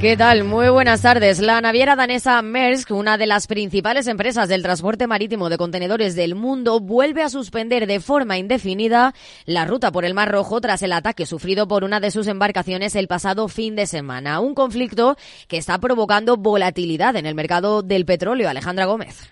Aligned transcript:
¿Qué 0.00 0.16
tal? 0.16 0.44
Muy 0.44 0.70
buenas 0.70 1.02
tardes. 1.02 1.40
La 1.40 1.60
naviera 1.60 1.94
danesa 1.94 2.40
Maersk, 2.40 2.90
una 2.90 3.18
de 3.18 3.26
las 3.26 3.46
principales 3.46 4.06
empresas 4.06 4.48
del 4.48 4.62
transporte 4.62 5.06
marítimo 5.06 5.50
de 5.50 5.58
contenedores 5.58 6.16
del 6.16 6.34
mundo, 6.34 6.80
vuelve 6.80 7.22
a 7.22 7.28
suspender 7.28 7.86
de 7.86 8.00
forma 8.00 8.38
indefinida 8.38 9.12
la 9.44 9.66
ruta 9.66 9.92
por 9.92 10.06
el 10.06 10.14
Mar 10.14 10.32
Rojo 10.32 10.58
tras 10.62 10.82
el 10.82 10.94
ataque 10.94 11.26
sufrido 11.26 11.68
por 11.68 11.84
una 11.84 12.00
de 12.00 12.10
sus 12.10 12.28
embarcaciones 12.28 12.96
el 12.96 13.08
pasado 13.08 13.46
fin 13.48 13.76
de 13.76 13.86
semana. 13.86 14.40
Un 14.40 14.54
conflicto 14.54 15.18
que 15.48 15.58
está 15.58 15.76
provocando 15.76 16.38
volatilidad 16.38 17.14
en 17.16 17.26
el 17.26 17.34
mercado 17.34 17.82
del 17.82 18.06
petróleo. 18.06 18.48
Alejandra 18.48 18.86
Gómez. 18.86 19.30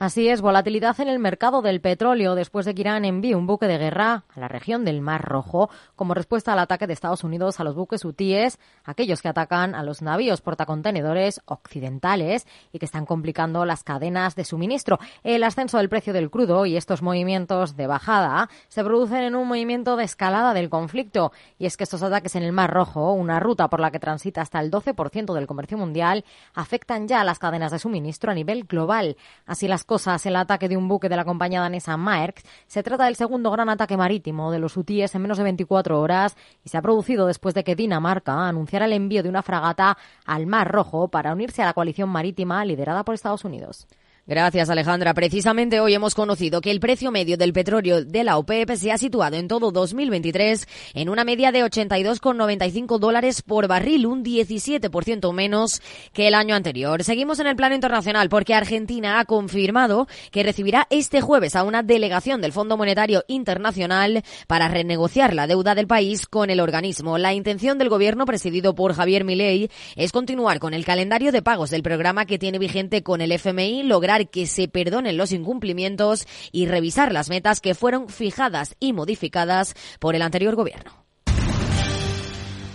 Así 0.00 0.28
es, 0.28 0.42
volatilidad 0.42 1.00
en 1.00 1.08
el 1.08 1.18
mercado 1.18 1.60
del 1.60 1.80
petróleo 1.80 2.36
después 2.36 2.64
de 2.64 2.72
que 2.72 2.82
Irán 2.82 3.04
envíe 3.04 3.34
un 3.34 3.48
buque 3.48 3.66
de 3.66 3.78
guerra 3.78 4.22
a 4.32 4.38
la 4.38 4.46
región 4.46 4.84
del 4.84 5.00
Mar 5.00 5.22
Rojo 5.22 5.70
como 5.96 6.14
respuesta 6.14 6.52
al 6.52 6.60
ataque 6.60 6.86
de 6.86 6.92
Estados 6.92 7.24
Unidos 7.24 7.58
a 7.58 7.64
los 7.64 7.74
buques 7.74 8.04
hutíes, 8.04 8.60
aquellos 8.84 9.20
que 9.20 9.26
atacan 9.26 9.74
a 9.74 9.82
los 9.82 10.00
navíos 10.00 10.40
portacontenedores 10.40 11.40
occidentales 11.46 12.46
y 12.72 12.78
que 12.78 12.84
están 12.84 13.06
complicando 13.06 13.64
las 13.64 13.82
cadenas 13.82 14.36
de 14.36 14.44
suministro. 14.44 15.00
El 15.24 15.42
ascenso 15.42 15.78
del 15.78 15.88
precio 15.88 16.12
del 16.12 16.30
crudo 16.30 16.64
y 16.64 16.76
estos 16.76 17.02
movimientos 17.02 17.74
de 17.74 17.88
bajada 17.88 18.48
se 18.68 18.84
producen 18.84 19.24
en 19.24 19.34
un 19.34 19.48
movimiento 19.48 19.96
de 19.96 20.04
escalada 20.04 20.54
del 20.54 20.70
conflicto 20.70 21.32
y 21.58 21.66
es 21.66 21.76
que 21.76 21.82
estos 21.82 22.04
ataques 22.04 22.36
en 22.36 22.44
el 22.44 22.52
Mar 22.52 22.72
Rojo, 22.72 23.14
una 23.14 23.40
ruta 23.40 23.66
por 23.66 23.80
la 23.80 23.90
que 23.90 23.98
transita 23.98 24.42
hasta 24.42 24.60
el 24.60 24.70
12% 24.70 25.34
del 25.34 25.48
comercio 25.48 25.76
mundial, 25.76 26.24
afectan 26.54 27.08
ya 27.08 27.20
a 27.20 27.24
las 27.24 27.40
cadenas 27.40 27.72
de 27.72 27.80
suministro 27.80 28.30
a 28.30 28.34
nivel 28.34 28.62
global. 28.62 29.16
Así 29.44 29.66
las 29.66 29.87
cosas 29.88 30.24
el 30.26 30.36
ataque 30.36 30.68
de 30.68 30.76
un 30.76 30.86
buque 30.86 31.08
de 31.08 31.16
la 31.16 31.24
compañía 31.24 31.62
danesa 31.62 31.96
Maersk. 31.96 32.44
Se 32.66 32.82
trata 32.82 33.06
del 33.06 33.16
segundo 33.16 33.50
gran 33.50 33.70
ataque 33.70 33.96
marítimo 33.96 34.52
de 34.52 34.58
los 34.58 34.76
hutíes 34.76 35.14
en 35.14 35.22
menos 35.22 35.38
de 35.38 35.44
24 35.44 35.98
horas 35.98 36.36
y 36.62 36.68
se 36.68 36.76
ha 36.76 36.82
producido 36.82 37.26
después 37.26 37.54
de 37.54 37.64
que 37.64 37.74
Dinamarca 37.74 38.46
anunciara 38.46 38.84
el 38.84 38.92
envío 38.92 39.22
de 39.22 39.30
una 39.30 39.42
fragata 39.42 39.96
al 40.26 40.46
Mar 40.46 40.70
Rojo 40.70 41.08
para 41.08 41.32
unirse 41.32 41.62
a 41.62 41.66
la 41.66 41.72
coalición 41.72 42.10
marítima 42.10 42.64
liderada 42.66 43.02
por 43.02 43.14
Estados 43.14 43.46
Unidos. 43.46 43.88
Gracias, 44.28 44.68
Alejandra. 44.68 45.14
Precisamente 45.14 45.80
hoy 45.80 45.94
hemos 45.94 46.14
conocido 46.14 46.60
que 46.60 46.70
el 46.70 46.80
precio 46.80 47.10
medio 47.10 47.38
del 47.38 47.54
petróleo 47.54 48.04
de 48.04 48.24
la 48.24 48.36
OPEP 48.36 48.72
se 48.72 48.92
ha 48.92 48.98
situado 48.98 49.36
en 49.36 49.48
todo 49.48 49.72
2023 49.72 50.68
en 50.92 51.08
una 51.08 51.24
media 51.24 51.50
de 51.50 51.64
82,95 51.64 52.98
dólares 52.98 53.40
por 53.40 53.68
barril, 53.68 54.04
un 54.04 54.22
17% 54.22 55.32
menos 55.32 55.80
que 56.12 56.28
el 56.28 56.34
año 56.34 56.54
anterior. 56.54 57.04
Seguimos 57.04 57.38
en 57.38 57.46
el 57.46 57.56
plano 57.56 57.74
internacional 57.74 58.28
porque 58.28 58.52
Argentina 58.52 59.18
ha 59.18 59.24
confirmado 59.24 60.06
que 60.30 60.42
recibirá 60.42 60.86
este 60.90 61.22
jueves 61.22 61.56
a 61.56 61.62
una 61.62 61.82
delegación 61.82 62.42
del 62.42 62.52
Fondo 62.52 62.76
Monetario 62.76 63.24
Internacional 63.28 64.24
para 64.46 64.68
renegociar 64.68 65.32
la 65.32 65.46
deuda 65.46 65.74
del 65.74 65.86
país 65.86 66.26
con 66.26 66.50
el 66.50 66.60
organismo. 66.60 67.16
La 67.16 67.32
intención 67.32 67.78
del 67.78 67.88
gobierno 67.88 68.26
presidido 68.26 68.74
por 68.74 68.92
Javier 68.92 69.24
Milei 69.24 69.70
es 69.96 70.12
continuar 70.12 70.58
con 70.58 70.74
el 70.74 70.84
calendario 70.84 71.32
de 71.32 71.40
pagos 71.40 71.70
del 71.70 71.82
programa 71.82 72.26
que 72.26 72.38
tiene 72.38 72.58
vigente 72.58 73.02
con 73.02 73.22
el 73.22 73.32
FMI, 73.32 73.84
lograr 73.84 74.17
que 74.26 74.46
se 74.46 74.68
perdonen 74.68 75.16
los 75.16 75.32
incumplimientos 75.32 76.26
y 76.52 76.66
revisar 76.66 77.12
las 77.12 77.30
metas 77.30 77.60
que 77.60 77.74
fueron 77.74 78.08
fijadas 78.08 78.76
y 78.80 78.92
modificadas 78.92 79.74
por 80.00 80.14
el 80.14 80.22
anterior 80.22 80.56
gobierno. 80.56 81.07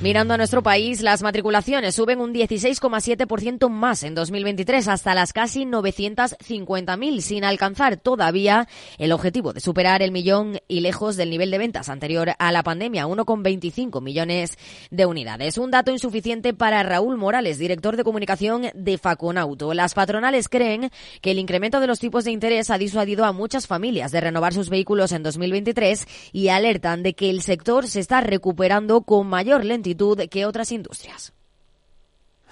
Mirando 0.01 0.33
a 0.33 0.37
nuestro 0.37 0.61
país, 0.61 1.01
las 1.01 1.23
matriculaciones 1.23 1.95
suben 1.95 2.19
un 2.19 2.33
16,7% 2.33 3.69
más 3.69 4.03
en 4.03 4.15
2023 4.15 4.89
hasta 4.89 5.15
las 5.15 5.31
casi 5.31 5.63
950.000, 5.63 7.21
sin 7.21 7.45
alcanzar 7.45 7.95
todavía 7.95 8.67
el 8.97 9.13
objetivo 9.13 9.53
de 9.53 9.61
superar 9.61 10.01
el 10.01 10.11
millón 10.11 10.59
y 10.67 10.81
lejos 10.81 11.15
del 11.15 11.29
nivel 11.29 11.51
de 11.51 11.57
ventas 11.57 11.87
anterior 11.87 12.33
a 12.37 12.51
la 12.51 12.63
pandemia, 12.63 13.05
1,25 13.05 14.01
millones 14.01 14.57
de 14.91 15.05
unidades. 15.05 15.57
Un 15.57 15.71
dato 15.71 15.91
insuficiente 15.91 16.53
para 16.53 16.83
Raúl 16.83 17.15
Morales, 17.15 17.57
director 17.57 17.95
de 17.95 18.03
comunicación 18.03 18.63
de 18.73 18.97
Faconauto. 18.97 19.73
Las 19.73 19.93
patronales 19.93 20.49
creen 20.49 20.91
que 21.21 21.31
el 21.31 21.39
incremento 21.39 21.79
de 21.79 21.87
los 21.87 21.99
tipos 21.99 22.25
de 22.25 22.31
interés 22.31 22.71
ha 22.71 22.77
disuadido 22.77 23.23
a 23.23 23.31
muchas 23.31 23.67
familias 23.67 24.11
de 24.11 24.19
renovar 24.19 24.53
sus 24.53 24.69
vehículos 24.69 25.13
en 25.13 25.23
2023 25.23 26.07
y 26.33 26.49
alertan 26.49 27.03
de 27.03 27.13
que 27.13 27.29
el 27.29 27.41
sector 27.41 27.87
se 27.87 28.01
está 28.01 28.19
recuperando 28.19 29.03
con 29.03 29.27
mayor 29.27 29.63
lentitud 29.63 29.92
que 30.29 30.45
otras 30.45 30.71
industrias. 30.71 31.33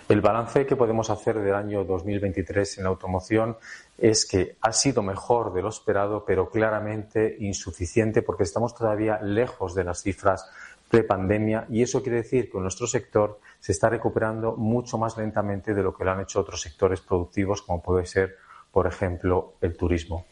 El 0.10 0.20
balance 0.20 0.66
que 0.66 0.76
podemos 0.76 1.10
hacer 1.10 1.40
del 1.40 1.56
año 1.56 1.86
2023 1.86 2.80
en 2.80 2.84
la 2.84 2.90
automoción 2.90 3.56
es 3.98 4.26
que 4.26 4.58
ha 4.60 4.74
sido 4.74 5.02
mejor 5.02 5.54
de 5.54 5.62
lo 5.62 5.70
esperado, 5.70 6.26
pero 6.26 6.50
claramente 6.50 7.38
insuficiente 7.40 8.22
porque 8.22 8.44
estamos 8.44 8.76
todavía 8.76 9.20
lejos 9.22 9.74
de 9.74 9.86
las 9.86 10.02
cifras 10.02 10.50
pre-pandemia 10.90 11.66
y 11.70 11.82
eso 11.82 12.04
quiere 12.04 12.18
decir 12.18 12.52
que 12.52 12.60
nuestro 12.60 12.88
sector 12.88 13.40
se 13.62 13.72
está 13.72 13.90
recuperando 13.90 14.58
mucho 14.58 14.98
más 14.98 15.16
lentamente 15.18 15.74
de 15.74 15.82
lo 15.82 15.96
que 15.96 16.04
lo 16.04 16.12
han 16.12 16.20
hecho 16.20 16.42
otros 16.42 16.60
sectores 16.60 17.00
productivos 17.00 17.62
como 17.62 17.82
puede 17.82 18.06
ser, 18.06 18.36
por 18.72 18.88
ejemplo, 18.88 19.54
el 19.62 19.78
turismo. 19.78 20.26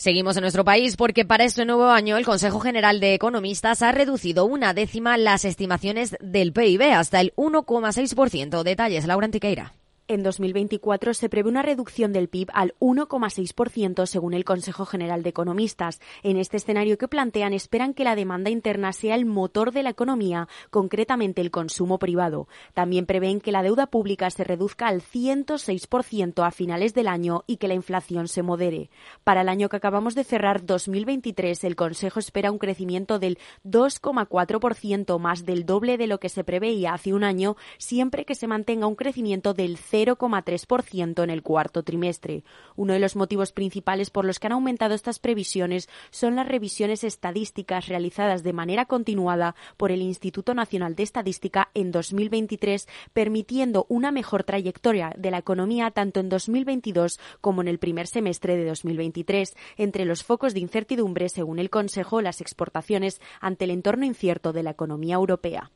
Seguimos 0.00 0.34
en 0.38 0.40
nuestro 0.40 0.64
país 0.64 0.96
porque 0.96 1.26
para 1.26 1.44
este 1.44 1.66
nuevo 1.66 1.90
año 1.90 2.16
el 2.16 2.24
Consejo 2.24 2.58
General 2.58 3.00
de 3.00 3.12
Economistas 3.12 3.82
ha 3.82 3.92
reducido 3.92 4.46
una 4.46 4.72
décima 4.72 5.18
las 5.18 5.44
estimaciones 5.44 6.16
del 6.20 6.54
PIB 6.54 6.94
hasta 6.94 7.20
el 7.20 7.34
1,6%. 7.36 8.62
Detalles, 8.62 9.04
Laura 9.04 9.26
Antiqueira. 9.26 9.74
En 10.10 10.24
2024 10.24 11.14
se 11.14 11.28
prevé 11.28 11.48
una 11.48 11.62
reducción 11.62 12.12
del 12.12 12.28
PIB 12.28 12.48
al 12.52 12.74
1,6% 12.80 14.06
según 14.06 14.34
el 14.34 14.44
Consejo 14.44 14.84
General 14.84 15.22
de 15.22 15.30
Economistas. 15.30 16.00
En 16.24 16.36
este 16.36 16.56
escenario 16.56 16.98
que 16.98 17.06
plantean 17.06 17.52
esperan 17.52 17.94
que 17.94 18.02
la 18.02 18.16
demanda 18.16 18.50
interna 18.50 18.92
sea 18.92 19.14
el 19.14 19.24
motor 19.24 19.70
de 19.70 19.84
la 19.84 19.90
economía, 19.90 20.48
concretamente 20.70 21.40
el 21.40 21.52
consumo 21.52 22.00
privado. 22.00 22.48
También 22.74 23.06
prevén 23.06 23.40
que 23.40 23.52
la 23.52 23.62
deuda 23.62 23.86
pública 23.86 24.28
se 24.30 24.42
reduzca 24.42 24.88
al 24.88 25.00
106% 25.00 26.44
a 26.44 26.50
finales 26.50 26.92
del 26.92 27.06
año 27.06 27.44
y 27.46 27.58
que 27.58 27.68
la 27.68 27.74
inflación 27.74 28.26
se 28.26 28.42
modere. 28.42 28.90
Para 29.22 29.42
el 29.42 29.48
año 29.48 29.68
que 29.68 29.76
acabamos 29.76 30.16
de 30.16 30.24
cerrar 30.24 30.66
2023, 30.66 31.62
el 31.62 31.76
Consejo 31.76 32.18
espera 32.18 32.50
un 32.50 32.58
crecimiento 32.58 33.20
del 33.20 33.38
2,4% 33.64 35.20
más 35.20 35.44
del 35.44 35.66
doble 35.66 35.98
de 35.98 36.08
lo 36.08 36.18
que 36.18 36.30
se 36.30 36.42
preveía 36.42 36.94
hace 36.94 37.14
un 37.14 37.22
año, 37.22 37.56
siempre 37.78 38.24
que 38.24 38.34
se 38.34 38.48
mantenga 38.48 38.88
un 38.88 38.96
crecimiento 38.96 39.54
del 39.54 39.76
0 39.76 39.99
0,3% 40.06 41.22
en 41.22 41.30
el 41.30 41.42
cuarto 41.42 41.82
trimestre. 41.82 42.44
Uno 42.76 42.92
de 42.92 42.98
los 42.98 43.16
motivos 43.16 43.52
principales 43.52 44.10
por 44.10 44.24
los 44.24 44.38
que 44.38 44.46
han 44.46 44.52
aumentado 44.52 44.94
estas 44.94 45.18
previsiones 45.18 45.88
son 46.10 46.36
las 46.36 46.48
revisiones 46.48 47.04
estadísticas 47.04 47.88
realizadas 47.88 48.42
de 48.42 48.52
manera 48.52 48.86
continuada 48.86 49.54
por 49.76 49.92
el 49.92 50.02
Instituto 50.02 50.54
Nacional 50.54 50.94
de 50.94 51.02
Estadística 51.02 51.70
en 51.74 51.90
2023, 51.90 52.88
permitiendo 53.12 53.86
una 53.88 54.10
mejor 54.10 54.44
trayectoria 54.44 55.12
de 55.16 55.30
la 55.30 55.38
economía 55.38 55.90
tanto 55.90 56.20
en 56.20 56.28
2022 56.28 57.18
como 57.40 57.62
en 57.62 57.68
el 57.68 57.78
primer 57.78 58.06
semestre 58.06 58.56
de 58.56 58.64
2023. 58.66 59.56
Entre 59.76 60.04
los 60.04 60.24
focos 60.24 60.54
de 60.54 60.60
incertidumbre, 60.60 61.28
según 61.28 61.58
el 61.58 61.70
Consejo, 61.70 62.20
las 62.20 62.40
exportaciones 62.40 63.20
ante 63.40 63.64
el 63.64 63.70
entorno 63.70 64.04
incierto 64.04 64.52
de 64.52 64.62
la 64.62 64.70
economía 64.70 65.16
europea. 65.16 65.70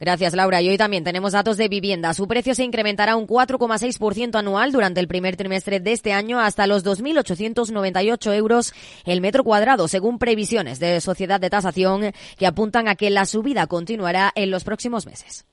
Gracias, 0.00 0.34
Laura. 0.34 0.62
Y 0.62 0.68
hoy 0.70 0.78
también 0.78 1.04
tenemos 1.04 1.32
datos 1.32 1.58
de 1.58 1.68
vivienda. 1.68 2.14
Su 2.14 2.26
precio 2.26 2.54
se 2.54 2.64
incrementará 2.64 3.16
un 3.16 3.26
4,6% 3.26 4.38
anual 4.38 4.72
durante 4.72 4.98
el 4.98 5.06
primer 5.06 5.36
trimestre 5.36 5.78
de 5.78 5.92
este 5.92 6.14
año 6.14 6.40
hasta 6.40 6.66
los 6.66 6.84
2.898 6.84 8.34
euros 8.34 8.72
el 9.04 9.20
metro 9.20 9.44
cuadrado, 9.44 9.88
según 9.88 10.18
previsiones 10.18 10.80
de 10.80 11.00
Sociedad 11.02 11.38
de 11.38 11.50
Tasación 11.50 12.12
que 12.38 12.46
apuntan 12.46 12.88
a 12.88 12.94
que 12.94 13.10
la 13.10 13.26
subida 13.26 13.66
continuará 13.66 14.32
en 14.34 14.50
los 14.50 14.64
próximos 14.64 15.04
meses. 15.04 15.44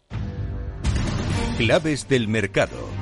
Claves 1.58 2.08
del 2.08 2.28
mercado. 2.28 2.97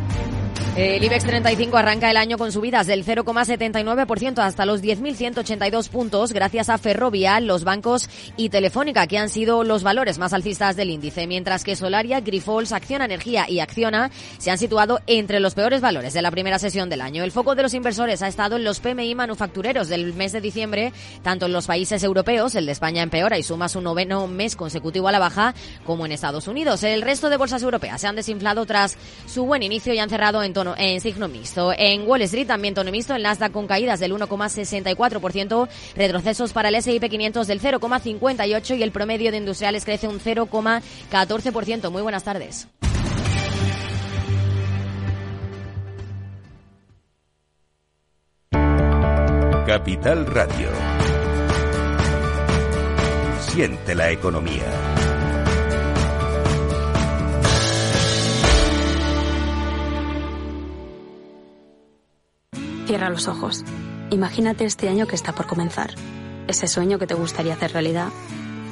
El 0.75 1.01
IBEX 1.01 1.23
35 1.23 1.77
arranca 1.77 2.11
el 2.11 2.17
año 2.17 2.37
con 2.37 2.51
subidas 2.51 2.85
del 2.85 3.05
0,79% 3.05 4.39
hasta 4.39 4.65
los 4.65 4.83
10.182 4.83 5.87
puntos 5.87 6.33
gracias 6.33 6.67
a 6.67 6.77
Ferrovial, 6.77 7.47
los 7.47 7.63
bancos 7.63 8.09
y 8.35 8.49
Telefónica, 8.49 9.07
que 9.07 9.17
han 9.17 9.29
sido 9.29 9.63
los 9.63 9.83
valores 9.83 10.17
más 10.17 10.33
alcistas 10.33 10.75
del 10.75 10.89
índice, 10.89 11.27
mientras 11.27 11.63
que 11.63 11.77
Solaria, 11.77 12.19
Grifols, 12.19 12.73
Acciona 12.73 13.05
Energía 13.05 13.49
y 13.49 13.61
Acciona 13.61 14.11
se 14.37 14.51
han 14.51 14.57
situado 14.57 14.99
entre 15.07 15.39
los 15.39 15.53
peores 15.53 15.79
valores 15.79 16.13
de 16.13 16.21
la 16.21 16.29
primera 16.29 16.59
sesión 16.59 16.89
del 16.89 16.99
año. 16.99 17.23
El 17.23 17.31
foco 17.31 17.55
de 17.55 17.63
los 17.63 17.73
inversores 17.73 18.21
ha 18.21 18.27
estado 18.27 18.57
en 18.57 18.65
los 18.65 18.81
PMI 18.81 19.15
manufactureros 19.15 19.87
del 19.87 20.13
mes 20.13 20.33
de 20.33 20.41
diciembre, 20.41 20.91
tanto 21.23 21.45
en 21.45 21.53
los 21.53 21.67
países 21.67 22.03
europeos, 22.03 22.53
el 22.53 22.65
de 22.65 22.73
España 22.73 23.01
empeora 23.01 23.37
y 23.37 23.43
suma 23.43 23.69
su 23.69 23.79
noveno 23.79 24.27
mes 24.27 24.57
consecutivo 24.57 25.07
a 25.07 25.13
la 25.13 25.19
baja, 25.19 25.55
como 25.85 26.05
en 26.05 26.11
Estados 26.11 26.49
Unidos. 26.49 26.83
El 26.83 27.01
resto 27.01 27.29
de 27.29 27.37
bolsas 27.37 27.63
europeas 27.63 28.01
se 28.01 28.07
han 28.07 28.17
desinflado 28.17 28.65
tras 28.65 28.97
su 29.25 29.45
buen 29.45 29.63
inicio 29.63 29.93
y 29.93 29.99
han 29.99 30.09
cerrado 30.09 30.43
en 30.43 30.51
en 30.77 31.01
signo 31.01 31.27
mixto. 31.27 31.71
En 31.77 32.07
Wall 32.07 32.23
Street 32.23 32.47
también 32.47 32.73
tono 32.73 32.91
mixto, 32.91 33.13
el 33.13 33.23
Nasdaq 33.23 33.51
con 33.51 33.67
caídas 33.67 33.99
del 33.99 34.13
1,64%, 34.13 35.67
retrocesos 35.95 36.53
para 36.53 36.69
el 36.69 36.75
S&P 36.75 37.09
500 37.09 37.45
del 37.45 37.61
0,58% 37.61 38.77
y 38.77 38.83
el 38.83 38.91
promedio 38.91 39.31
de 39.31 39.37
industriales 39.37 39.85
crece 39.85 40.07
un 40.07 40.19
0,14%. 40.19 41.91
Muy 41.91 42.01
buenas 42.01 42.23
tardes. 42.23 42.67
Capital 49.65 50.27
Radio. 50.27 50.69
Siente 53.39 53.95
la 53.95 54.11
economía. 54.11 54.94
Cierra 62.85 63.09
los 63.09 63.27
ojos. 63.27 63.63
Imagínate 64.11 64.63
este 64.63 64.89
año 64.89 65.07
que 65.07 65.15
está 65.15 65.33
por 65.33 65.47
comenzar. 65.47 65.95
Ese 66.47 66.67
sueño 66.67 66.99
que 66.99 67.07
te 67.07 67.15
gustaría 67.15 67.53
hacer 67.53 67.73
realidad. 67.73 68.09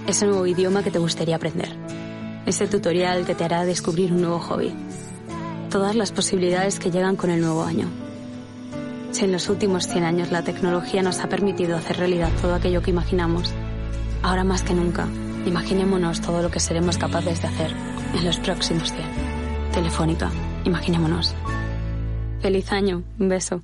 Ese 0.06 0.28
nuevo 0.28 0.46
idioma 0.46 0.84
que 0.84 0.92
te 0.92 1.00
gustaría 1.00 1.36
aprender. 1.36 1.76
Ese 2.46 2.68
tutorial 2.68 3.26
que 3.26 3.34
te 3.34 3.44
hará 3.44 3.66
descubrir 3.66 4.14
un 4.14 4.22
nuevo 4.22 4.40
hobby. 4.40 4.72
Todas 5.72 5.96
las 5.96 6.12
posibilidades 6.12 6.78
que 6.78 6.92
llegan 6.92 7.16
con 7.16 7.32
el 7.32 7.42
nuevo 7.42 7.64
año. 7.64 7.88
Si 9.12 9.26
en 9.26 9.32
los 9.32 9.50
últimos 9.50 9.88
100 9.88 10.04
años 10.04 10.32
la 10.32 10.44
tecnología 10.44 11.02
nos 11.02 11.20
ha 11.20 11.30
permitido 11.30 11.76
hacer 11.76 11.98
realidad 11.98 12.30
todo 12.40 12.54
aquello 12.54 12.84
que 12.84 12.92
imaginamos, 12.92 13.52
ahora 14.22 14.44
más 14.44 14.62
que 14.62 14.76
nunca, 14.76 15.08
imaginémonos 15.48 16.22
todo 16.22 16.44
lo 16.44 16.52
que 16.52 16.60
seremos 16.60 17.00
capaces 17.00 17.42
de 17.42 17.48
hacer 17.48 17.72
en 18.16 18.26
los 18.26 18.38
próximos 18.38 18.92
100. 18.92 19.72
Telefónica, 19.72 20.30
imaginémonos. 20.66 21.34
Feliz 22.42 22.72
año, 22.72 23.04
un 23.20 23.30
beso. 23.30 23.64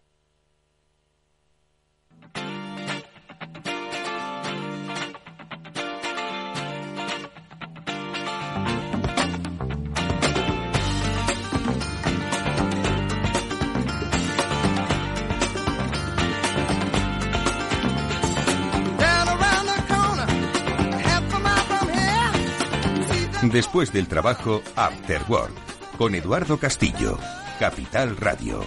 Después 23.51 23.91
del 23.91 24.07
trabajo, 24.07 24.61
After 24.77 25.21
Work, 25.27 25.51
con 25.97 26.15
Eduardo 26.15 26.57
Castillo, 26.57 27.17
Capital 27.59 28.15
Radio. 28.15 28.61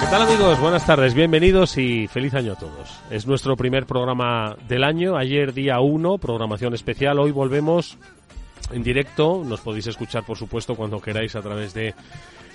¿Qué 0.00 0.06
tal 0.10 0.22
amigos? 0.22 0.58
Buenas 0.58 0.84
tardes, 0.84 1.14
bienvenidos 1.14 1.78
y 1.78 2.08
feliz 2.08 2.34
año 2.34 2.54
a 2.54 2.58
todos. 2.58 2.98
Es 3.10 3.28
nuestro 3.28 3.54
primer 3.56 3.86
programa 3.86 4.56
del 4.66 4.82
año, 4.82 5.16
ayer 5.16 5.54
día 5.54 5.78
1, 5.78 6.18
programación 6.18 6.74
especial, 6.74 7.20
hoy 7.20 7.30
volvemos 7.30 7.96
en 8.72 8.82
directo, 8.82 9.44
nos 9.46 9.60
podéis 9.60 9.86
escuchar 9.86 10.24
por 10.24 10.36
supuesto 10.36 10.74
cuando 10.74 11.00
queráis 11.00 11.36
a 11.36 11.42
través 11.42 11.74
de 11.74 11.94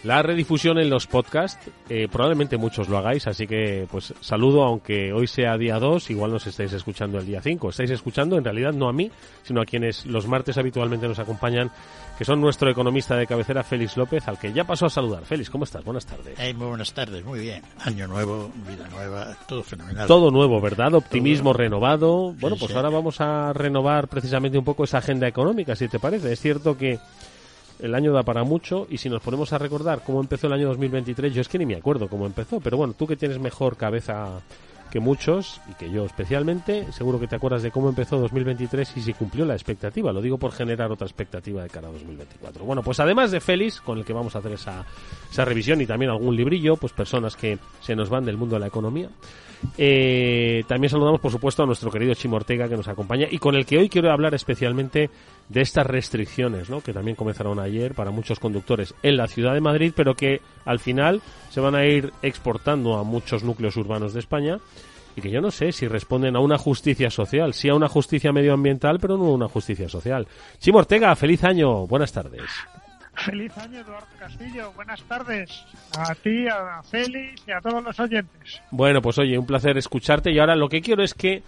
la 0.07 0.23
redifusión 0.23 0.79
en 0.79 0.89
los 0.89 1.05
podcasts, 1.05 1.69
eh, 1.89 2.07
probablemente 2.09 2.55
muchos 2.55 2.87
lo 2.87 2.97
hagáis, 2.97 3.27
así 3.27 3.45
que 3.45 3.85
pues 3.91 4.13
saludo, 4.21 4.63
aunque 4.63 5.11
hoy 5.11 5.27
sea 5.27 5.57
día 5.57 5.79
2, 5.79 6.09
igual 6.11 6.31
nos 6.31 6.47
estáis 6.47 6.71
escuchando 6.71 7.17
el 7.17 7.25
día 7.25 7.41
5. 7.41 7.69
Estáis 7.69 7.91
escuchando 7.91 8.37
en 8.37 8.45
realidad 8.45 8.71
no 8.71 8.87
a 8.87 8.93
mí, 8.93 9.11
sino 9.43 9.59
a 9.59 9.65
quienes 9.65 10.05
los 10.05 10.25
martes 10.25 10.57
habitualmente 10.57 11.09
nos 11.09 11.19
acompañan, 11.19 11.71
que 12.17 12.23
son 12.23 12.39
nuestro 12.39 12.69
economista 12.71 13.17
de 13.17 13.27
cabecera, 13.27 13.63
Félix 13.63 13.97
López, 13.97 14.25
al 14.29 14.39
que 14.39 14.53
ya 14.53 14.63
pasó 14.63 14.85
a 14.85 14.89
saludar. 14.89 15.25
Félix, 15.25 15.49
¿cómo 15.49 15.65
estás? 15.65 15.83
Buenas 15.83 16.05
tardes. 16.05 16.37
muy 16.55 16.67
buenas 16.67 16.93
tardes, 16.93 17.25
muy 17.25 17.41
bien. 17.41 17.61
Año 17.83 18.07
nuevo, 18.07 18.49
vida 18.65 18.87
nueva, 18.89 19.35
todo 19.45 19.61
fenomenal. 19.61 20.07
Todo 20.07 20.31
nuevo, 20.31 20.61
¿verdad? 20.61 20.93
Optimismo 20.93 21.51
renovado. 21.51 22.33
Bueno, 22.39 22.55
pues 22.57 22.73
ahora 22.73 22.89
vamos 22.89 23.19
a 23.19 23.51
renovar 23.51 24.07
precisamente 24.07 24.57
un 24.57 24.63
poco 24.63 24.85
esa 24.85 24.99
agenda 24.99 25.27
económica, 25.27 25.75
si 25.75 25.89
te 25.89 25.99
parece. 25.99 26.31
Es 26.31 26.39
cierto 26.39 26.77
que 26.77 26.97
el 27.79 27.95
año 27.95 28.13
da 28.13 28.23
para 28.23 28.43
mucho 28.43 28.87
y 28.89 28.97
si 28.97 29.09
nos 29.09 29.21
ponemos 29.21 29.53
a 29.53 29.57
recordar 29.57 30.03
cómo 30.03 30.19
empezó 30.19 30.47
el 30.47 30.53
año 30.53 30.67
2023, 30.67 31.33
yo 31.33 31.41
es 31.41 31.47
que 31.47 31.59
ni 31.59 31.65
me 31.65 31.75
acuerdo 31.75 32.07
cómo 32.07 32.25
empezó, 32.25 32.59
pero 32.59 32.77
bueno, 32.77 32.93
tú 32.93 33.07
que 33.07 33.15
tienes 33.15 33.39
mejor 33.39 33.77
cabeza 33.77 34.41
que 34.89 34.99
muchos 34.99 35.59
y 35.69 35.73
que 35.73 35.91
yo 35.91 36.05
especialmente, 36.05 36.91
seguro 36.91 37.19
que 37.19 37.27
te 37.27 37.35
acuerdas 37.35 37.61
de 37.61 37.71
cómo 37.71 37.89
empezó 37.89 38.17
2023 38.17 38.93
y 38.95 39.01
si 39.01 39.13
cumplió 39.13 39.45
la 39.45 39.53
expectativa. 39.53 40.13
Lo 40.13 40.21
digo 40.21 40.37
por 40.37 40.51
generar 40.51 40.91
otra 40.91 41.05
expectativa 41.05 41.61
de 41.61 41.69
cara 41.69 41.89
a 41.89 41.91
2024. 41.91 42.63
Bueno, 42.63 42.83
pues 42.83 42.99
además 42.99 43.31
de 43.31 43.41
Félix, 43.41 43.81
con 43.81 43.97
el 43.97 44.05
que 44.05 44.13
vamos 44.13 44.35
a 44.35 44.39
hacer 44.39 44.53
esa, 44.53 44.85
esa 45.29 45.45
revisión 45.45 45.81
y 45.81 45.85
también 45.85 46.11
algún 46.11 46.35
librillo, 46.35 46.77
pues 46.77 46.93
personas 46.93 47.35
que 47.35 47.59
se 47.81 47.95
nos 47.95 48.09
van 48.09 48.25
del 48.25 48.37
mundo 48.37 48.55
de 48.55 48.61
la 48.61 48.67
economía. 48.67 49.09
Eh, 49.77 50.63
también 50.67 50.89
saludamos, 50.89 51.19
por 51.19 51.31
supuesto, 51.31 51.63
a 51.63 51.65
nuestro 51.65 51.91
querido 51.91 52.13
Chimo 52.13 52.35
Ortega 52.35 52.67
que 52.67 52.77
nos 52.77 52.87
acompaña 52.87 53.27
y 53.29 53.37
con 53.37 53.55
el 53.55 53.65
que 53.65 53.77
hoy 53.77 53.89
quiero 53.89 54.11
hablar 54.11 54.33
especialmente 54.33 55.09
de 55.49 55.61
estas 55.61 55.85
restricciones, 55.85 56.69
¿no? 56.69 56.81
que 56.81 56.93
también 56.93 57.15
comenzaron 57.15 57.59
ayer 57.59 57.93
para 57.93 58.11
muchos 58.11 58.39
conductores 58.39 58.93
en 59.03 59.17
la 59.17 59.27
ciudad 59.27 59.53
de 59.53 59.61
Madrid, 59.61 59.93
pero 59.95 60.15
que 60.15 60.41
al 60.65 60.79
final 60.79 61.21
se 61.49 61.61
van 61.61 61.75
a 61.75 61.85
ir 61.85 62.11
exportando 62.21 62.97
a 62.97 63.03
muchos 63.03 63.43
núcleos 63.43 63.77
urbanos 63.77 64.13
de 64.13 64.19
España 64.19 64.59
y 65.15 65.21
que 65.21 65.31
yo 65.31 65.41
no 65.41 65.49
sé 65.49 65.71
si 65.71 65.87
responden 65.87 66.35
a 66.35 66.39
una 66.39 66.57
justicia 66.57 67.09
social, 67.09 67.53
sí 67.53 67.69
a 67.69 67.75
una 67.75 67.87
justicia 67.87 68.31
medioambiental, 68.31 68.99
pero 68.99 69.17
no 69.17 69.25
a 69.25 69.33
una 69.33 69.47
justicia 69.47 69.89
social. 69.89 70.27
Chimo 70.59 70.77
Ortega, 70.77 71.15
feliz 71.15 71.43
año, 71.43 71.87
buenas 71.87 72.11
tardes. 72.11 72.43
Feliz 73.17 73.57
año, 73.57 73.79
Eduardo 73.79 74.07
Castillo. 74.19 74.71
Buenas 74.73 75.01
tardes 75.03 75.65
a 75.97 76.13
ti, 76.15 76.47
a 76.47 76.81
Félix 76.83 77.43
y 77.47 77.51
a 77.51 77.59
todos 77.59 77.83
los 77.83 77.99
oyentes. 77.99 78.61
Bueno, 78.71 79.01
pues 79.01 79.17
oye, 79.17 79.37
un 79.37 79.45
placer 79.45 79.77
escucharte 79.77 80.31
y 80.31 80.39
ahora 80.39 80.55
lo 80.55 80.69
que 80.69 80.81
quiero 80.81 81.03
es 81.03 81.13
que 81.13 81.41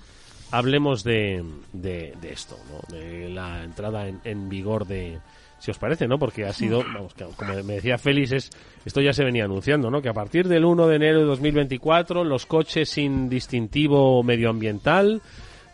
hablemos 0.51 1.03
de, 1.03 1.43
de, 1.73 2.13
esto, 2.23 2.57
¿no? 2.69 2.95
de 2.95 3.29
la 3.29 3.63
entrada 3.63 4.07
en, 4.07 4.49
vigor 4.49 4.87
de, 4.87 5.19
si 5.59 5.69
os 5.69 5.77
parece, 5.77 6.07
¿no? 6.07 6.17
Porque 6.17 6.45
ha 6.45 6.53
sido, 6.53 6.83
vamos, 6.83 7.13
como 7.35 7.53
me 7.63 7.75
decía 7.75 7.97
Félix, 7.99 8.31
es, 8.31 8.49
esto 8.83 8.99
ya 8.99 9.13
se 9.13 9.23
venía 9.23 9.45
anunciando, 9.45 9.91
¿no? 9.91 10.01
Que 10.01 10.09
a 10.09 10.13
partir 10.13 10.47
del 10.47 10.65
1 10.65 10.87
de 10.87 10.95
enero 10.95 11.19
de 11.19 11.25
2024 11.25 12.23
los 12.23 12.47
coches 12.47 12.89
sin 12.89 13.29
distintivo 13.29 14.23
medioambiental 14.23 15.21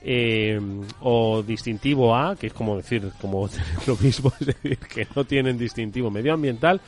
eh, 0.07 0.61
o 1.01 1.41
distintivo 1.41 2.15
A, 2.15 2.35
que 2.35 2.47
es 2.47 2.53
como 2.53 2.77
decir, 2.77 3.11
como 3.19 3.49
lo 3.87 3.97
mismo, 3.97 4.31
es 4.39 4.47
decir, 4.47 4.77
que 4.77 5.07
no 5.15 5.25
tienen 5.25 5.57
distintivo 5.57 6.11
medioambiental, 6.11 6.79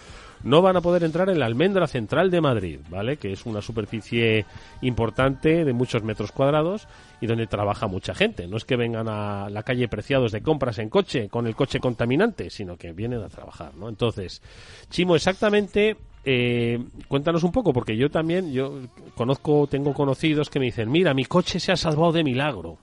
no 0.44 0.62
van 0.62 0.78
a 0.78 0.82
poder 0.82 1.04
entrar 1.04 1.28
en 1.32 1.40
la 1.40 1.48
almendra 1.48 1.88
central 1.88 2.30
de 2.30 2.42
Madrid, 2.42 2.80
¿vale? 2.90 3.18
Que 3.18 3.32
es 3.32 3.48
una 3.48 3.60
superficie 3.64 4.46
importante 4.82 5.66
de 5.66 5.74
muchos 5.74 6.04
metros 6.04 6.32
cuadrados 6.32 6.88
y 7.20 7.26
donde 7.26 7.48
trabaja 7.48 7.88
mucha 7.88 8.14
gente. 8.14 8.48
No 8.48 8.56
es 8.56 8.64
que 8.64 8.76
vengan 8.76 9.08
a 9.10 9.50
la 9.50 9.64
calle 9.64 9.88
Preciados 9.88 10.32
de 10.32 10.44
compras 10.44 10.78
en 10.78 10.90
coche, 10.90 11.28
con 11.28 11.48
el 11.48 11.56
coche 11.56 11.80
contaminante, 11.80 12.52
sino 12.52 12.78
que 12.78 12.94
vienen 12.94 13.24
a 13.24 13.30
trabajar, 13.30 13.74
¿no? 13.76 13.90
Entonces, 13.90 14.44
Chimo, 14.92 15.16
exactamente 15.16 15.98
eh, 16.24 16.86
cuéntanos 17.08 17.44
un 17.44 17.52
poco, 17.52 17.74
porque 17.74 17.98
yo 17.98 18.12
también, 18.12 18.54
yo 18.54 18.80
conozco, 19.16 19.66
tengo 19.66 19.96
conocidos 19.96 20.52
que 20.52 20.60
me 20.60 20.66
dicen, 20.66 20.92
mira, 20.92 21.16
mi 21.16 21.26
coche 21.26 21.60
se 21.60 21.72
ha 21.72 21.78
salvado 21.78 22.12
de 22.12 22.24
milagro 22.24 22.78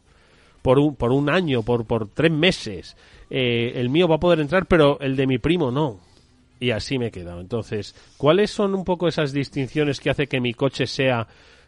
por 0.64 0.78
un, 0.78 0.96
por 0.96 1.12
un 1.12 1.28
año, 1.28 1.62
por, 1.62 1.84
por 1.84 2.08
tres 2.08 2.32
meses. 2.32 2.96
Eh, 3.28 3.72
el 3.76 3.90
mío 3.90 4.08
va 4.08 4.16
a 4.16 4.18
poder 4.18 4.40
entrar, 4.40 4.64
pero 4.64 4.98
el 4.98 5.14
de 5.14 5.26
mi 5.26 5.36
primo 5.36 5.70
no. 5.70 6.00
Y 6.58 6.70
así 6.70 6.98
me 6.98 7.08
he 7.08 7.10
quedado. 7.10 7.42
Entonces, 7.42 7.94
¿cuáles 8.16 8.50
son 8.50 8.74
un 8.74 8.82
poco 8.82 9.06
esas 9.06 9.34
distinciones 9.34 10.00
que 10.00 10.08
hace 10.08 10.26
que 10.26 10.40
mi 10.40 10.54
coche 10.54 10.86
sea 10.86 11.26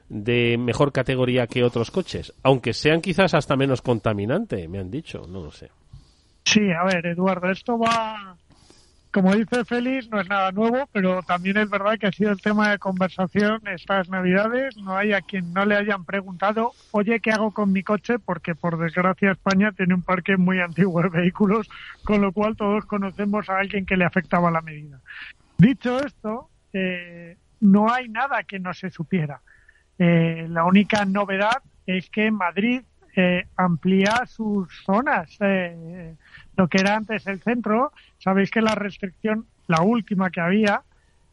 de 0.08 0.56
mejor 0.56 0.92
categoría 0.92 1.46
que 1.46 1.62
otros 1.62 1.90
coches? 1.90 2.32
Aunque 2.42 2.72
sean 2.72 3.02
quizás 3.02 3.34
hasta 3.34 3.54
menos 3.54 3.82
contaminante, 3.82 4.66
me 4.66 4.78
han 4.78 4.90
dicho, 4.90 5.26
no 5.28 5.44
lo 5.44 5.50
sé. 5.50 5.68
Sí, 6.44 6.62
a 6.72 6.82
ver, 6.86 7.04
Eduardo, 7.04 7.50
esto 7.50 7.78
va 7.78 8.34
como 9.16 9.34
dice 9.34 9.64
Félix, 9.64 10.10
no 10.10 10.20
es 10.20 10.28
nada 10.28 10.52
nuevo, 10.52 10.90
pero 10.92 11.22
también 11.22 11.56
es 11.56 11.70
verdad 11.70 11.96
que 11.98 12.06
ha 12.06 12.12
sido 12.12 12.32
el 12.32 12.42
tema 12.42 12.70
de 12.70 12.78
conversación 12.78 13.66
estas 13.66 14.10
Navidades. 14.10 14.76
No 14.76 14.94
hay 14.94 15.14
a 15.14 15.22
quien 15.22 15.54
no 15.54 15.64
le 15.64 15.74
hayan 15.74 16.04
preguntado, 16.04 16.72
oye, 16.90 17.18
¿qué 17.20 17.30
hago 17.30 17.50
con 17.50 17.72
mi 17.72 17.82
coche? 17.82 18.18
Porque 18.18 18.54
por 18.54 18.76
desgracia 18.76 19.30
España 19.30 19.72
tiene 19.72 19.94
un 19.94 20.02
parque 20.02 20.36
muy 20.36 20.60
antiguo 20.60 21.00
de 21.00 21.08
vehículos, 21.08 21.66
con 22.04 22.20
lo 22.20 22.30
cual 22.30 22.56
todos 22.56 22.84
conocemos 22.84 23.48
a 23.48 23.58
alguien 23.58 23.86
que 23.86 23.96
le 23.96 24.04
afectaba 24.04 24.50
la 24.50 24.60
medida. 24.60 25.00
Dicho 25.56 25.98
esto, 25.98 26.50
eh, 26.74 27.38
no 27.60 27.90
hay 27.90 28.10
nada 28.10 28.44
que 28.44 28.58
no 28.58 28.74
se 28.74 28.90
supiera. 28.90 29.40
Eh, 29.98 30.46
la 30.50 30.66
única 30.66 31.06
novedad 31.06 31.62
es 31.86 32.10
que 32.10 32.30
Madrid 32.30 32.82
eh, 33.18 33.46
amplía 33.56 34.26
sus 34.26 34.68
zonas. 34.84 35.38
Eh, 35.40 36.16
lo 36.56 36.68
que 36.68 36.78
era 36.78 36.96
antes 36.96 37.26
el 37.26 37.40
centro, 37.40 37.92
sabéis 38.18 38.50
que 38.50 38.62
la 38.62 38.74
restricción, 38.74 39.46
la 39.66 39.82
última 39.82 40.30
que 40.30 40.40
había, 40.40 40.82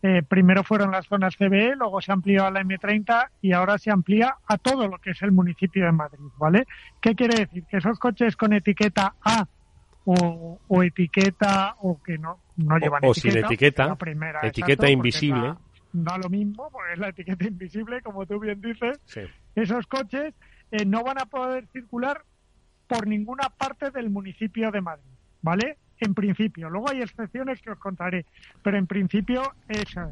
eh, 0.01 0.21
primero 0.21 0.63
fueron 0.63 0.91
las 0.91 1.07
zonas 1.07 1.37
CBE, 1.37 1.75
luego 1.77 2.01
se 2.01 2.11
amplió 2.11 2.45
a 2.45 2.51
la 2.51 2.61
M30 2.61 3.29
y 3.41 3.53
ahora 3.53 3.77
se 3.77 3.89
amplía 3.89 4.35
a 4.47 4.57
todo 4.57 4.87
lo 4.87 4.97
que 4.97 5.11
es 5.11 5.21
el 5.21 5.31
municipio 5.31 5.85
de 5.85 5.93
Madrid, 5.93 6.27
¿vale? 6.37 6.67
¿Qué 7.01 7.15
quiere 7.15 7.39
decir? 7.39 7.63
Que 7.69 7.77
esos 7.77 7.97
coches 7.99 8.35
con 8.35 8.51
etiqueta 8.51 9.15
A 9.23 9.47
o, 10.05 10.83
etiqueta 10.83 11.77
o 11.81 12.01
que 12.03 12.17
no, 12.17 12.39
no 12.57 12.77
llevan 12.77 13.05
o, 13.05 13.11
etiqueta. 13.11 13.35
sin 13.35 13.45
etiqueta, 13.45 13.87
la 13.87 13.95
primera, 13.95 14.39
etiqueta 14.41 14.73
exacto, 14.73 14.91
invisible. 14.91 15.47
Da, 15.47 15.57
da 15.93 16.17
lo 16.17 16.29
mismo, 16.29 16.69
porque 16.69 16.93
es 16.93 16.99
la 16.99 17.07
etiqueta 17.07 17.47
invisible, 17.47 18.01
como 18.01 18.25
tú 18.25 18.39
bien 18.39 18.59
dices. 18.59 18.99
Sí. 19.05 19.21
Esos 19.55 19.87
coches 19.87 20.33
eh, 20.71 20.85
no 20.85 21.03
van 21.03 21.21
a 21.21 21.25
poder 21.25 21.67
circular 21.67 22.23
por 22.87 23.07
ninguna 23.07 23.49
parte 23.49 23.91
del 23.91 24.09
municipio 24.09 24.71
de 24.71 24.81
Madrid, 24.81 25.12
¿vale? 25.43 25.77
En 25.99 26.15
principio. 26.15 26.69
Luego 26.69 26.89
hay 26.89 27.01
excepciones 27.01 27.61
que 27.61 27.69
os 27.69 27.77
contaré, 27.77 28.25
pero 28.63 28.77
en 28.77 28.87
principio 28.87 29.53
eso 29.69 30.11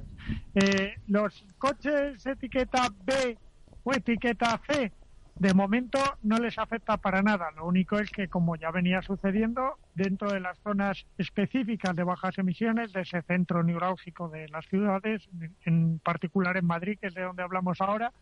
es. 0.53 0.63
Eh, 0.63 0.95
los 1.07 1.43
coches 1.57 2.23
etiqueta 2.25 2.89
B 3.03 3.38
o 3.83 3.91
etiqueta 3.91 4.61
C, 4.67 4.91
de 5.35 5.53
momento 5.53 6.00
no 6.21 6.38
les 6.38 6.59
afecta 6.59 6.97
para 6.97 7.23
nada. 7.23 7.50
Lo 7.51 7.65
único 7.65 7.97
es 7.97 8.11
que, 8.11 8.27
como 8.27 8.55
ya 8.55 8.69
venía 8.69 9.01
sucediendo, 9.01 9.79
dentro 9.95 10.31
de 10.31 10.39
las 10.39 10.59
zonas 10.59 11.05
específicas 11.17 11.95
de 11.95 12.03
bajas 12.03 12.38
emisiones, 12.38 12.93
de 12.93 13.01
ese 13.01 13.23
centro 13.23 13.63
neurálgico 13.63 14.29
de 14.29 14.47
las 14.50 14.67
ciudades, 14.67 15.27
en 15.65 16.00
particular 16.00 16.57
en 16.57 16.67
Madrid, 16.67 17.00
que 17.01 17.07
es 17.07 17.15
de 17.15 17.23
donde 17.23 17.43
hablamos 17.43 17.81
ahora, 17.81 18.13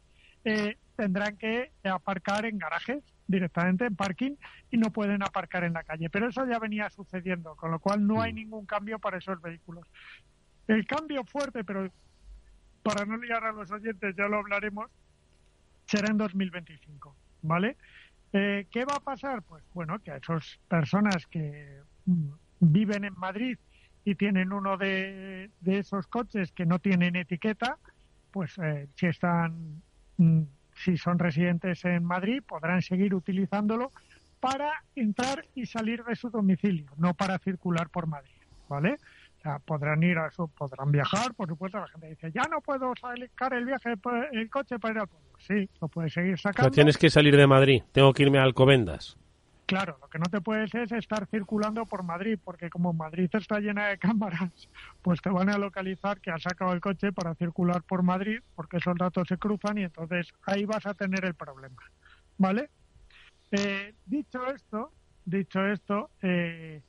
eh, 0.46 0.78
tendrán 0.96 1.36
que 1.36 1.72
aparcar 1.84 2.46
en 2.46 2.58
garajes 2.58 3.04
directamente 3.30 3.86
en 3.86 3.96
parking 3.96 4.36
y 4.72 4.78
no 4.78 4.92
pueden 4.92 5.22
aparcar 5.22 5.64
en 5.64 5.74
la 5.74 5.84
calle. 5.84 6.10
Pero 6.10 6.28
eso 6.28 6.46
ya 6.48 6.58
venía 6.58 6.90
sucediendo, 6.90 7.56
con 7.56 7.70
lo 7.72 7.80
cual 7.80 8.06
no 8.06 8.22
hay 8.22 8.34
ningún 8.34 8.66
cambio 8.66 8.98
para 8.98 9.20
esos 9.20 9.40
vehículos. 9.40 9.88
El 10.68 10.86
cambio 10.88 11.24
fuerte, 11.24 11.64
pero 11.64 11.90
para 12.82 13.06
no 13.06 13.18
liar 13.18 13.44
a 13.44 13.52
los 13.52 13.72
oyentes, 13.72 14.16
ya 14.18 14.28
lo 14.28 14.38
hablaremos, 14.38 14.90
será 15.86 16.10
en 16.10 16.18
2025, 16.18 17.16
¿vale? 17.44 17.78
Eh, 18.34 18.68
¿Qué 18.72 18.84
va 18.84 18.96
a 18.96 19.00
pasar? 19.00 19.44
Pues 19.44 19.64
bueno, 19.74 20.00
que 20.00 20.12
a 20.12 20.18
esas 20.18 20.60
personas 20.68 21.28
que 21.28 21.82
mm, 22.06 22.32
viven 22.62 23.04
en 23.04 23.14
Madrid 23.14 23.60
y 24.06 24.16
tienen 24.16 24.52
uno 24.54 24.76
de, 24.78 25.52
de 25.62 25.78
esos 25.78 26.08
coches 26.08 26.52
que 26.52 26.66
no 26.66 26.80
tienen 26.80 27.16
etiqueta, 27.16 27.78
pues 28.32 28.58
eh, 28.58 28.88
si 28.96 29.06
están 29.06 29.84
mm, 30.18 30.42
si 30.84 30.98
son 30.98 31.20
residentes 31.20 31.84
en 31.86 32.04
Madrid, 32.04 32.42
podrán 32.48 32.82
seguir 32.82 33.14
utilizándolo 33.14 33.92
para 34.40 34.84
entrar 34.96 35.46
y 35.56 35.66
salir 35.66 36.04
de 36.04 36.16
su 36.16 36.30
domicilio, 36.30 36.90
no 36.98 37.14
para 37.14 37.38
circular 37.40 37.90
por 37.90 38.08
Madrid, 38.08 38.32
¿vale? 38.70 38.98
O 39.38 39.42
sea, 39.42 39.60
podrán 39.60 40.04
ir 40.04 40.18
a 40.18 40.32
su, 40.32 40.48
podrán 40.50 40.92
viajar, 40.92 41.34
por 41.34 41.48
supuesto, 41.48 41.80
la 41.80 41.88
gente 41.88 42.10
dice, 42.10 42.32
ya 42.32 42.44
no 42.50 42.62
puedo 42.62 42.94
sacar 42.96 43.54
el 43.54 43.66
viaje, 43.66 43.94
el 44.32 44.50
coche 44.50 44.80
para 44.80 44.94
ir 44.94 45.00
al 45.00 45.08
pueblo. 45.08 45.30
Sí, 45.40 45.70
lo 45.82 45.88
puedes 45.88 46.14
seguir 46.14 46.38
sacando. 46.38 46.72
Tienes 46.72 46.98
que 46.98 47.10
salir 47.10 47.36
de 47.36 47.48
Madrid, 47.48 47.84
tengo 47.92 48.14
que 48.14 48.24
irme 48.24 48.40
a 48.40 48.44
Alcobendas. 48.44 49.18
Claro, 49.70 50.00
lo 50.02 50.08
que 50.10 50.18
no 50.18 50.26
te 50.26 50.42
puedes 50.42 50.74
es 50.74 50.92
estar 50.92 51.28
circulando 51.28 51.86
por 51.86 52.02
Madrid, 52.02 52.40
porque 52.44 52.72
como 52.72 52.92
Madrid 52.92 53.30
está 53.32 53.60
llena 53.60 53.90
de 53.90 54.00
cámaras, 54.00 54.50
pues 55.04 55.22
te 55.22 55.30
van 55.30 55.48
a 55.48 55.60
localizar 55.60 56.20
que 56.20 56.32
has 56.32 56.42
sacado 56.42 56.74
el 56.74 56.82
coche 56.82 57.12
para 57.12 57.36
circular 57.36 57.84
por 57.84 58.02
Madrid, 58.02 58.40
porque 58.56 58.78
esos 58.78 58.98
datos 58.98 59.28
se 59.28 59.38
cruzan 59.38 59.78
y 59.78 59.84
entonces 59.84 60.34
ahí 60.48 60.66
vas 60.66 60.88
a 60.88 60.96
tener 60.96 61.24
el 61.24 61.36
problema. 61.36 61.84
¿Vale? 62.40 62.72
Eh, 63.52 63.94
dicho 64.08 64.44
esto, 64.48 64.92
dicho 65.24 65.64
esto, 65.64 66.10
eh, 66.24 66.82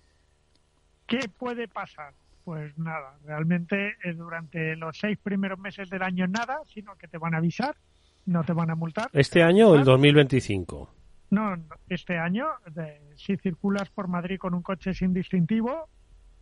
¿qué 1.07 1.29
puede 1.29 1.69
pasar? 1.69 2.15
Pues 2.45 2.79
nada, 2.79 3.19
realmente 3.27 3.97
eh, 4.03 4.15
durante 4.15 4.75
los 4.77 4.97
seis 4.97 5.19
primeros 5.19 5.59
meses 5.59 5.91
del 5.91 6.03
año 6.03 6.27
nada, 6.27 6.61
sino 6.73 6.97
que 6.97 7.09
te 7.09 7.19
van 7.19 7.35
a 7.35 7.39
avisar, 7.39 7.77
no 8.25 8.43
te 8.43 8.55
van 8.55 8.71
a 8.71 8.75
multar. 8.75 9.11
¿Este 9.13 9.43
año 9.43 9.69
o 9.69 9.75
el 9.75 9.85
2025? 9.85 11.00
No, 11.31 11.57
este 11.89 12.19
año, 12.19 12.47
de, 12.75 13.01
si 13.17 13.37
circulas 13.37 13.89
por 13.91 14.09
Madrid 14.09 14.39
con 14.39 14.55
un 14.55 14.63
coche 14.63 14.95
sin 14.95 15.15
distintivo, 15.15 15.89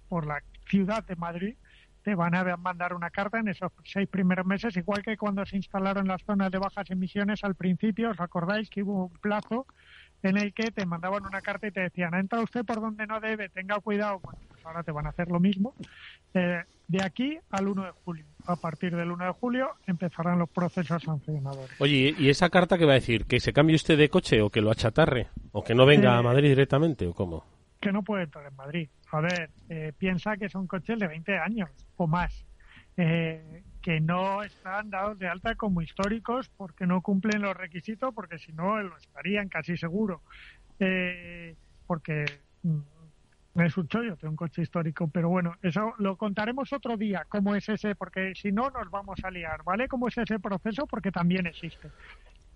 por 0.09 0.27
la 0.27 0.43
ciudad 0.67 1.05
de 1.05 1.17
Madrid, 1.17 1.57
te 2.03 2.15
van 2.15 2.35
a 2.35 2.57
mandar 2.57 2.95
una 2.95 3.11
carta 3.11 3.39
en 3.39 3.49
esos 3.49 3.71
seis 3.85 4.09
primeros 4.09 4.47
meses, 4.47 4.75
igual 4.77 5.03
que 5.03 5.19
cuando 5.19 5.45
se 5.45 5.57
instalaron 5.57 6.09
las 6.09 6.23
zonas 6.23 6.51
de 6.51 6.59
bajas 6.59 6.91
emisiones 6.91 7.45
al 7.45 7.55
principio, 7.55 8.11
os 8.11 8.21
acordáis 8.21 8.71
que 8.71 8.83
hubo 8.83 9.07
un 9.07 9.19
plazo 9.19 9.67
en 10.23 10.37
el 10.39 10.55
que 10.55 10.71
te 10.71 10.87
mandaban 10.87 11.27
una 11.27 11.43
carta 11.43 11.67
y 11.67 11.71
te 11.71 11.81
decían, 11.81 12.15
entra 12.15 12.41
usted 12.41 12.65
por 12.65 12.81
donde 12.81 13.07
no 13.07 13.21
debe, 13.21 13.51
tenga 13.51 13.79
cuidado. 13.81 14.21
Bueno, 14.21 14.39
pues 14.49 14.65
ahora 14.65 14.83
te 14.83 14.91
van 14.91 15.07
a 15.07 15.11
hacer 15.11 15.29
lo 15.29 15.39
mismo. 15.39 15.75
Eh, 16.35 16.63
de 16.89 17.05
aquí 17.05 17.39
al 17.51 17.69
1 17.69 17.85
de 17.85 17.91
julio. 17.91 18.25
A 18.49 18.57
partir 18.57 18.97
del 18.97 19.11
1 19.11 19.27
de 19.27 19.33
julio 19.33 19.69
empezarán 19.87 20.39
los 20.39 20.49
procesos 20.49 21.03
sancionadores. 21.03 21.79
Oye, 21.81 22.15
¿y 22.19 22.31
esa 22.31 22.49
carta 22.49 22.79
qué 22.79 22.87
va 22.87 22.93
a 22.93 22.95
decir? 22.95 23.27
¿Que 23.27 23.41
se 23.41 23.53
cambie 23.53 23.77
usted 23.77 23.99
de 23.99 24.09
coche 24.09 24.41
o 24.41 24.49
que 24.49 24.63
lo 24.63 24.71
achatarre? 24.71 25.29
¿O 25.53 25.63
que 25.63 25.75
no 25.75 25.85
venga 25.85 26.15
Eh, 26.15 26.19
a 26.19 26.23
Madrid 26.23 26.49
directamente 26.49 27.07
o 27.07 27.13
cómo? 27.13 27.45
Que 27.79 27.93
no 27.93 28.03
puede 28.03 28.25
entrar 28.25 28.47
en 28.47 28.57
Madrid. 28.57 28.89
A 29.13 29.21
ver, 29.21 29.51
eh, 29.69 29.93
piensa 29.99 30.39
que 30.39 30.49
son 30.49 30.67
coches 30.67 30.99
de 30.99 31.07
20 31.07 31.37
años 31.39 31.69
o 31.97 32.07
más. 32.07 32.45
Eh, 32.97 33.63
que 33.83 34.01
no 34.01 34.43
están 34.43 34.89
dados 34.91 35.19
de 35.19 35.29
alta 35.29 35.55
como 35.55 35.83
históricos 35.83 36.51
porque 36.57 36.87
no 36.87 37.01
cumplen 37.03 37.43
los 37.43 37.55
requisitos, 37.57 38.13
porque 38.15 38.39
si 38.39 38.53
no 38.53 38.83
lo 38.83 38.97
estarían 38.97 39.49
casi 39.51 39.77
seguro. 39.77 40.23
Eh, 40.81 41.55
porque 41.87 42.25
mm, 42.63 42.79
es 43.65 43.77
un 43.77 43.89
chollo, 43.89 44.17
tengo 44.17 44.33
un 44.33 44.37
coche 44.37 44.63
histórico, 44.63 45.09
pero 45.09 45.29
bueno, 45.29 45.57
eso 45.63 45.95
lo 45.99 46.17
contaremos 46.17 46.73
otro 46.73 46.97
día, 46.97 47.27
cómo 47.29 47.55
es 47.55 47.69
ese, 47.69 47.95
porque 47.95 48.33
si 48.35 48.53
no 48.53 48.71
nos 48.71 48.91
vamos 48.91 49.19
a 49.25 49.31
liar, 49.31 49.63
¿vale? 49.65 49.89
¿Cómo 49.89 50.09
es 50.09 50.19
ese 50.19 50.39
proceso? 50.39 50.87
Porque 50.87 51.11
también 51.11 51.47
existe. 51.47 51.91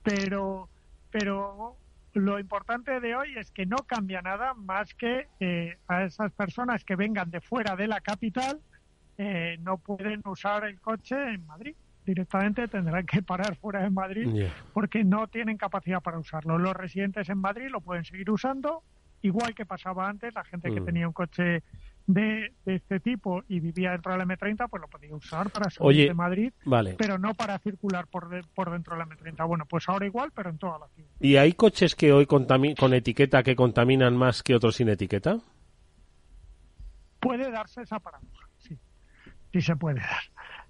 Pero, 0.02 0.68
pero 1.10 1.76
lo 2.14 2.38
importante 2.38 3.00
de 3.00 3.14
hoy 3.14 3.36
es 3.36 3.50
que 3.50 3.66
no 3.66 3.76
cambia 3.78 4.20
nada 4.22 4.54
más 4.54 4.94
que 4.94 5.28
eh, 5.40 5.78
a 5.88 6.04
esas 6.04 6.32
personas 6.32 6.84
que 6.84 6.96
vengan 6.96 7.30
de 7.30 7.40
fuera 7.40 7.74
de 7.74 7.86
la 7.86 8.00
capital 8.00 8.60
eh, 9.18 9.56
no 9.60 9.78
pueden 9.78 10.20
usar 10.24 10.64
el 10.64 10.80
coche 10.80 11.16
en 11.34 11.46
Madrid. 11.46 11.74
Directamente 12.04 12.66
tendrán 12.66 13.06
que 13.06 13.22
parar 13.22 13.56
fuera 13.56 13.82
de 13.82 13.90
Madrid 13.90 14.48
porque 14.72 15.04
no 15.04 15.28
tienen 15.28 15.56
capacidad 15.56 16.02
para 16.02 16.18
usarlo. 16.18 16.58
Los 16.58 16.74
residentes 16.74 17.28
en 17.28 17.38
Madrid 17.38 17.68
lo 17.70 17.80
pueden 17.80 18.04
seguir 18.04 18.30
usando, 18.30 18.82
igual 19.22 19.54
que 19.54 19.64
pasaba 19.66 20.08
antes, 20.08 20.34
la 20.34 20.44
gente 20.44 20.72
que 20.72 20.80
Mm. 20.80 20.84
tenía 20.84 21.06
un 21.06 21.12
coche 21.12 21.62
de, 22.06 22.52
de 22.64 22.74
este 22.74 22.98
tipo 23.00 23.44
y 23.48 23.60
vivía 23.60 23.92
dentro 23.92 24.10
de 24.12 24.18
la 24.18 24.24
M30, 24.24 24.68
pues 24.68 24.80
lo 24.80 24.88
podía 24.88 25.14
usar 25.14 25.50
para 25.50 25.70
salir 25.70 25.86
Oye, 25.88 26.06
de 26.08 26.14
Madrid, 26.14 26.52
vale. 26.64 26.96
pero 26.98 27.16
no 27.18 27.32
para 27.34 27.58
circular 27.60 28.08
por, 28.08 28.28
de- 28.28 28.42
por 28.54 28.70
dentro 28.72 28.94
de 28.96 29.04
la 29.04 29.06
M30. 29.08 29.46
Bueno, 29.46 29.64
pues 29.66 29.88
ahora 29.88 30.04
igual, 30.06 30.30
pero 30.34 30.50
en 30.50 30.58
toda 30.58 30.78
la 30.80 30.88
ciudad. 30.88 31.10
¿Y 31.20 31.36
hay 31.36 31.52
coches 31.52 31.94
que 31.94 32.12
hoy 32.12 32.26
con 32.26 32.92
etiqueta 32.92 33.42
que 33.44 33.54
contaminan 33.54 34.16
más 34.16 34.42
que 34.42 34.54
otros 34.56 34.74
sin 34.76 34.88
etiqueta? 34.88 35.38
Puede 37.20 37.50
darse 37.50 37.82
esa 37.82 38.00
paradoja, 38.00 38.48
sí, 38.58 38.76
sí 39.52 39.60
se 39.60 39.76
puede 39.76 40.00
dar. 40.00 40.22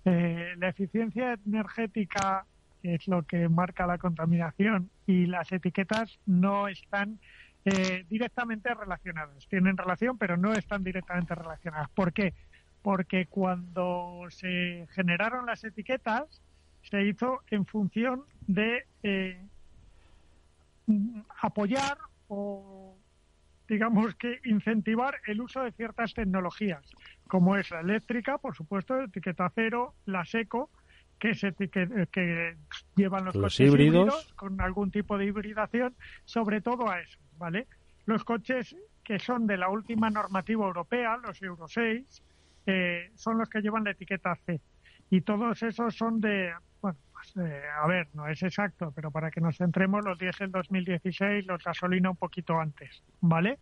Eh, 0.05 0.55
la 0.59 0.69
eficiencia 0.69 1.39
energética 1.47 2.45
es 2.83 3.07
lo 3.09 3.23
que 3.23 3.49
marca 3.49 3.87
la 3.87 3.97
contaminación 3.97 4.91
y 5.07 5.27
las 5.27 5.51
etiquetas 5.53 6.19
no 6.27 6.69
están 6.69 7.21
eh, 7.65 8.05
directamente 8.09 8.75
relacionadas. 8.75 9.47
Tienen 9.49 9.77
relación, 9.77 10.19
pero 10.19 10.37
no 10.37 10.53
están 10.53 10.83
directamente 10.83 11.35
relacionadas. 11.35 11.89
¿Por 11.91 12.13
qué? 12.13 12.35
Porque 12.83 13.27
cuando 13.27 14.27
se 14.31 14.87
generaron 14.91 15.47
las 15.47 15.63
etiquetas 15.65 16.43
se 16.83 17.05
hizo 17.07 17.43
en 17.51 17.65
función 17.65 18.25
de 18.47 18.85
eh, 19.05 19.41
apoyar 21.41 21.99
o 22.29 22.97
digamos 23.69 24.15
que 24.17 24.41
incentivar 24.45 25.15
el 25.27 25.41
uso 25.41 25.63
de 25.63 25.73
ciertas 25.73 26.13
tecnologías, 26.13 26.83
como 27.29 27.57
es 27.57 27.71
la 27.71 27.81
eléctrica, 27.81 28.39
por 28.39 28.55
supuesto, 28.55 29.01
etiqueta 29.01 29.51
cero, 29.55 29.95
la 30.05 30.25
seco, 30.25 30.69
que, 31.19 31.35
se, 31.35 31.55
que, 31.55 31.69
que 32.11 32.57
llevan 32.97 33.25
los, 33.25 33.35
Los 33.37 33.45
coches 33.45 33.69
híbridos. 33.69 34.33
con 34.35 34.61
algún 34.61 34.91
tipo 34.91 35.17
de 35.17 35.27
hibridación, 35.27 35.95
sobre 36.25 36.61
todo 36.61 36.91
a 36.91 37.01
eso, 37.01 37.19
¿vale? 37.43 37.67
Los 38.07 38.23
coches 38.23 38.77
que 39.03 39.19
son 39.19 39.49
de 39.49 39.57
la 39.57 39.69
última 39.69 40.11
normativa 40.11 40.65
europea, 40.65 41.17
los 41.17 41.43
Euro 41.43 41.67
6, 41.67 42.23
eh, 42.67 43.11
son 43.17 43.39
los 43.39 43.49
que 43.49 43.61
llevan 43.61 43.83
la 43.83 43.91
etiqueta 43.91 44.37
C. 44.47 44.61
Y 45.11 45.23
todos 45.23 45.61
esos 45.65 45.97
son 45.97 46.21
de, 46.21 46.53
bueno, 46.81 46.97
pues, 47.13 47.37
eh, 47.45 47.65
a 47.83 47.85
ver, 47.89 48.07
no 48.15 48.29
es 48.29 48.41
exacto, 48.45 48.93
pero 48.95 49.11
para 49.11 49.33
que 49.33 49.41
nos 49.41 49.57
centremos, 49.57 50.05
los 50.05 50.21
diésel 50.21 50.53
2016, 50.53 51.45
los 51.47 51.65
gasolina 51.65 52.11
un 52.11 52.17
poquito 52.17 52.61
antes, 52.61 53.03
¿vale? 53.21 53.59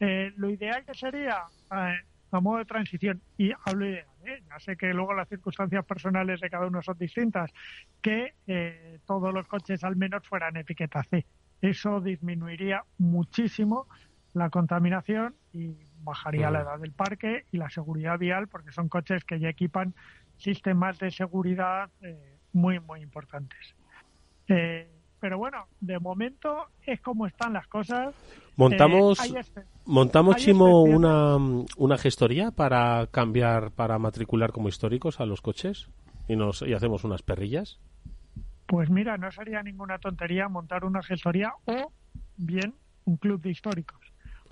Eh, 0.00 0.30
lo 0.36 0.50
ideal 0.50 0.84
que 0.84 0.92
sería, 0.92 1.44
eh, 1.74 2.00
a 2.30 2.40
modo 2.40 2.58
de 2.58 2.66
transición, 2.66 3.22
y 3.38 3.52
hablo 3.64 3.86
ideal, 3.86 4.06
¿eh? 4.26 4.42
ya 4.50 4.60
sé 4.60 4.76
que 4.76 4.92
luego 4.92 5.14
las 5.14 5.30
circunstancias 5.30 5.84
personales 5.86 6.42
de 6.42 6.50
cada 6.50 6.66
uno 6.66 6.82
son 6.82 6.98
distintas, 6.98 7.50
que 8.02 8.34
todos 9.06 9.32
los 9.32 9.48
coches 9.48 9.82
al 9.82 9.96
menos 9.96 10.28
fueran 10.28 10.58
etiqueta 10.58 11.02
C. 11.04 11.24
Eso 11.60 12.00
disminuiría 12.00 12.84
muchísimo 12.98 13.86
la 14.34 14.50
contaminación 14.50 15.34
y 15.52 15.74
bajaría 16.02 16.50
la 16.50 16.60
edad 16.60 16.78
del 16.78 16.92
parque 16.92 17.44
y 17.50 17.56
la 17.56 17.68
seguridad 17.70 18.18
vial, 18.18 18.48
porque 18.48 18.72
son 18.72 18.88
coches 18.88 19.24
que 19.24 19.40
ya 19.40 19.48
equipan 19.48 19.94
sistemas 20.36 20.98
de 20.98 21.10
seguridad 21.10 21.90
eh, 22.02 22.36
muy, 22.52 22.78
muy 22.80 23.02
importantes. 23.02 23.74
Eh, 24.46 24.88
pero 25.20 25.36
bueno, 25.38 25.66
de 25.80 25.98
momento 25.98 26.66
es 26.86 27.00
como 27.00 27.26
están 27.26 27.52
las 27.52 27.66
cosas. 27.66 28.14
Montamos, 28.56 29.18
Eh, 29.20 29.42
montamos 29.84 30.36
Chimo 30.36 30.82
una, 30.82 31.36
una 31.76 31.98
gestoría 31.98 32.52
para 32.52 33.08
cambiar, 33.08 33.72
para 33.72 33.98
matricular 33.98 34.52
como 34.52 34.68
históricos 34.68 35.20
a 35.20 35.26
los 35.26 35.40
coches 35.40 35.90
y 36.28 36.36
nos 36.36 36.62
y 36.62 36.72
hacemos 36.72 37.04
unas 37.04 37.22
perrillas. 37.22 37.80
Pues 38.68 38.90
mira, 38.90 39.16
no 39.16 39.32
sería 39.32 39.62
ninguna 39.62 39.98
tontería 39.98 40.46
montar 40.50 40.84
una 40.84 41.02
gestoría 41.02 41.54
o 41.64 41.90
bien 42.36 42.74
un 43.04 43.16
club 43.16 43.40
de 43.40 43.48
históricos, 43.50 43.98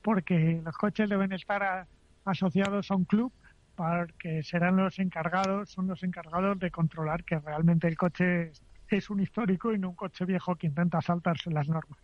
porque 0.02 0.62
los 0.64 0.75
coches 0.78 1.11
deben 1.11 1.32
estar 1.32 1.62
a- 1.62 1.87
asociados 2.25 2.90
a 2.90 2.94
un 2.96 3.04
club 3.04 3.30
porque 3.75 4.42
serán 4.42 4.76
los 4.76 4.99
encargados, 5.00 5.70
son 5.70 5.87
los 5.87 6.02
encargados 6.02 6.58
de 6.58 6.70
controlar 6.70 7.25
que 7.25 7.38
realmente 7.38 7.87
el 7.88 7.99
coche 7.99 8.52
es, 8.88 9.11
un 9.11 9.20
histórico 9.20 9.75
y 9.75 9.78
no 9.78 9.90
un 9.90 9.94
coche 9.96 10.25
viejo 10.25 10.56
que 10.56 10.66
intenta 10.68 11.02
saltarse 11.02 11.50
las 11.50 11.68
normas. 11.68 11.99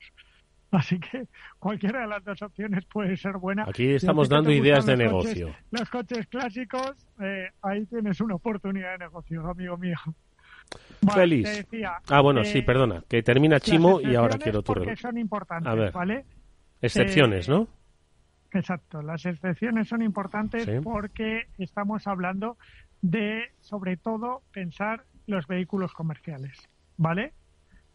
Así 0.71 1.00
que 1.00 1.28
cualquiera 1.59 2.02
de 2.02 2.09
las 2.09 2.23
dos 2.25 2.42
opciones 2.42 2.85
puede 2.85 3.16
ser 3.16 3.38
buena. 3.38 3.64
Aquí 3.66 3.95
estamos 3.95 4.28
dando 4.28 4.52
ideas 4.52 4.85
de 4.85 4.92
coches- 4.97 5.38
negocio. 5.38 5.54
los 5.71 5.88
coches 5.88 6.26
clásicos, 6.26 6.92
eh, 7.23 7.49
ahí 7.62 7.87
tienes 7.87 8.21
una 8.21 8.35
oportunidad 8.35 8.92
de 8.92 8.99
negocio, 8.99 9.47
amigo 9.49 9.78
mío. 9.78 9.97
Feliz. 11.14 11.45
te 11.45 11.50
decía, 11.57 11.95
ah, 12.09 12.21
bueno, 12.21 12.43
eh, 12.43 12.45
sí, 12.45 12.62
perdona, 12.62 13.02
que 13.09 13.23
termina 13.23 13.59
Chimo 13.61 14.00
y 14.00 14.14
ahora 14.14 14.38
quiero 14.38 14.62
tu 14.62 14.73
porque 14.75 14.91
re- 14.91 14.97
son 14.97 15.19
importantes, 15.19 15.71
A 15.71 15.75
ver. 15.75 15.93
¿vale? 15.93 16.25
excepciones, 16.81 17.49
Eh, 17.49 17.52
¿no? 17.52 17.69
Exacto, 18.52 19.02
las 19.02 19.25
excepciones 19.25 19.88
son 19.88 20.02
importantes 20.02 20.64
Sí. 20.64 20.73
porque 20.83 21.47
estamos 21.59 22.07
hablando 22.07 22.59
de, 23.00 23.45
sobre 23.61 23.97
todo, 23.97 24.43
pensar 24.52 25.05
los 25.26 25.47
vehículos 25.47 25.93
comerciales, 25.95 26.69
¿vale? 26.97 27.33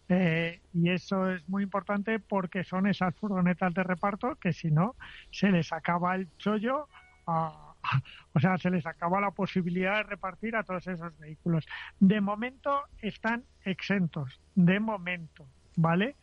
Eh, 0.09 0.61
y 0.73 0.89
eso 0.89 1.29
es 1.29 1.47
muy 1.49 1.63
importante 1.63 2.19
porque 2.19 2.63
son 2.63 2.87
esas 2.87 3.13
furgonetas 3.15 3.73
de 3.73 3.83
reparto 3.83 4.35
que 4.35 4.53
si 4.53 4.71
no, 4.71 4.95
se 5.31 5.49
les 5.51 5.71
acaba 5.73 6.15
el 6.15 6.27
chollo, 6.37 6.87
a- 7.27 7.66
o 8.33 8.39
sea, 8.39 8.57
se 8.57 8.69
les 8.69 8.85
acaba 8.85 9.21
la 9.21 9.31
posibilidad 9.31 9.97
de 9.97 10.03
repartir 10.03 10.55
a 10.55 10.63
todos 10.63 10.87
esos 10.87 11.17
vehículos. 11.17 11.65
De 11.99 12.21
momento 12.21 12.81
están 13.01 13.43
exentos, 13.63 14.39
de 14.55 14.79
momento, 14.79 15.47
¿vale? 15.75 16.15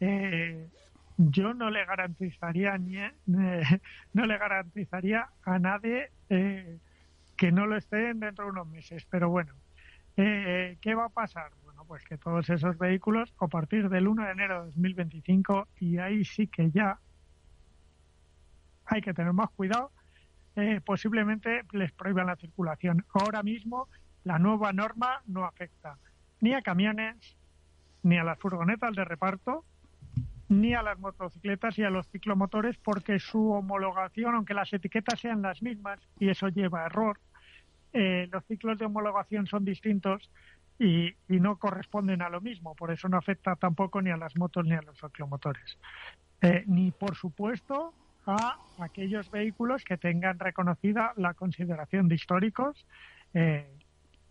Eh, 0.00 0.68
yo 1.16 1.54
no 1.54 1.70
le 1.70 1.84
garantizaría 1.84 2.76
ni 2.76 2.96
eh, 2.96 3.12
no 4.14 4.26
le 4.26 4.36
garantizaría 4.36 5.28
a 5.44 5.58
nadie 5.60 6.10
eh, 6.28 6.78
que 7.36 7.52
no 7.52 7.66
lo 7.66 7.76
estén 7.76 8.18
dentro 8.18 8.46
de 8.46 8.50
unos 8.50 8.66
meses 8.66 9.06
pero 9.08 9.28
bueno 9.28 9.52
qué 10.16 10.94
va 10.96 11.04
a 11.04 11.08
pasar 11.08 11.52
bueno 11.62 11.84
pues 11.84 12.04
que 12.04 12.18
todos 12.18 12.50
esos 12.50 12.76
vehículos 12.78 13.32
a 13.38 13.46
partir 13.46 13.88
del 13.88 14.08
1 14.08 14.24
de 14.24 14.30
enero 14.32 14.60
de 14.60 14.66
2025 14.66 15.68
y 15.78 15.98
ahí 15.98 16.24
sí 16.24 16.48
que 16.48 16.70
ya 16.72 16.98
hay 18.86 19.02
que 19.02 19.14
tener 19.14 19.32
más 19.32 19.50
cuidado 19.50 19.92
eh, 20.56 20.80
posiblemente 20.84 21.62
les 21.72 21.92
prohíban 21.92 22.26
la 22.26 22.36
circulación 22.36 23.04
ahora 23.14 23.42
mismo 23.42 23.88
la 24.24 24.38
nueva 24.38 24.72
norma 24.72 25.22
no 25.26 25.44
afecta 25.44 25.98
ni 26.40 26.54
a 26.54 26.62
camiones 26.62 27.16
ni 28.02 28.18
a 28.18 28.24
las 28.24 28.38
furgonetas 28.38 28.94
de 28.94 29.04
reparto 29.04 29.64
ni 30.52 30.74
a 30.74 30.82
las 30.82 30.98
motocicletas 30.98 31.78
y 31.78 31.82
a 31.84 31.90
los 31.90 32.06
ciclomotores 32.08 32.76
porque 32.76 33.18
su 33.18 33.52
homologación, 33.52 34.34
aunque 34.34 34.54
las 34.54 34.72
etiquetas 34.72 35.18
sean 35.18 35.42
las 35.42 35.62
mismas, 35.62 35.98
y 36.18 36.28
eso 36.28 36.48
lleva 36.48 36.82
a 36.82 36.86
error, 36.86 37.18
eh, 37.92 38.28
los 38.30 38.44
ciclos 38.44 38.78
de 38.78 38.86
homologación 38.86 39.46
son 39.46 39.64
distintos 39.64 40.30
y, 40.78 41.14
no 41.28 41.56
corresponden 41.56 42.22
a 42.22 42.28
lo 42.28 42.40
mismo. 42.40 42.74
Por 42.74 42.90
eso 42.90 43.08
no 43.08 43.16
afecta 43.16 43.56
tampoco 43.56 44.02
ni 44.02 44.10
a 44.10 44.16
las 44.16 44.36
motos 44.36 44.64
ni 44.64 44.74
a 44.74 44.82
los 44.82 44.98
ciclomotores. 44.98 45.78
Eh, 46.40 46.64
ni, 46.66 46.90
por 46.90 47.14
supuesto, 47.14 47.94
a 48.26 48.58
aquellos 48.78 49.30
vehículos 49.30 49.84
que 49.84 49.98
tengan 49.98 50.38
reconocida 50.38 51.12
la 51.16 51.34
consideración 51.34 52.08
de 52.08 52.14
históricos. 52.14 52.86
Eh, 53.34 53.78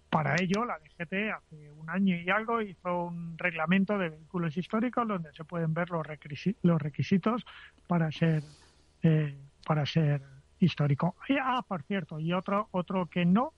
para 0.09 0.35
ello, 0.41 0.65
la 0.65 0.77
DGT 0.79 1.31
hace 1.31 1.71
un 1.71 1.89
año 1.89 2.17
y 2.17 2.29
algo 2.29 2.61
hizo 2.61 3.05
un 3.05 3.37
reglamento 3.37 3.97
de 3.97 4.09
vehículos 4.09 4.57
históricos 4.57 5.07
donde 5.07 5.31
se 5.33 5.45
pueden 5.45 5.73
ver 5.73 5.89
los, 5.89 6.05
requisi- 6.05 6.57
los 6.63 6.81
requisitos 6.81 7.45
para 7.87 8.11
ser 8.11 8.43
eh, 9.03 9.37
para 9.65 9.85
ser 9.85 10.21
histórico. 10.59 11.15
Ah, 11.41 11.63
por 11.67 11.83
cierto, 11.83 12.19
y 12.19 12.33
otro 12.33 12.67
otro 12.71 13.07
que 13.07 13.25
no 13.25 13.53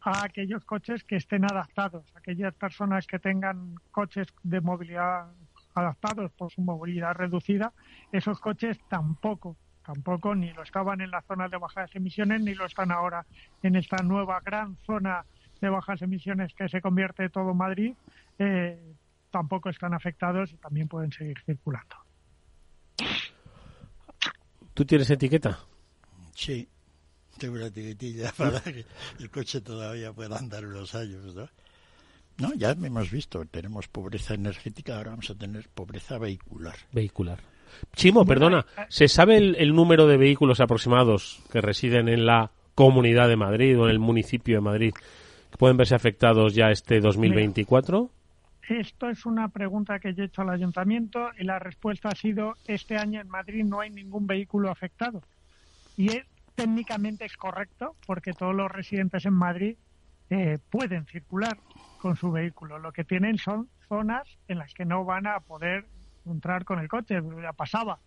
a 0.00 0.24
aquellos 0.24 0.64
coches 0.64 1.04
que 1.04 1.16
estén 1.16 1.44
adaptados, 1.44 2.10
aquellas 2.14 2.54
personas 2.54 3.06
que 3.06 3.18
tengan 3.18 3.74
coches 3.90 4.28
de 4.42 4.60
movilidad 4.60 5.32
adaptados 5.74 6.30
por 6.32 6.50
su 6.52 6.60
movilidad 6.62 7.14
reducida, 7.14 7.72
esos 8.12 8.40
coches 8.40 8.78
tampoco 8.88 9.56
tampoco 9.82 10.34
ni 10.34 10.52
lo 10.52 10.62
estaban 10.62 11.00
en 11.00 11.10
las 11.10 11.24
zonas 11.24 11.50
de 11.50 11.56
bajas 11.56 11.90
emisiones 11.94 12.42
ni 12.42 12.54
lo 12.54 12.66
están 12.66 12.92
ahora 12.92 13.26
en 13.62 13.76
esta 13.76 13.96
nueva 14.04 14.40
gran 14.40 14.76
zona 14.86 15.24
de 15.60 15.68
bajas 15.68 16.00
emisiones 16.02 16.54
que 16.54 16.68
se 16.68 16.80
convierte 16.80 17.28
todo 17.28 17.54
Madrid, 17.54 17.94
eh, 18.38 18.94
tampoco 19.30 19.68
están 19.68 19.94
afectados 19.94 20.52
y 20.52 20.56
también 20.56 20.88
pueden 20.88 21.12
seguir 21.12 21.38
circulando. 21.44 21.96
¿Tú 24.74 24.84
tienes 24.84 25.10
etiqueta? 25.10 25.58
Sí, 26.34 26.68
tengo 27.38 27.56
una 27.56 27.66
etiquetilla 27.66 28.32
para 28.36 28.60
que 28.60 28.84
el 29.18 29.30
coche 29.30 29.60
todavía 29.60 30.12
pueda 30.12 30.38
andar 30.38 30.64
unos 30.64 30.94
años, 30.94 31.34
¿no? 31.34 31.48
No, 32.40 32.54
ya 32.54 32.70
hemos 32.70 33.10
visto, 33.10 33.44
tenemos 33.44 33.88
pobreza 33.88 34.34
energética, 34.34 34.96
ahora 34.96 35.10
vamos 35.10 35.30
a 35.30 35.34
tener 35.34 35.68
pobreza 35.68 36.18
vehicular. 36.18 36.76
Vehicular. 36.92 37.38
Chimo, 37.94 38.24
perdona, 38.24 38.66
¿se 38.88 39.08
sabe 39.08 39.36
el, 39.36 39.56
el 39.56 39.74
número 39.74 40.06
de 40.06 40.16
vehículos 40.16 40.60
aproximados 40.60 41.42
que 41.52 41.60
residen 41.60 42.08
en 42.08 42.26
la 42.26 42.50
Comunidad 42.74 43.28
de 43.28 43.36
Madrid 43.36 43.78
o 43.78 43.84
en 43.84 43.90
el 43.90 43.98
municipio 43.98 44.56
de 44.56 44.60
Madrid 44.60 44.94
que 45.50 45.56
pueden 45.58 45.76
verse 45.76 45.94
afectados 45.94 46.54
ya 46.54 46.70
este 46.70 47.00
2024? 47.00 48.10
Esto 48.68 49.10
es 49.10 49.26
una 49.26 49.48
pregunta 49.48 49.98
que 49.98 50.14
yo 50.14 50.22
he 50.22 50.26
hecho 50.26 50.42
al 50.42 50.50
ayuntamiento 50.50 51.30
y 51.38 51.44
la 51.44 51.58
respuesta 51.58 52.08
ha 52.08 52.14
sido 52.14 52.54
este 52.66 52.96
año 52.96 53.20
en 53.20 53.28
Madrid 53.28 53.64
no 53.64 53.80
hay 53.80 53.90
ningún 53.90 54.26
vehículo 54.26 54.70
afectado. 54.70 55.22
Y 55.96 56.08
es, 56.08 56.24
técnicamente 56.54 57.24
es 57.24 57.36
correcto 57.36 57.96
porque 58.06 58.32
todos 58.32 58.54
los 58.54 58.70
residentes 58.70 59.26
en 59.26 59.34
Madrid 59.34 59.76
eh, 60.30 60.58
pueden 60.70 61.04
circular 61.06 61.58
con 61.98 62.16
su 62.16 62.30
vehículo. 62.30 62.78
Lo 62.78 62.92
que 62.92 63.04
tienen 63.04 63.36
son 63.38 63.68
zonas 63.88 64.26
en 64.48 64.58
las 64.58 64.72
que 64.74 64.84
no 64.84 65.04
van 65.04 65.26
a 65.26 65.40
poder 65.40 65.84
entrar 66.26 66.64
con 66.64 66.78
el 66.78 66.88
coche. 66.88 67.16
Ya 67.42 67.52
pasaba. 67.52 67.98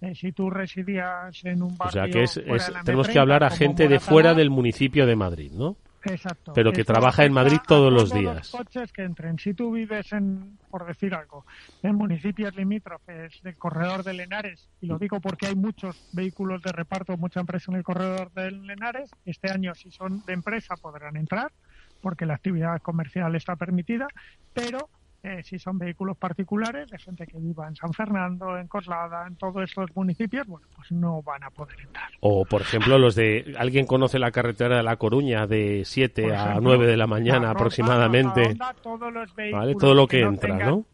Eh, 0.00 0.14
si 0.14 0.32
tú 0.32 0.50
residías 0.50 1.44
en 1.44 1.62
un 1.62 1.72
O 1.72 1.76
barrio 1.76 1.92
sea 1.92 2.08
que 2.12 2.22
es, 2.24 2.34
fuera 2.34 2.56
es- 2.56 2.66
de 2.66 2.72
la 2.72 2.82
tenemos 2.82 3.08
M30, 3.08 3.12
que 3.12 3.18
hablar 3.18 3.44
a 3.44 3.50
gente 3.50 3.88
de 3.88 4.00
fuera 4.00 4.34
del 4.34 4.50
municipio 4.50 5.06
de 5.06 5.16
Madrid, 5.16 5.52
¿no? 5.52 5.76
Exacto. 6.04 6.52
Pero 6.52 6.72
que 6.72 6.82
trabaja 6.82 7.24
en 7.24 7.32
Madrid 7.32 7.58
todos 7.64 7.92
los 7.92 8.12
días. 8.12 8.50
coches 8.50 8.92
que 8.92 9.02
entren. 9.04 9.38
Si 9.38 9.54
tú 9.54 9.70
vives 9.70 10.12
en, 10.12 10.58
por 10.68 10.84
decir 10.84 11.14
algo, 11.14 11.46
en 11.80 11.94
municipios 11.94 12.56
limítrofes 12.56 13.40
del 13.44 13.56
corredor 13.56 14.02
de 14.02 14.14
Lenares, 14.14 14.68
y 14.80 14.86
lo 14.86 14.98
digo 14.98 15.20
porque 15.20 15.46
hay 15.46 15.54
muchos 15.54 16.08
vehículos 16.12 16.60
de 16.62 16.72
reparto, 16.72 17.16
mucha 17.16 17.38
empresa 17.38 17.70
en 17.70 17.76
el 17.78 17.84
corredor 17.84 18.32
de 18.32 18.50
Lenares, 18.50 19.10
este 19.24 19.52
año 19.52 19.76
si 19.76 19.92
son 19.92 20.24
de 20.26 20.32
empresa 20.32 20.74
podrán 20.76 21.16
entrar, 21.16 21.52
porque 22.02 22.26
la 22.26 22.34
actividad 22.34 22.82
comercial 22.82 23.34
está 23.36 23.56
permitida, 23.56 24.06
pero 24.52 24.90
eh, 25.22 25.40
si 25.44 25.56
son 25.60 25.78
vehículos 25.78 26.16
particulares, 26.16 26.90
de 26.90 26.98
gente 26.98 27.28
que 27.28 27.38
viva 27.38 27.68
en 27.68 27.76
San 27.76 27.92
Fernando, 27.92 28.58
en 28.58 28.66
Coslada, 28.66 29.24
en 29.28 29.36
todos 29.36 29.62
estos 29.62 29.94
municipios, 29.94 30.44
bueno, 30.48 30.66
pues 30.74 30.90
no 30.90 31.22
van 31.22 31.44
a 31.44 31.50
poder 31.50 31.78
entrar. 31.80 32.10
O, 32.18 32.44
por 32.44 32.62
ejemplo, 32.62 32.98
los 32.98 33.14
de... 33.14 33.54
¿Alguien 33.56 33.86
conoce 33.86 34.18
la 34.18 34.32
carretera 34.32 34.78
de 34.78 34.82
La 34.82 34.96
Coruña 34.96 35.46
de 35.46 35.82
7 35.84 36.22
Por 36.22 36.32
a 36.32 36.34
ejemplo, 36.34 36.60
9 36.62 36.86
de 36.88 36.96
la 36.96 37.06
mañana 37.06 37.50
aproximadamente? 37.50 38.46
Ronda, 38.46 38.74
todos 38.82 39.12
los 39.12 39.32
vehículos 39.36 39.60
¿Vale? 39.64 39.74
Todo 39.76 39.94
lo 39.94 40.08
que 40.08 40.22
no 40.22 40.30
entra, 40.30 40.48
tengan 40.50 40.68
¿no? 40.68 40.84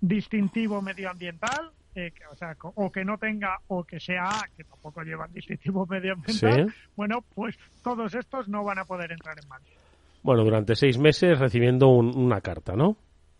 Distintivo 0.00 0.80
medioambiental, 0.80 1.72
eh, 1.96 2.12
que, 2.14 2.24
o 2.26 2.36
sea, 2.36 2.56
o 2.62 2.90
que 2.92 3.04
no 3.04 3.18
tenga, 3.18 3.58
o 3.66 3.82
que 3.82 3.98
sea 3.98 4.28
A, 4.28 4.48
que 4.56 4.62
tampoco 4.62 5.02
llevan 5.02 5.32
distintivo 5.32 5.86
medioambiental, 5.86 6.68
Sí. 6.70 6.74
bueno, 6.96 7.24
pues 7.34 7.58
todos 7.82 8.14
estos 8.14 8.48
no 8.48 8.62
van 8.62 8.78
a 8.78 8.84
poder 8.84 9.10
entrar 9.10 9.36
en 9.42 9.48
Madrid. 9.48 9.72
Bueno, 10.22 10.44
durante 10.44 10.76
seis 10.76 10.98
meses 10.98 11.38
recibiendo 11.38 11.88
un- 11.88 12.16
una 12.16 12.40
carta, 12.40 12.74
¿no? 12.76 12.96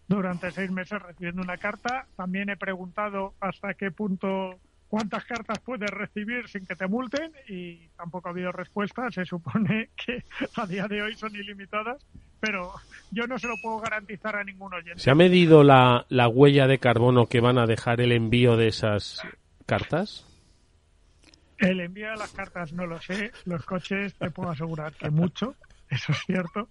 Durante 0.09 0.51
seis 0.51 0.71
meses 0.71 1.01
recibiendo 1.01 1.43
una 1.43 1.57
carta, 1.57 2.07
también 2.17 2.51
he 2.51 2.57
preguntado 2.57 3.35
hasta 3.41 3.75
qué 3.75 3.91
punto 3.91 4.59
cuántas 4.89 5.25
cartas 5.25 5.59
puedes 5.61 5.89
recibir 5.91 6.49
sin 6.49 6.67
que 6.67 6.77
te 6.77 6.87
multen 6.87 7.33
y 7.49 7.89
tampoco 7.97 8.29
ha 8.29 8.33
habido 8.33 8.53
respuesta. 8.53 9.11
Se 9.11 9.25
supone 9.25 9.91
que 10.07 10.23
a 10.57 10.67
día 10.67 10.87
de 10.89 11.03
hoy 11.03 11.15
son 11.15 11.35
ilimitadas, 11.35 12.05
pero 12.41 12.73
yo 13.13 13.27
no 13.27 13.39
se 13.39 13.47
lo 13.49 13.55
puedo 13.63 13.79
garantizar 13.79 14.37
a 14.37 14.45
ningún 14.45 14.75
oyente. 14.75 14.99
¿Se 14.99 15.11
ha 15.11 15.15
medido 15.15 15.63
la, 15.63 16.05
la 16.09 16.29
huella 16.29 16.67
de 16.67 16.79
carbono 16.79 17.27
que 17.27 17.41
van 17.41 17.57
a 17.59 17.67
dejar 17.67 18.01
el 18.01 18.13
envío 18.13 18.57
de 18.57 18.67
esas 18.69 19.23
cartas? 19.67 20.27
El 21.59 21.81
envío 21.81 22.11
de 22.11 22.17
las 22.17 22.33
cartas 22.33 22.73
no 22.73 22.87
lo 22.87 23.01
sé. 23.01 23.31
Los 23.45 23.65
coches 23.65 24.15
te 24.17 24.31
puedo 24.31 24.51
asegurar 24.51 24.93
que 24.95 25.11
mucho, 25.11 25.55
eso 25.93 26.13
es 26.13 26.19
cierto. 26.27 26.69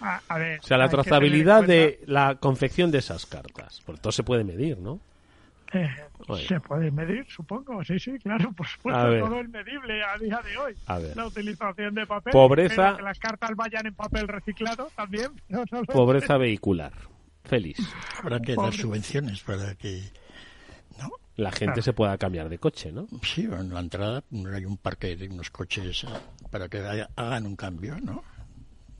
A, 0.00 0.20
a 0.28 0.38
ver, 0.38 0.60
O 0.60 0.62
sea, 0.62 0.78
la 0.78 0.88
trazabilidad 0.88 1.58
cuenta- 1.58 1.72
de 1.74 2.00
la 2.06 2.34
confección 2.36 2.90
de 2.90 2.98
esas 2.98 3.26
cartas. 3.26 3.80
Por 3.84 3.98
todo 3.98 4.12
se 4.12 4.22
puede 4.22 4.44
medir, 4.44 4.78
¿no? 4.78 4.98
Eh, 5.72 5.88
se 6.48 6.58
puede 6.58 6.90
medir, 6.90 7.24
supongo, 7.28 7.84
sí, 7.84 7.98
sí, 8.00 8.18
claro, 8.18 8.50
por 8.52 8.66
A 8.66 8.70
supuesto, 8.70 9.08
ver. 9.08 9.20
todo 9.22 9.40
es 9.40 9.48
medible 9.50 10.02
a 10.02 10.18
día 10.18 10.40
de 10.42 10.56
hoy. 10.56 10.74
A 10.86 10.98
ver. 10.98 11.16
La 11.16 11.26
utilización 11.26 11.94
de 11.94 12.06
papel. 12.06 12.32
Pobreza- 12.32 12.96
que 12.96 13.02
las 13.02 13.18
cartas 13.20 13.50
vayan 13.54 13.86
en 13.86 13.94
papel 13.94 14.26
reciclado 14.26 14.90
también. 14.96 15.30
no, 15.48 15.64
no 15.70 15.82
Pobreza 15.84 16.36
vehicular. 16.38 16.92
Feliz. 17.44 17.76
Habrá 18.22 18.40
que 18.40 18.54
dar 18.56 18.66
Pobre. 18.66 18.78
subvenciones 18.78 19.40
para 19.42 19.74
que 19.74 20.02
La 21.36 21.50
gente 21.52 21.66
Claro. 21.74 21.82
se 21.82 21.92
pueda 21.94 22.18
cambiar 22.18 22.48
de 22.50 22.58
coche, 22.58 22.92
¿no? 22.92 23.06
Sí, 23.22 23.44
en 23.44 23.72
la 23.72 23.80
entrada 23.80 24.22
hay 24.54 24.64
un 24.66 24.76
parque 24.76 25.16
de 25.16 25.28
unos 25.28 25.48
coches 25.50 26.04
eh, 26.04 26.08
para 26.50 26.68
que 26.68 26.78
hagan 27.16 27.46
un 27.46 27.56
cambio, 27.56 27.96
¿no? 28.02 28.22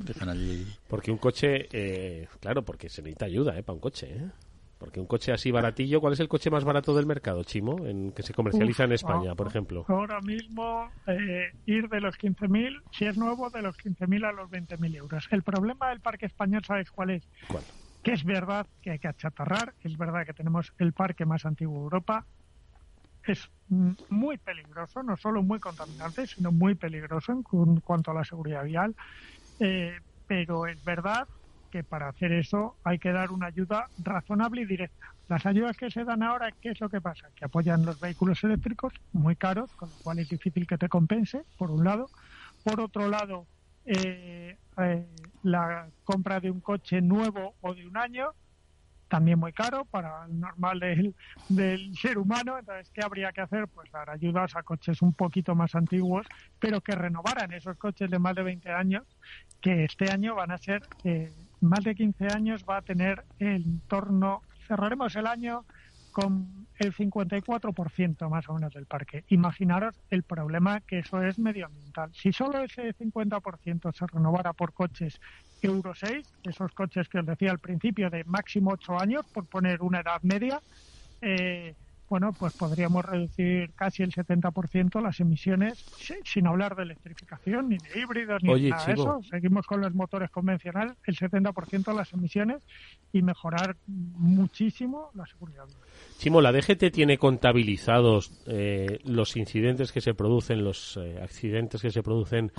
Dejan 0.05 0.29
allí. 0.31 0.67
Porque 0.89 1.11
un 1.11 1.19
coche, 1.19 1.69
eh, 1.73 2.27
claro, 2.41 2.65
porque 2.65 2.89
se 2.89 3.03
necesita 3.03 3.27
ayuda, 3.27 3.57
¿eh? 3.59 3.63
Para 3.63 3.75
un 3.75 3.81
coche, 3.81 4.15
¿eh? 4.17 4.31
Porque 4.79 4.99
un 4.99 5.07
coche 5.07 5.31
así 5.33 5.51
baratillo, 5.51 6.01
¿cuál 6.01 6.15
es 6.15 6.21
el 6.21 6.29
coche 6.29 6.51
más 6.51 6.65
barato 6.65 6.95
del 6.97 7.05
mercado, 7.05 7.45
Chimo? 7.45 7.85
En, 7.87 8.13
que 8.13 8.23
se 8.23 8.33
comercializa 8.33 8.85
en 8.85 8.93
España, 8.93 9.33
ah, 9.33 9.35
por 9.35 9.47
ejemplo. 9.47 9.85
Ahora 9.87 10.23
mismo, 10.23 10.91
eh, 11.07 11.53
ir 11.67 11.87
de 11.91 12.01
los 12.01 12.17
15.000, 12.17 12.81
si 12.91 13.05
es 13.05 13.15
nuevo, 13.19 13.51
de 13.51 13.61
los 13.61 13.77
15.000 13.77 14.25
a 14.25 14.33
los 14.33 14.49
20.000 14.49 14.97
euros. 14.97 15.27
El 15.31 15.43
problema 15.43 15.91
del 15.91 16.01
parque 16.01 16.25
español, 16.25 16.63
¿sabes 16.67 16.91
cuál 16.91 17.11
es? 17.11 17.29
¿Cuál? 17.51 17.65
Que 18.03 18.13
es 18.15 18.25
verdad 18.25 18.67
que 18.81 18.93
hay 18.93 18.99
que 18.99 19.09
achatarrar, 19.09 19.75
es 19.81 19.99
verdad 19.99 20.25
que 20.25 20.33
tenemos 20.33 20.73
el 20.79 20.95
parque 20.95 21.27
más 21.27 21.45
antiguo 21.45 21.77
de 21.81 21.83
Europa. 21.85 22.27
Es 23.23 23.51
muy 24.09 24.39
peligroso, 24.39 25.03
no 25.03 25.15
solo 25.19 25.43
muy 25.43 25.61
contaminante, 25.61 26.27
sino 26.27 26.51
muy 26.53 26.75
peligroso 26.75 27.33
en 27.33 27.43
cu- 27.43 27.79
cuanto 27.85 28.13
a 28.13 28.15
la 28.15 28.25
seguridad 28.25 28.65
vial. 28.65 28.95
Eh, 29.61 29.99
pero 30.27 30.67
es 30.67 30.83
verdad 30.83 31.29
que 31.71 31.85
para 31.85 32.09
hacer 32.09 32.33
eso 32.33 32.77
hay 32.83 32.99
que 32.99 33.13
dar 33.13 33.31
una 33.31 33.47
ayuda 33.47 33.91
razonable 33.99 34.63
y 34.63 34.67
directa. 34.67 35.15
Las 35.29 35.47
ayudas 35.47 35.77
que 35.77 35.91
se 35.91 36.05
dan 36.05 36.23
ahora, 36.23 36.51
¿qué 36.61 36.71
es 36.71 36.81
lo 36.81 36.89
que 36.89 37.01
pasa? 37.01 37.29
Que 37.37 37.45
apoyan 37.45 37.85
los 37.85 38.01
vehículos 38.01 38.43
eléctricos 38.43 38.93
muy 39.13 39.37
caros, 39.37 39.71
con 39.77 39.91
lo 39.91 39.97
cual 39.99 40.19
es 40.19 40.29
difícil 40.29 40.67
que 40.67 40.79
te 40.79 40.89
compense, 40.89 41.45
por 41.57 41.71
un 41.71 41.85
lado. 41.85 42.11
Por 42.65 42.81
otro 42.81 43.09
lado, 43.09 43.47
eh, 43.85 44.59
eh, 44.79 45.07
la 45.43 45.89
compra 46.05 46.41
de 46.41 46.51
un 46.51 46.61
coche 46.61 47.01
nuevo 47.01 47.55
o 47.61 47.75
de 47.75 47.87
un 47.87 47.97
año, 47.97 48.33
también 49.11 49.39
muy 49.39 49.53
caro 49.53 49.85
para 49.85 50.25
el 50.25 50.41
normal 50.41 50.81
del, 50.81 51.15
del 51.49 51.95
ser 51.97 52.17
humano. 52.17 52.57
Entonces, 52.59 52.91
¿qué 52.95 53.03
habría 53.03 53.33
que 53.33 53.43
hacer? 53.43 53.69
Pues 53.69 53.91
dar 53.91 54.09
ayudas 54.09 54.57
a 54.57 54.63
coches 54.63 55.03
un 55.03 55.13
poquito 55.13 55.55
más 55.55 55.75
antiguos, 55.75 56.27
pero 56.59 56.81
que 56.81 56.93
renovaran 56.93 57.53
esos 57.53 57.77
coches 57.77 58.11
de 58.11 58.19
más 58.19 58.35
de 58.37 58.45
20 58.45 58.71
años, 58.71 59.05
que 59.61 59.85
este 59.85 60.11
año 60.11 60.35
van 60.37 60.53
a 60.53 60.59
ser, 60.59 60.83
eh, 61.05 61.33
más 61.61 61.85
de 61.85 61.95
15 61.95 62.29
años 62.29 62.65
va 62.69 62.79
a 62.79 62.83
tener 62.83 63.25
en 63.41 63.81
torno, 63.81 64.43
cerraremos 64.67 65.15
el 65.17 65.27
año 65.27 65.65
con 66.13 66.67
el 66.79 66.95
54% 66.95 68.29
más 68.31 68.49
o 68.49 68.55
menos 68.55 68.73
del 68.73 68.87
parque. 68.87 69.25
Imaginaros 69.29 69.95
el 70.11 70.23
problema 70.23 70.81
que 70.81 71.01
eso 71.01 71.23
es 71.23 71.39
medioambiental. 71.39 72.11
Si 72.15 72.33
solo 72.33 72.61
ese 72.61 72.95
50% 72.95 73.93
se 73.93 74.07
renovara 74.07 74.53
por 74.53 74.73
coches 74.73 75.21
Euro 75.63 75.95
6, 75.95 76.27
esos 76.45 76.73
coches 76.73 77.09
que 77.09 77.19
os 77.19 77.27
decía 77.27 77.51
al 77.51 77.59
principio 77.59 78.11
de 78.11 78.25
máximo 78.25 78.73
8 78.73 78.99
años, 79.01 79.23
por 79.33 79.47
poner 79.47 79.83
una 79.83 80.01
edad 80.01 80.23
media, 80.23 80.63
eh, 81.21 81.75
bueno, 82.11 82.33
pues 82.37 82.53
podríamos 82.55 83.05
reducir 83.05 83.73
casi 83.75 84.03
el 84.03 84.11
70% 84.13 85.01
las 85.01 85.21
emisiones, 85.21 85.79
si- 85.97 86.15
sin 86.25 86.47
hablar 86.49 86.75
de 86.75 86.83
electrificación, 86.83 87.69
ni 87.69 87.79
de 87.79 88.01
híbridos, 88.01 88.43
ni 88.43 88.51
Oye, 88.51 88.65
de 88.65 88.71
nada 88.71 88.85
de 88.87 88.93
eso. 88.95 89.21
Seguimos 89.31 89.65
con 89.65 89.81
los 89.81 89.95
motores 89.95 90.29
convencionales, 90.31 90.97
el 91.07 91.17
70% 91.17 91.93
de 91.93 91.97
las 91.97 92.13
emisiones 92.13 92.59
y 93.13 93.23
mejorar 93.23 93.77
muchísimo 93.87 95.11
la 95.15 95.25
seguridad. 95.27 95.65
Chimo, 96.19 96.41
¿la 96.41 96.53
DGT 96.53 96.91
tiene 96.93 97.17
contabilizados 97.17 98.33
eh, 98.47 98.99
los 99.05 99.37
incidentes 99.37 99.93
que 99.93 100.01
se 100.01 100.13
producen, 100.13 100.65
los 100.65 100.97
eh, 100.97 101.19
accidentes 101.23 101.81
que 101.81 101.91
se 101.91 102.03
producen, 102.03 102.51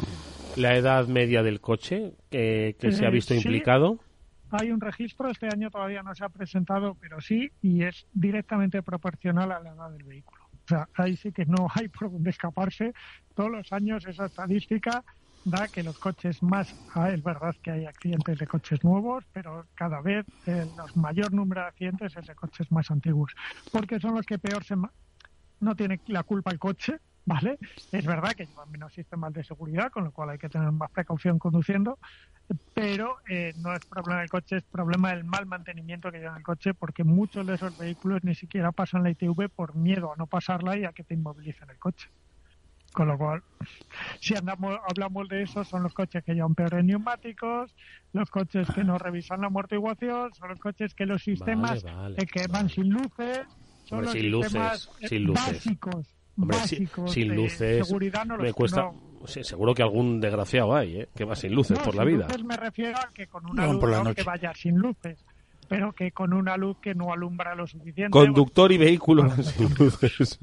la 0.56 0.76
edad 0.78 1.08
media 1.08 1.44
del 1.44 1.60
coche 1.60 2.14
eh, 2.32 2.76
que 2.80 2.92
se 2.92 3.06
ha 3.06 3.10
Eh, 3.10 3.12
visto 3.12 3.34
sí. 3.34 3.40
implicado? 3.40 4.00
Hay 4.52 4.72
un 4.72 4.82
registro, 4.82 5.30
este 5.30 5.48
año 5.48 5.70
todavía 5.72 6.04
no 6.04 6.14
se 6.14 6.26
ha 6.26 6.30
presentado, 6.30 6.96
pero 6.96 7.22
sí, 7.22 7.50
y 7.62 7.84
es 7.84 8.06
directamente 8.12 8.84
proporcional 8.84 9.52
a 9.52 9.62
la 9.62 9.72
edad 9.72 9.92
del 9.92 10.04
vehículo. 10.04 10.44
O 10.54 10.68
sea, 10.68 10.90
ahí 10.94 11.16
sí 11.16 11.32
que 11.32 11.46
no 11.46 11.68
hay 11.74 11.88
por 11.88 12.12
dónde 12.12 12.30
escaparse. 12.32 12.94
Todos 13.34 13.50
los 13.52 13.72
años 13.72 14.06
esa 14.06 14.26
estadística 14.26 15.04
da 15.44 15.70
que 15.70 15.84
los 15.84 15.98
coches 15.98 16.44
más, 16.44 16.76
ah, 16.94 17.10
es 17.12 17.24
verdad 17.24 17.56
que 17.64 17.72
hay 17.72 17.86
accidentes 17.86 18.38
de 18.40 18.48
coches 18.48 18.84
nuevos, 18.84 19.26
pero 19.32 19.68
cada 19.74 20.02
vez 20.02 20.26
el 20.46 20.76
los 20.76 20.96
mayor 20.96 21.34
número 21.34 21.62
de 21.62 21.68
accidentes 21.68 22.16
es 22.18 22.26
de 22.28 22.36
coches 22.36 22.72
más 22.72 22.92
antiguos, 22.92 23.34
porque 23.72 24.00
son 24.00 24.16
los 24.16 24.26
que 24.26 24.38
peor 24.38 24.64
se, 24.64 24.76
no 25.60 25.76
tiene 25.76 26.02
la 26.08 26.24
culpa 26.24 26.52
el 26.52 26.60
coche, 26.60 26.98
¿vale? 27.26 27.58
Es 27.92 28.06
verdad 28.06 28.32
que 28.32 28.46
llevan 28.46 28.72
menos 28.72 28.94
sistemas 28.94 29.34
de 29.34 29.44
seguridad, 29.44 29.92
con 29.92 30.04
lo 30.06 30.12
cual 30.12 30.32
hay 30.32 30.38
que 30.38 30.50
tener 30.50 30.72
más 30.72 30.92
precaución 30.92 31.40
conduciendo, 31.40 32.00
pero 32.74 33.18
eh, 33.30 33.54
no 33.58 33.74
es 33.74 33.86
problema 33.86 34.22
del 34.22 34.30
coche, 34.30 34.58
es 34.58 34.64
problema 34.64 35.12
del 35.12 35.24
mal 35.24 35.46
mantenimiento 35.46 36.12
que 36.12 36.20
lleva 36.20 36.38
el 36.38 36.44
coche, 36.44 36.74
porque 36.74 37.04
muchos 37.04 37.46
de 37.46 37.56
esos 37.56 37.78
vehículos 37.78 38.24
ni 38.24 38.36
siquiera 38.36 38.72
pasan 38.72 39.04
la 39.04 39.12
ITV 39.12 39.50
por 39.50 39.76
miedo 39.76 40.12
a 40.14 40.16
no 40.18 40.28
pasarla 40.28 40.78
y 40.78 40.86
a 40.86 40.92
que 40.92 41.04
te 41.04 41.14
inmovilicen 41.14 41.70
el 41.70 41.80
coche. 41.80 42.10
Con 42.94 43.08
lo 43.08 43.18
cual, 43.18 43.42
si 44.20 44.36
andamos, 44.36 44.78
hablamos 44.86 45.30
de 45.30 45.44
eso, 45.44 45.64
son 45.64 45.84
los 45.84 45.94
coches 45.94 46.26
que 46.26 46.34
llevan 46.34 46.56
peores 46.56 46.84
neumáticos, 46.84 47.74
los 48.12 48.30
coches 48.30 48.68
que 48.76 48.84
no 48.84 48.98
revisan 48.98 49.40
la 49.40 49.48
amortiguación, 49.48 50.34
son 50.34 50.50
los 50.50 50.60
coches 50.60 50.94
que 50.94 51.06
los 51.06 51.24
sistemas 51.24 51.84
vale, 51.84 52.18
que 52.26 52.48
van 52.48 52.68
sin 52.68 52.90
luces, 52.90 53.48
son 53.86 54.00
Hombre, 54.00 54.24
los 54.24 54.42
sin 54.44 54.52
sistemas 54.52 54.92
eh, 55.00 55.08
sin 55.08 55.24
luces. 55.24 55.46
básicos, 55.46 56.08
Hombre, 56.38 56.58
si- 56.60 56.76
básicos 56.86 57.12
sin 57.12 57.28
de 57.30 57.36
luces 57.36 57.88
seguridad 57.88 58.26
no 58.26 58.38
me 58.38 58.46
los 58.46 58.54
cuesta... 58.54 58.82
no- 58.84 59.28
sí, 59.28 59.44
seguro 59.44 59.74
que 59.74 59.84
algún 59.84 60.20
desgraciado 60.22 60.76
hay, 60.76 61.02
¿eh? 61.02 61.10
Que 61.16 61.26
va 61.26 61.36
sin 61.36 61.54
luces 61.54 61.78
no, 61.78 61.84
por 61.84 61.96
la 61.96 62.04
sin 62.04 62.14
vida. 62.16 62.28
luces 62.28 62.44
me 62.44 62.58
refiero 62.58 62.98
a 62.98 63.10
que 63.14 63.28
con 63.28 63.46
una 63.50 63.66
No, 63.66 63.74
luz 63.74 63.82
por 63.82 63.90
la 63.92 63.98
no 63.98 64.04
noche. 64.06 64.16
que 64.16 64.24
vaya 64.24 64.54
sin 64.56 64.76
luces, 64.78 65.24
pero 65.68 65.94
que 65.94 66.12
con 66.12 66.34
una 66.34 66.58
luz 66.58 66.78
que 66.82 66.96
no 66.96 67.12
alumbra 67.14 67.54
lo 67.56 67.68
suficiente. 67.68 68.12
Conductor 68.12 68.72
y 68.72 68.78
vehículo 68.78 69.30
sin 69.44 69.74
luces. 69.76 70.40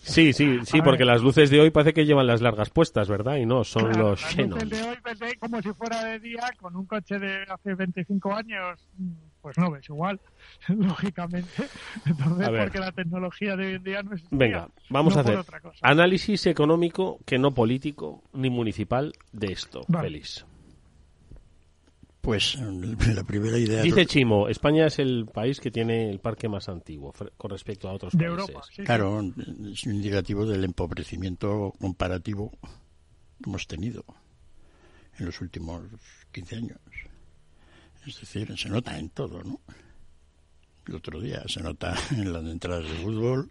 Sí, 0.00 0.32
sí, 0.32 0.58
sí, 0.64 0.80
A 0.80 0.82
porque 0.82 1.04
ver. 1.04 1.08
las 1.14 1.22
luces 1.22 1.48
de 1.50 1.60
hoy 1.60 1.70
parece 1.70 1.92
que 1.94 2.04
llevan 2.04 2.26
las 2.26 2.40
largas 2.40 2.70
puestas, 2.70 3.08
¿verdad? 3.08 3.36
Y 3.36 3.46
no, 3.46 3.62
son 3.62 3.84
Claro, 3.84 4.10
los 4.10 4.22
las 4.22 4.32
Xenon. 4.32 4.50
luces 4.60 4.70
de 4.70 4.82
hoy 4.88 4.96
ves 5.04 5.18
de- 5.20 5.36
como 5.36 5.62
si 5.62 5.72
fuera 5.74 6.04
de 6.04 6.18
día, 6.18 6.50
con 6.58 6.74
un 6.74 6.86
coche 6.86 7.18
de 7.18 7.42
hace 7.48 7.74
25 7.74 8.34
años, 8.34 8.88
mm, 8.98 9.10
pues 9.42 9.58
no 9.58 9.70
ves 9.70 9.86
igual, 9.88 10.20
lógicamente. 10.68 11.64
Entonces, 12.06 12.46
A 12.46 12.50
ver. 12.50 12.62
porque 12.64 12.78
la 12.78 12.92
tecnología 12.92 13.56
de 13.56 13.66
hoy 13.66 13.74
en 13.74 13.82
día 13.84 14.02
no 14.02 14.14
es 14.14 14.22
Venga, 14.30 14.68
vamos 14.88 15.14
no 15.14 15.20
a 15.20 15.22
hacer 15.24 15.36
otra 15.36 15.60
cosa. 15.60 15.78
análisis 15.82 16.46
económico, 16.46 17.18
que 17.26 17.38
no 17.38 17.52
político 17.52 18.22
ni 18.32 18.48
municipal, 18.48 19.12
de 19.32 19.48
esto, 19.52 19.82
Vale. 19.88 20.08
Félix. 20.08 20.46
Pues 22.20 22.54
eh, 22.54 23.12
la 23.14 23.24
primera 23.24 23.58
idea. 23.58 23.82
Dice 23.82 24.06
Chimo, 24.06 24.48
España 24.48 24.86
es 24.86 25.00
el 25.00 25.26
país 25.26 25.58
que 25.58 25.72
tiene 25.72 26.08
el 26.08 26.20
parque 26.20 26.48
más 26.48 26.68
antiguo 26.68 27.12
con 27.36 27.50
respecto 27.50 27.88
a 27.88 27.92
otros 27.94 28.12
de 28.12 28.24
países. 28.26 28.38
Europa. 28.48 28.66
sí. 28.72 28.82
Claro, 28.84 29.20
es 29.72 29.84
un 29.86 29.94
indicativo 29.96 30.46
del 30.46 30.62
empobrecimiento 30.62 31.72
comparativo 31.80 32.52
que 33.42 33.50
hemos 33.50 33.66
tenido 33.66 34.04
en 35.18 35.26
los 35.26 35.40
últimos 35.40 35.82
15 36.30 36.56
años. 36.56 36.78
Es 38.06 38.20
decir, 38.20 38.56
se 38.58 38.68
nota 38.68 38.98
en 38.98 39.10
todo, 39.10 39.42
¿no? 39.42 39.60
El 40.86 40.96
otro 40.96 41.20
día 41.20 41.42
se 41.46 41.62
nota 41.62 41.94
en 42.10 42.32
las 42.32 42.44
entradas 42.44 42.84
de 42.84 42.96
fútbol, 42.96 43.50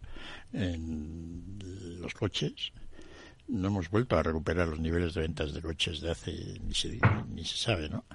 en 0.52 1.58
los 2.02 2.14
coches. 2.14 2.74
No 3.48 3.68
hemos 3.68 3.90
vuelto 3.90 4.18
a 4.18 4.24
recuperar 4.24 4.68
los 4.68 4.80
niveles 4.80 5.14
de 5.14 5.22
ventas 5.22 5.54
de 5.54 5.62
coches 5.62 6.02
de 6.02 6.12
hace, 6.12 6.60
ni 6.62 6.74
se, 6.74 7.00
ni 7.30 7.46
se 7.46 7.58
sabe, 7.58 7.90
¿no? 7.90 8.06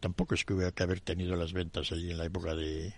Tampoco 0.00 0.34
es 0.34 0.44
que 0.44 0.52
hubiera 0.52 0.72
que 0.72 0.82
haber 0.82 1.00
tenido 1.00 1.36
las 1.36 1.52
ventas 1.52 1.92
allí 1.92 2.10
en 2.10 2.18
la 2.18 2.26
época 2.26 2.54
de, 2.54 2.92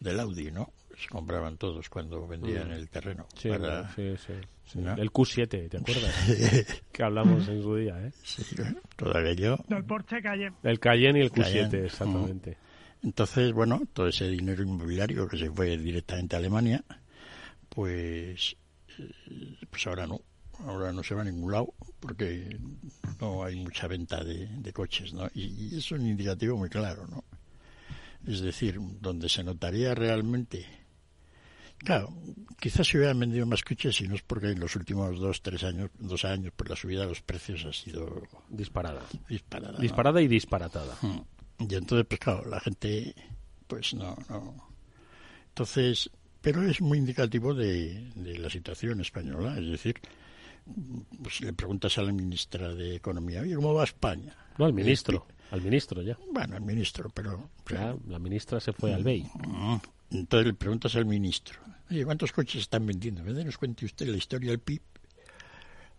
del 0.00 0.20
Audi, 0.20 0.50
¿no? 0.50 0.72
Se 0.98 1.08
compraban 1.08 1.56
todos 1.56 1.88
cuando 1.88 2.26
vendían 2.26 2.68
Mm. 2.68 2.72
el 2.72 2.88
terreno. 2.88 3.26
Sí, 3.36 3.48
para- 3.48 3.92
sí, 3.94 4.14
sí, 4.26 4.32
sí. 4.66 4.78
¿no? 4.78 4.94
El 4.94 5.10
Q7, 5.12 5.68
¿te 5.68 5.76
acuerdas? 5.78 6.82
que 6.92 7.02
hablamos 7.02 7.48
en 7.48 7.62
su 7.62 7.76
día, 7.76 8.06
¿eh? 8.06 8.12
Sí, 8.22 8.42
bueno, 8.56 8.80
todo 8.96 9.16
aquello. 9.18 9.58
Del 9.68 9.84
Porsche 9.84 10.22
Cayenne. 10.22 10.56
El 10.62 10.78
Cayenne 10.80 11.18
y 11.18 11.22
el 11.22 11.32
Q7, 11.32 11.42
Cayenne, 11.42 11.84
exactamente. 11.86 12.58
Entonces, 13.02 13.52
bueno, 13.52 13.82
todo 13.92 14.08
ese 14.08 14.28
dinero 14.28 14.62
inmobiliario 14.62 15.28
que 15.28 15.36
se 15.36 15.50
fue 15.50 15.76
directamente 15.76 16.36
a 16.36 16.38
Alemania, 16.38 16.82
pues 17.68 18.56
pues 19.70 19.86
ahora 19.86 20.06
no. 20.06 20.20
Ahora 20.60 20.92
no 20.92 21.02
se 21.02 21.14
va 21.16 21.22
a 21.22 21.24
ningún 21.24 21.50
lado 21.50 21.74
porque 21.98 22.56
no 23.20 23.42
hay 23.44 23.56
mucha 23.56 23.88
venta 23.88 24.22
de, 24.22 24.72
coches, 24.72 25.12
¿no? 25.12 25.28
Y, 25.34 25.76
es 25.76 25.90
un 25.90 26.06
indicativo 26.06 26.56
muy 26.56 26.68
claro, 26.68 27.06
¿no? 27.08 27.24
Es 28.26 28.40
decir, 28.40 28.78
donde 29.00 29.28
se 29.28 29.42
notaría 29.42 29.94
realmente 29.94 30.64
Claro, 31.84 32.12
quizás 32.58 32.86
se 32.86 32.96
hubieran 32.96 33.18
vendido 33.18 33.46
más 33.46 33.62
coches 33.62 33.96
si 33.96 34.08
no 34.08 34.14
es 34.14 34.22
porque 34.22 34.50
en 34.50 34.60
los 34.60 34.74
últimos 34.76 35.18
dos, 35.18 35.42
tres 35.42 35.64
años, 35.64 35.90
dos 35.98 36.24
años, 36.24 36.52
por 36.56 36.68
la 36.68 36.76
subida 36.76 37.02
de 37.02 37.08
los 37.08 37.20
precios 37.20 37.64
ha 37.66 37.72
sido 37.72 38.22
disparada. 38.48 39.02
Disparada. 39.28 39.78
Disparada 39.78 40.22
y 40.22 40.28
disparatada. 40.28 40.96
Mm. 41.02 41.20
Y 41.70 41.74
entonces, 41.74 42.06
pues 42.08 42.20
claro, 42.20 42.48
la 42.48 42.60
gente, 42.60 43.14
pues 43.66 43.94
no, 43.94 44.16
no. 44.28 44.68
Entonces, 45.48 46.10
pero 46.40 46.62
es 46.62 46.80
muy 46.80 46.98
indicativo 46.98 47.54
de, 47.54 48.10
de 48.14 48.38
la 48.38 48.50
situación 48.50 49.00
española, 49.00 49.56
es 49.58 49.70
decir, 49.70 50.00
pues 51.22 51.40
le 51.40 51.52
preguntas 51.52 51.96
a 51.98 52.02
la 52.02 52.12
ministra 52.12 52.74
de 52.74 52.96
Economía, 52.96 53.42
oye, 53.42 53.54
¿cómo 53.54 53.74
va 53.74 53.84
España? 53.84 54.34
No, 54.58 54.64
al 54.64 54.72
ministro, 54.72 55.26
al 55.50 55.60
ministro 55.62 56.02
ya. 56.02 56.18
Bueno, 56.32 56.56
al 56.56 56.62
ministro, 56.62 57.10
pero... 57.12 57.50
la 58.08 58.18
ministra 58.18 58.60
se 58.60 58.72
fue 58.72 58.94
al 58.94 59.04
BEI. 59.04 59.22
Mm. 59.46 59.76
Entonces 60.10 60.46
le 60.46 60.54
preguntas 60.54 60.94
al 60.96 61.06
ministro, 61.06 61.60
oye, 61.90 62.04
¿cuántos 62.04 62.32
coches 62.32 62.62
están 62.62 62.86
vendiendo? 62.86 63.22
¿Me 63.22 63.44
nos 63.44 63.58
cuente 63.58 63.84
usted 63.84 64.06
la 64.06 64.16
historia 64.16 64.50
del 64.50 64.60
PIB? 64.60 64.82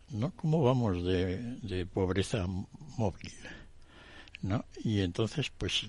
¿No? 0.10 0.32
¿Cómo 0.36 0.62
vamos 0.64 1.04
de, 1.04 1.88
pobreza 1.92 2.46
móvil? 2.98 3.34
¿No? 4.42 4.66
Y 4.84 5.02
entonces, 5.02 5.52
pues, 5.58 5.88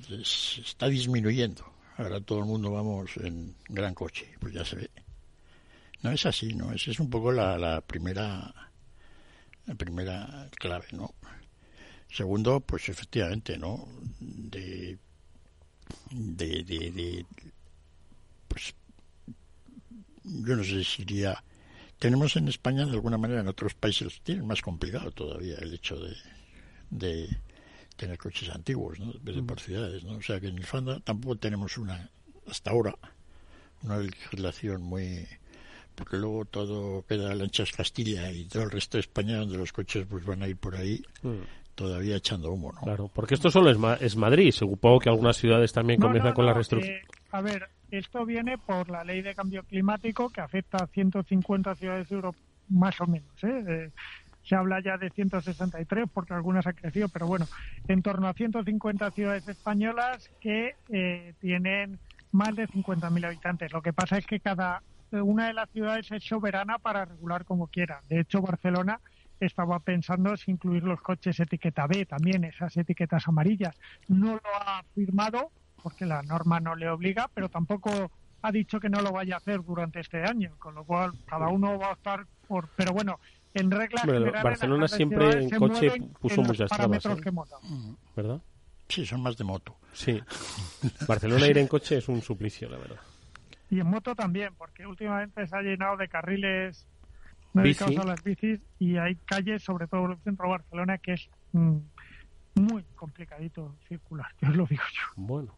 está 0.59 0.89
disminuyendo. 0.89 1.65
Ahora 1.99 2.21
todo 2.21 2.41
el 2.41 2.47
mundo 2.47 2.71
vamos 2.71 3.17
en 3.19 3.55
gran 3.69 3.95
coche, 3.95 4.35
pues 4.41 4.55
ya 4.55 4.65
se 4.65 4.77
ve. 4.77 4.91
No 6.03 6.11
es 6.11 6.27
así, 6.27 6.55
¿no? 6.55 6.73
Esa 6.73 6.91
es 6.91 7.01
un 7.01 7.11
poco 7.11 7.33
la, 7.33 7.57
la 7.59 7.81
primera 7.81 8.55
la 9.67 9.75
primera 9.75 10.49
clave, 10.53 10.87
¿no? 10.93 11.15
Segundo, 12.09 12.61
pues 12.61 12.89
efectivamente, 12.89 13.59
¿no? 13.59 13.89
De, 14.21 14.99
de, 16.11 16.63
de 16.63 17.27
pues 18.49 18.75
yo 20.27 20.57
no 20.57 20.65
sé 20.65 20.83
si 20.85 21.03
iría 21.03 21.43
tenemos 21.99 22.37
en 22.37 22.49
España 22.49 22.85
de 22.85 22.93
alguna 22.93 23.19
manera 23.19 23.41
en 23.41 23.49
otros 23.49 23.75
países 23.75 24.21
tienen 24.23 24.47
más 24.47 24.61
complicado 24.61 25.11
todavía 25.13 25.57
el 25.59 25.75
hecho 25.75 25.97
de, 25.97 26.15
de 26.91 27.29
tener 27.97 28.19
coches 28.19 28.51
antiguos 28.51 28.99
¿no? 28.99 29.13
de 29.13 29.43
por 29.43 29.61
ciudades 29.61 30.05
¿no? 30.05 30.17
o 30.17 30.23
sea 30.23 30.41
que 30.41 30.49
en 30.49 30.59
el 30.59 30.67
fondo 30.67 31.01
tampoco 31.01 31.37
tenemos 31.37 31.79
una 31.79 32.11
hasta 32.49 32.71
ahora 32.71 32.95
una 33.83 33.99
legislación 33.99 34.83
muy 34.83 35.27
porque 35.95 36.19
luego 36.19 36.45
todo 36.45 37.05
queda 37.07 37.33
a 37.33 37.35
lanchas 37.35 37.73
Castilla 37.73 38.31
y 38.31 38.45
todo 38.45 38.65
el 38.65 38.71
resto 38.71 38.99
de 38.99 39.01
España 39.01 39.39
donde 39.39 39.57
los 39.57 39.73
coches 39.73 40.07
pues 40.09 40.25
van 40.25 40.43
a 40.43 40.49
ir 40.49 40.57
por 40.59 40.77
ahí 40.77 41.03
mm. 41.23 41.75
todavía 41.75 42.17
echando 42.17 42.53
humo 42.53 42.73
¿no? 42.73 42.81
claro 42.83 43.11
porque 43.15 43.35
esto 43.35 43.51
solo 43.51 43.71
es, 43.71 44.03
es 44.03 44.17
Madrid 44.17 44.53
supongo 44.53 44.99
que 44.99 45.09
algunas 45.09 45.39
ciudades 45.39 45.73
también 45.73 46.01
comienzan 46.01 46.35
con 46.35 46.45
la 46.45 46.53
restricción 46.53 46.97
eh, 46.97 47.03
a 47.31 47.41
ver 47.41 47.76
esto 47.91 48.25
viene 48.25 48.59
por 48.59 48.91
la 48.91 49.05
ley 49.05 49.23
de 49.23 49.35
cambio 49.35 49.63
climático 49.65 50.31
que 50.31 50.41
afecta 50.41 50.79
a 50.79 50.87
150 50.87 51.75
ciudades 51.77 52.09
de 52.09 52.15
Europa, 52.15 52.39
más 52.69 53.01
o 53.01 53.07
menos. 53.07 53.33
¿eh? 53.43 53.91
se 54.47 54.55
habla 54.55 54.81
ya 54.81 54.97
de 54.97 55.11
163 55.11 56.07
porque 56.13 56.35
algunas 56.35 56.67
han 56.67 56.75
crecido, 56.75 57.09
pero 57.09 57.27
bueno, 57.27 57.47
en 57.89 58.03
torno 58.03 58.29
a 58.29 58.33
150 58.33 59.11
ciudades 59.11 59.49
españolas 59.49 60.31
que 60.41 60.77
eh, 60.89 61.35
tienen 61.41 61.99
más 62.31 62.55
de 62.55 62.69
50.000 62.69 63.27
habitantes. 63.27 63.73
Lo 63.73 63.83
que 63.83 63.93
pasa 63.93 64.19
es 64.19 64.27
que 64.27 64.39
cada 64.39 64.83
una 65.11 65.49
de 65.49 65.55
las 65.55 65.71
ciudades 65.71 66.11
es 66.13 66.23
soberana 66.25 66.79
para 66.79 67.05
regular 67.05 67.45
como 67.45 67.67
quiera. 67.67 68.01
De 68.09 68.21
hecho, 68.21 68.41
Barcelona 68.41 69.01
estaba 69.41 69.81
pensando 69.81 70.37
si 70.37 70.53
incluir 70.53 70.85
los 70.85 71.01
coches 71.01 71.39
etiqueta 71.41 71.87
B 71.87 72.07
también, 72.07 72.45
esas 72.45 72.77
etiquetas 72.77 73.27
amarillas. 73.27 73.75
No 74.09 74.35
lo 74.35 74.57
ha 74.61 74.83
firmado 74.95 75.51
porque 75.87 76.05
la 76.05 76.21
norma 76.23 76.59
no 76.59 76.75
le 76.75 76.89
obliga, 76.89 77.31
pero 77.33 77.49
tampoco 77.49 78.11
ha 78.43 78.51
dicho 78.51 78.81
que 78.81 78.89
no 78.89 79.03
lo 79.03 79.13
vaya 79.13 79.35
a 79.35 79.39
hacer 79.39 79.63
durante 79.63 80.01
este 80.01 80.21
año, 80.25 80.51
con 80.59 80.75
lo 80.75 80.83
cual 80.83 81.13
cada 81.27 81.47
uno 81.47 81.79
va 81.79 81.91
a 81.91 81.93
estar 81.93 82.27
por... 82.49 82.67
Pero 82.75 82.93
bueno, 82.93 83.21
en 83.55 83.71
regla 83.71 84.01
general... 84.01 84.43
Barcelona 84.43 84.89
siempre 84.89 85.45
en 85.45 85.51
coche 85.51 85.93
puso 86.21 86.43
muchas 86.43 86.69
trabas, 86.71 87.07
¿eh? 87.07 87.15
¿verdad? 88.17 88.41
Sí, 88.89 89.07
son 89.07 89.23
más 89.23 89.37
de 89.37 89.45
moto. 89.45 89.77
Sí. 89.93 90.21
Barcelona 91.07 91.47
ir 91.47 91.59
en 91.59 91.69
coche 91.69 91.99
es 91.99 92.09
un 92.09 92.21
suplicio, 92.21 92.69
la 92.69 92.79
verdad. 92.79 93.01
Y 93.71 93.79
en 93.79 93.87
moto 93.87 94.17
también, 94.17 94.55
porque 94.59 94.89
últimamente 94.89 95.47
se 95.47 95.57
ha 95.57 95.63
llenado 95.63 95.97
de 95.99 96.09
carriles 96.09 96.85
dedicados 97.53 97.97
a 97.99 98.05
las 98.05 98.25
bicis 98.25 98.59
y 98.81 98.97
hay 98.97 99.15
calles, 99.25 99.63
sobre 99.63 99.87
todo 99.87 100.07
en 100.07 100.11
el 100.11 100.19
centro 100.25 100.47
de 100.47 100.51
Barcelona, 100.51 100.99
que 100.99 101.13
es 101.13 101.31
mm, 101.53 101.77
muy 102.57 102.85
complicadito 102.95 103.77
circular, 103.89 104.27
yo 104.41 104.49
os 104.49 104.57
lo 104.57 104.67
digo 104.67 104.83
yo. 104.93 105.03
Bueno. 105.17 105.55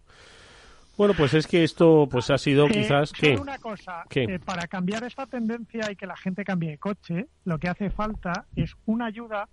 Bueno, 0.96 1.14
pues 1.16 1.32
es 1.32 1.46
que 1.46 1.62
esto 1.62 2.08
pues 2.10 2.28
ha 2.28 2.38
sido 2.38 2.66
quizás 2.66 3.12
que 3.12 3.36
una 3.36 3.58
cosa, 3.58 4.02
eh, 4.10 4.40
para 4.40 4.66
cambiar 4.66 5.04
esta 5.04 5.26
tendencia 5.26 5.92
y 5.92 5.94
que 5.94 6.08
la 6.08 6.16
gente 6.16 6.44
cambie 6.44 6.70
de 6.70 6.78
coche, 6.78 7.28
lo 7.44 7.58
que 7.58 7.68
hace 7.68 7.88
falta 7.88 8.46
es 8.56 8.74
una 8.84 9.06
ayuda 9.06 9.48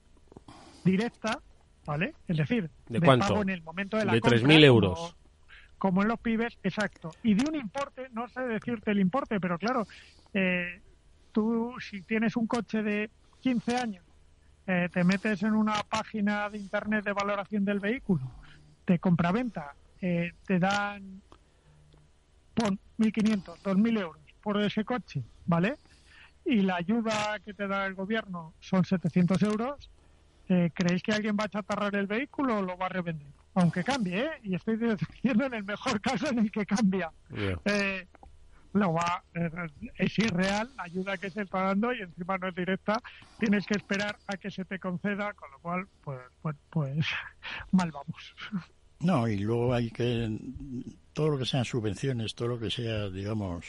directa, 0.84 1.40
¿vale? 1.86 2.16
Es 2.28 2.38
decir, 2.38 2.72
de, 2.90 3.00
pago 3.00 3.44
en 3.44 3.50
el 3.50 3.62
momento 3.62 3.96
de 3.98 4.06
la 4.06 4.14
de 4.14 4.22
3.000 4.22 4.64
euros. 4.64 5.16
Como, 5.78 6.02
en 6.02 6.08
los 6.08 6.20
pibes, 6.20 6.58
exacto. 6.64 7.12
Y 7.22 7.36
de 7.36 7.48
un 7.48 7.56
importe, 7.56 8.08
no 8.12 8.28
sé 8.28 8.42
decirte 8.42 8.90
el 8.90 9.00
importe, 9.00 9.40
pero 9.40 9.60
claro, 9.60 9.86
eh, 10.34 10.82
tú 11.32 11.76
si 11.80 12.02
tienes 12.02 12.36
un 12.38 12.48
coche 12.48 12.82
de 12.82 13.12
15 13.42 13.76
años 13.76 14.05
eh, 14.68 14.90
te 14.92 15.04
metes 15.04 15.44
en 15.44 15.54
una 15.54 15.84
página 15.84 16.50
de 16.50 16.58
internet 16.58 17.06
de 17.06 17.14
valoración 17.14 17.66
del 17.66 17.80
vehículo, 17.80 18.32
de 18.86 19.00
compraventa, 19.00 19.76
eh, 20.02 20.34
te 20.46 20.60
dan 20.60 21.22
pon 22.54 22.80
1.500, 22.98 23.62
2.000 23.62 24.00
euros 24.00 24.22
por 24.42 24.62
ese 24.62 24.86
coche, 24.86 25.24
¿vale? 25.46 25.76
Y 26.46 26.62
la 26.62 26.76
ayuda 26.76 27.40
que 27.44 27.54
te 27.54 27.68
da 27.68 27.86
el 27.86 27.96
gobierno 27.96 28.54
son 28.60 28.86
700 28.86 29.42
euros. 29.44 29.90
Eh, 30.48 30.70
¿Creéis 30.74 31.02
que 31.02 31.12
alguien 31.12 31.36
va 31.40 31.46
a 31.46 31.50
chatarrar 31.50 31.96
el 31.96 32.06
vehículo 32.06 32.60
o 32.60 32.62
lo 32.62 32.78
va 32.78 32.86
a 32.86 32.90
revender? 32.90 33.28
Aunque 33.56 33.84
cambie, 33.84 34.26
¿eh? 34.26 34.30
Y 34.44 34.56
estoy 34.56 34.78
diciendo 35.24 35.46
en 35.46 35.56
el 35.56 35.64
mejor 35.64 36.00
caso 36.02 36.30
en 36.30 36.40
el 36.40 36.52
que 36.52 36.66
cambia. 36.66 37.12
Eh, 37.66 38.08
lo 38.76 38.94
va, 38.94 39.24
es 39.98 40.20
irreal 40.20 40.70
la 40.76 40.84
ayuda 40.84 41.18
que 41.18 41.30
se 41.30 41.44
está 41.44 41.62
dando 41.62 41.94
y 41.94 42.02
encima 42.02 42.38
no 42.38 42.50
es 42.50 42.56
directa, 42.56 43.02
tienes 43.40 43.66
que 43.66 43.76
esperar 43.76 44.18
a 44.28 44.36
que 44.36 44.52
se 44.52 44.66
te 44.66 44.80
conceda, 44.80 45.34
con 45.34 45.50
lo 45.52 45.60
cual, 45.60 45.88
pues, 46.04 46.20
pues, 46.42 46.56
pues 46.70 47.06
mal 47.72 47.90
vamos. 47.92 48.36
No, 49.00 49.28
y 49.30 49.38
luego 49.38 49.74
hay 49.74 49.90
que, 49.92 50.40
todo 51.14 51.30
lo 51.30 51.38
que 51.38 51.46
sean 51.46 51.64
subvenciones, 51.64 52.36
todo 52.36 52.50
lo 52.50 52.60
que 52.60 52.70
sea, 52.70 53.10
digamos, 53.10 53.66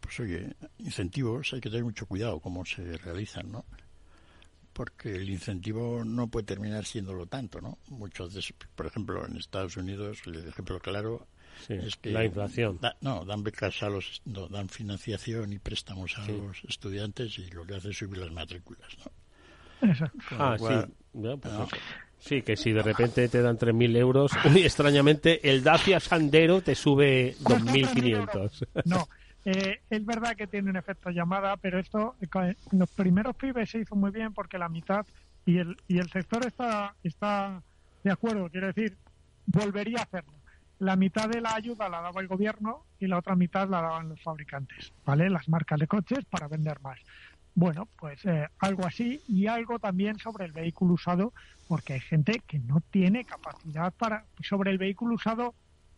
pues 0.00 0.18
oye, 0.18 0.56
incentivos, 0.78 1.52
hay 1.52 1.60
que 1.60 1.70
tener 1.70 1.84
mucho 1.84 2.06
cuidado 2.06 2.40
cómo 2.40 2.64
se 2.64 2.96
realizan, 2.96 3.52
¿no? 3.52 3.64
Porque 4.72 5.14
el 5.14 5.30
incentivo 5.30 6.04
no 6.04 6.26
puede 6.26 6.46
terminar 6.46 6.84
siéndolo 6.84 7.26
tanto, 7.26 7.60
¿no? 7.60 7.78
Muchas 7.88 8.34
veces, 8.34 8.52
por 8.74 8.86
ejemplo, 8.86 9.24
en 9.24 9.36
Estados 9.36 9.76
Unidos, 9.76 10.22
el 10.26 10.48
ejemplo 10.48 10.80
claro, 10.80 11.28
es 11.68 11.96
que 11.96 12.10
la 12.10 12.24
inflación. 12.24 12.78
no, 13.00 13.24
dan 13.24 13.42
becas 13.42 13.82
a 13.82 13.88
los, 13.88 14.22
no, 14.24 14.48
dan 14.48 14.68
financiación 14.68 15.52
y 15.52 15.58
préstamos 15.58 16.16
a 16.18 16.26
los 16.26 16.62
estudiantes 16.64 17.38
y 17.38 17.50
lo 17.50 17.64
que 17.64 17.76
hace 17.76 17.90
es 17.90 17.98
subir 17.98 18.18
las 18.18 18.32
matrículas, 18.32 18.96
¿no? 18.98 19.12
Ah, 20.32 20.56
sí. 20.58 20.64
Pues 21.12 21.68
sí, 22.18 22.42
que 22.42 22.56
si 22.56 22.72
de 22.72 22.82
repente 22.82 23.28
te 23.28 23.42
dan 23.42 23.58
3.000 23.58 23.96
euros, 23.96 24.32
muy 24.50 24.62
extrañamente 24.62 25.48
el 25.48 25.62
Dacia 25.62 26.00
Sandero 26.00 26.62
te 26.62 26.74
sube 26.74 27.34
2.500. 27.42 28.66
No, 28.84 29.08
eh, 29.44 29.80
es 29.90 30.04
verdad 30.04 30.36
que 30.36 30.46
tiene 30.46 30.70
un 30.70 30.76
efecto 30.76 31.10
llamada, 31.10 31.56
pero 31.56 31.78
esto 31.78 32.16
en 32.20 32.56
los 32.72 32.90
primeros 32.90 33.36
pibes 33.36 33.70
se 33.70 33.80
hizo 33.80 33.94
muy 33.94 34.10
bien 34.10 34.32
porque 34.32 34.58
la 34.58 34.68
mitad 34.68 35.06
y 35.44 35.58
el, 35.58 35.76
y 35.88 35.98
el 35.98 36.10
sector 36.10 36.44
está, 36.46 36.94
está 37.04 37.62
de 38.02 38.10
acuerdo, 38.10 38.48
quiero 38.50 38.66
decir, 38.68 38.96
volvería 39.46 40.00
a 40.00 40.02
hacerlo 40.02 40.32
la 40.78 40.96
mitad 40.96 41.28
de 41.28 41.40
la 41.40 41.54
ayuda 41.54 41.88
la 41.88 42.00
daba 42.00 42.20
el 42.20 42.28
gobierno 42.28 42.84
y 42.98 43.06
la 43.06 43.18
otra 43.18 43.34
mitad 43.34 43.68
la 43.68 43.80
daban 43.80 44.08
los 44.08 44.22
fabricantes, 44.22 44.92
¿vale? 45.04 45.30
Las 45.30 45.48
marcas 45.48 45.80
de 45.80 45.86
coches 45.86 46.24
para 46.26 46.48
vender 46.48 46.80
más. 46.80 46.98
Bueno, 47.54 47.88
pues 47.98 48.22
eh, 48.26 48.46
algo 48.58 48.84
así 48.84 49.22
y 49.28 49.46
algo 49.46 49.78
también 49.78 50.18
sobre 50.18 50.44
el 50.44 50.52
vehículo 50.52 50.94
usado, 50.94 51.32
porque 51.68 51.94
hay 51.94 52.00
gente 52.00 52.42
que 52.46 52.58
no 52.58 52.82
tiene 52.90 53.24
capacidad 53.24 53.94
para, 53.94 54.26
sobre 54.42 54.70
el 54.70 54.78
vehículo 54.78 55.14
usado, 55.14 55.54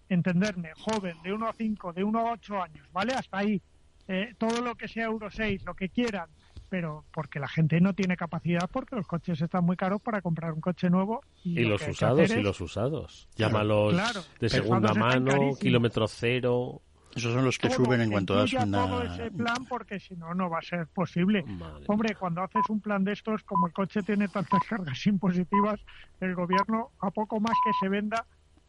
entenderme, 0.08 0.70
joven, 0.78 1.16
de 1.24 1.32
1 1.32 1.48
a 1.48 1.52
5, 1.52 1.92
de 1.92 2.04
1 2.04 2.18
a 2.18 2.32
8 2.32 2.62
años, 2.62 2.86
¿vale? 2.92 3.14
Hasta 3.14 3.38
ahí. 3.38 3.60
Eh, 4.06 4.34
todo 4.38 4.62
lo 4.62 4.76
que 4.76 4.86
sea 4.86 5.06
Euro 5.06 5.30
6, 5.30 5.64
lo 5.64 5.74
que 5.74 5.88
quieran, 5.88 6.30
pero 6.68 7.04
porque 7.12 7.40
la 7.40 7.48
gente 7.48 7.81
no 7.81 7.94
tiene 7.94 8.16
capacidad 8.16 8.68
porque 8.70 8.96
los 8.96 9.07
coches 9.07 9.40
están 9.40 9.64
muy 9.64 9.76
caros 9.76 10.00
para 10.00 10.20
comprar 10.20 10.52
un 10.52 10.61
coche 10.61 10.90
nuevo. 10.90 11.22
Y, 11.44 11.64
los 11.64 11.87
usados 11.87 12.31
y 12.31 12.42
los 12.42 12.61
usados. 12.61 13.28
Llámalos 13.37 13.94
de 14.40 14.48
segunda 14.48 14.94
mano, 14.94 15.54
kilómetro 15.59 16.07
cero. 16.09 16.83
Esos 17.14 17.33
son 17.33 17.44
los 17.44 17.59
que 17.59 17.70
suben 17.70 18.02
en 18.02 18.11
cuanto 18.11 18.35
das 18.35 18.52
una... 18.52 18.87
todo 18.87 19.02
ese 19.02 19.31
plan 19.31 19.64
porque 19.68 19.98
si 19.98 20.14
no, 20.14 20.35
no 20.35 20.50
va 20.50 20.59
a 20.59 20.62
ser 20.62 20.87
posible. 20.87 21.44
Hombre, 21.87 22.14
cuando 22.14 22.42
haces 22.42 22.62
un 22.68 22.81
plan 22.81 23.02
de 23.02 23.12
estos, 23.12 23.42
como 23.44 23.66
el 23.66 23.72
coche 23.72 24.02
tiene 24.02 24.28
tantas 24.28 24.62
cargas 24.68 25.07
impositivas, 25.07 25.81
el 26.20 26.35
gobierno, 26.35 26.90
a 27.00 27.11
poco 27.11 27.40
más 27.40 27.54
que 27.64 27.72
se 27.81 27.88
venda, 27.88 28.24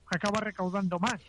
acaba 0.10 0.40
recaudando 0.40 1.00
más. 1.00 1.22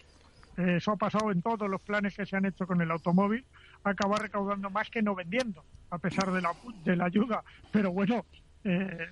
Eh, 0.56 0.76
eso 0.76 0.92
ha 0.92 0.96
pasado 0.96 1.30
en 1.30 1.42
todos 1.42 1.68
los 1.68 1.82
planes 1.82 2.16
que 2.16 2.26
se 2.26 2.36
han 2.36 2.44
hecho 2.44 2.66
con 2.66 2.80
el 2.80 2.90
automóvil, 2.90 3.44
acaba 3.84 4.18
recaudando 4.18 4.70
más 4.70 4.90
que 4.90 5.02
no 5.02 5.14
vendiendo, 5.14 5.64
a 5.90 5.98
pesar 5.98 6.30
de 6.32 6.40
la, 6.40 6.52
de 6.84 6.96
la 6.96 7.06
ayuda. 7.06 7.42
Pero 7.72 7.92
bueno, 7.92 8.24
eh, 8.64 9.08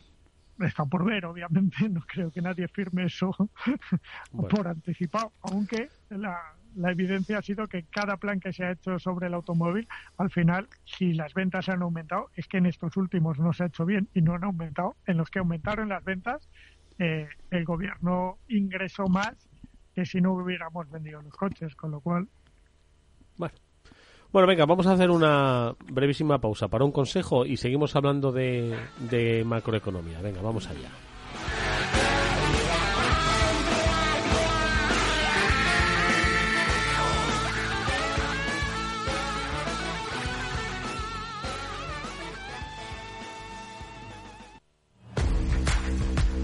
está 0.61 0.85
por 0.85 1.05
ver, 1.05 1.27
obviamente, 1.27 1.77
no 1.89 2.01
creo 2.03 2.31
que 2.31 2.43
nadie 2.43 2.69
firme 2.69 3.05
eso 3.05 3.35
por 4.51 4.69
anticipado, 4.69 5.33
aunque 5.43 5.89
la, 6.11 6.39
la 6.75 6.91
evidencia 6.91 7.39
ha 7.39 7.43
sido 7.43 7.67
que 7.67 7.85
cada 7.85 8.17
plan 8.17 8.41
que 8.41 8.53
se 8.53 8.65
ha 8.65 8.73
hecho 8.73 8.99
sobre 8.99 9.27
el 9.27 9.35
automóvil, 9.35 9.89
al 10.17 10.31
final, 10.31 10.69
si 10.85 11.13
las 11.13 11.35
ventas 11.35 11.69
han 11.69 11.83
aumentado, 11.83 12.31
es 12.35 12.47
que 12.47 12.59
en 12.59 12.67
estos 12.67 12.97
últimos 12.97 13.39
no 13.39 13.53
se 13.53 13.65
ha 13.65 13.67
hecho 13.67 13.85
bien 13.85 14.09
y 14.15 14.23
no 14.23 14.35
han 14.35 14.45
aumentado. 14.45 14.97
En 15.07 15.17
los 15.17 15.31
que 15.31 15.39
aumentaron 15.39 15.89
las 15.89 16.05
ventas, 16.05 16.49
eh, 16.99 17.29
el 17.51 17.65
gobierno 17.65 18.39
ingresó 18.49 19.07
más 19.09 19.48
que 19.99 20.07
si 20.07 20.21
no 20.21 20.33
hubiéramos 20.35 20.89
vendido 20.93 21.21
los 21.21 21.35
coches, 21.35 21.75
con 21.75 21.91
lo 21.91 22.01
cual. 22.01 22.29
Bueno. 23.37 23.55
Venga, 24.33 24.65
vamos 24.65 24.87
a 24.87 24.93
hacer 24.93 25.11
una 25.11 25.75
brevísima 25.91 26.39
pausa 26.41 26.69
para 26.69 26.85
un 26.85 26.93
consejo 26.93 27.45
y 27.45 27.57
seguimos 27.57 27.97
hablando 27.97 28.31
de, 28.31 28.79
de 29.11 29.43
macroeconomía. 29.45 30.21
Venga, 30.21 30.41
vamos 30.41 30.69
allá. 30.69 30.91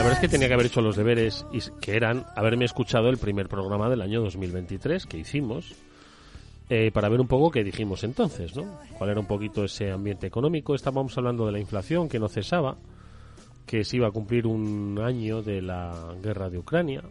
La 0.00 0.04
verdad 0.04 0.24
es 0.24 0.30
que 0.30 0.32
tenía 0.32 0.48
que 0.48 0.54
haber 0.54 0.64
hecho 0.64 0.80
los 0.80 0.96
deberes, 0.96 1.44
y 1.52 1.60
que 1.78 1.94
eran 1.94 2.24
haberme 2.34 2.64
escuchado 2.64 3.10
el 3.10 3.18
primer 3.18 3.50
programa 3.50 3.90
del 3.90 4.00
año 4.00 4.22
2023 4.22 5.04
que 5.04 5.18
hicimos, 5.18 5.74
eh, 6.70 6.90
para 6.90 7.10
ver 7.10 7.20
un 7.20 7.26
poco 7.26 7.50
qué 7.50 7.62
dijimos 7.62 8.02
entonces, 8.02 8.56
¿no? 8.56 8.78
Cuál 8.96 9.10
era 9.10 9.20
un 9.20 9.26
poquito 9.26 9.62
ese 9.62 9.90
ambiente 9.90 10.26
económico. 10.26 10.74
Estábamos 10.74 11.18
hablando 11.18 11.44
de 11.44 11.52
la 11.52 11.58
inflación 11.58 12.08
que 12.08 12.18
no 12.18 12.30
cesaba, 12.30 12.78
que 13.66 13.84
se 13.84 13.98
iba 13.98 14.08
a 14.08 14.10
cumplir 14.10 14.46
un 14.46 14.98
año 15.04 15.42
de 15.42 15.60
la 15.60 16.14
guerra 16.22 16.48
de 16.48 16.56
Ucrania. 16.56 17.02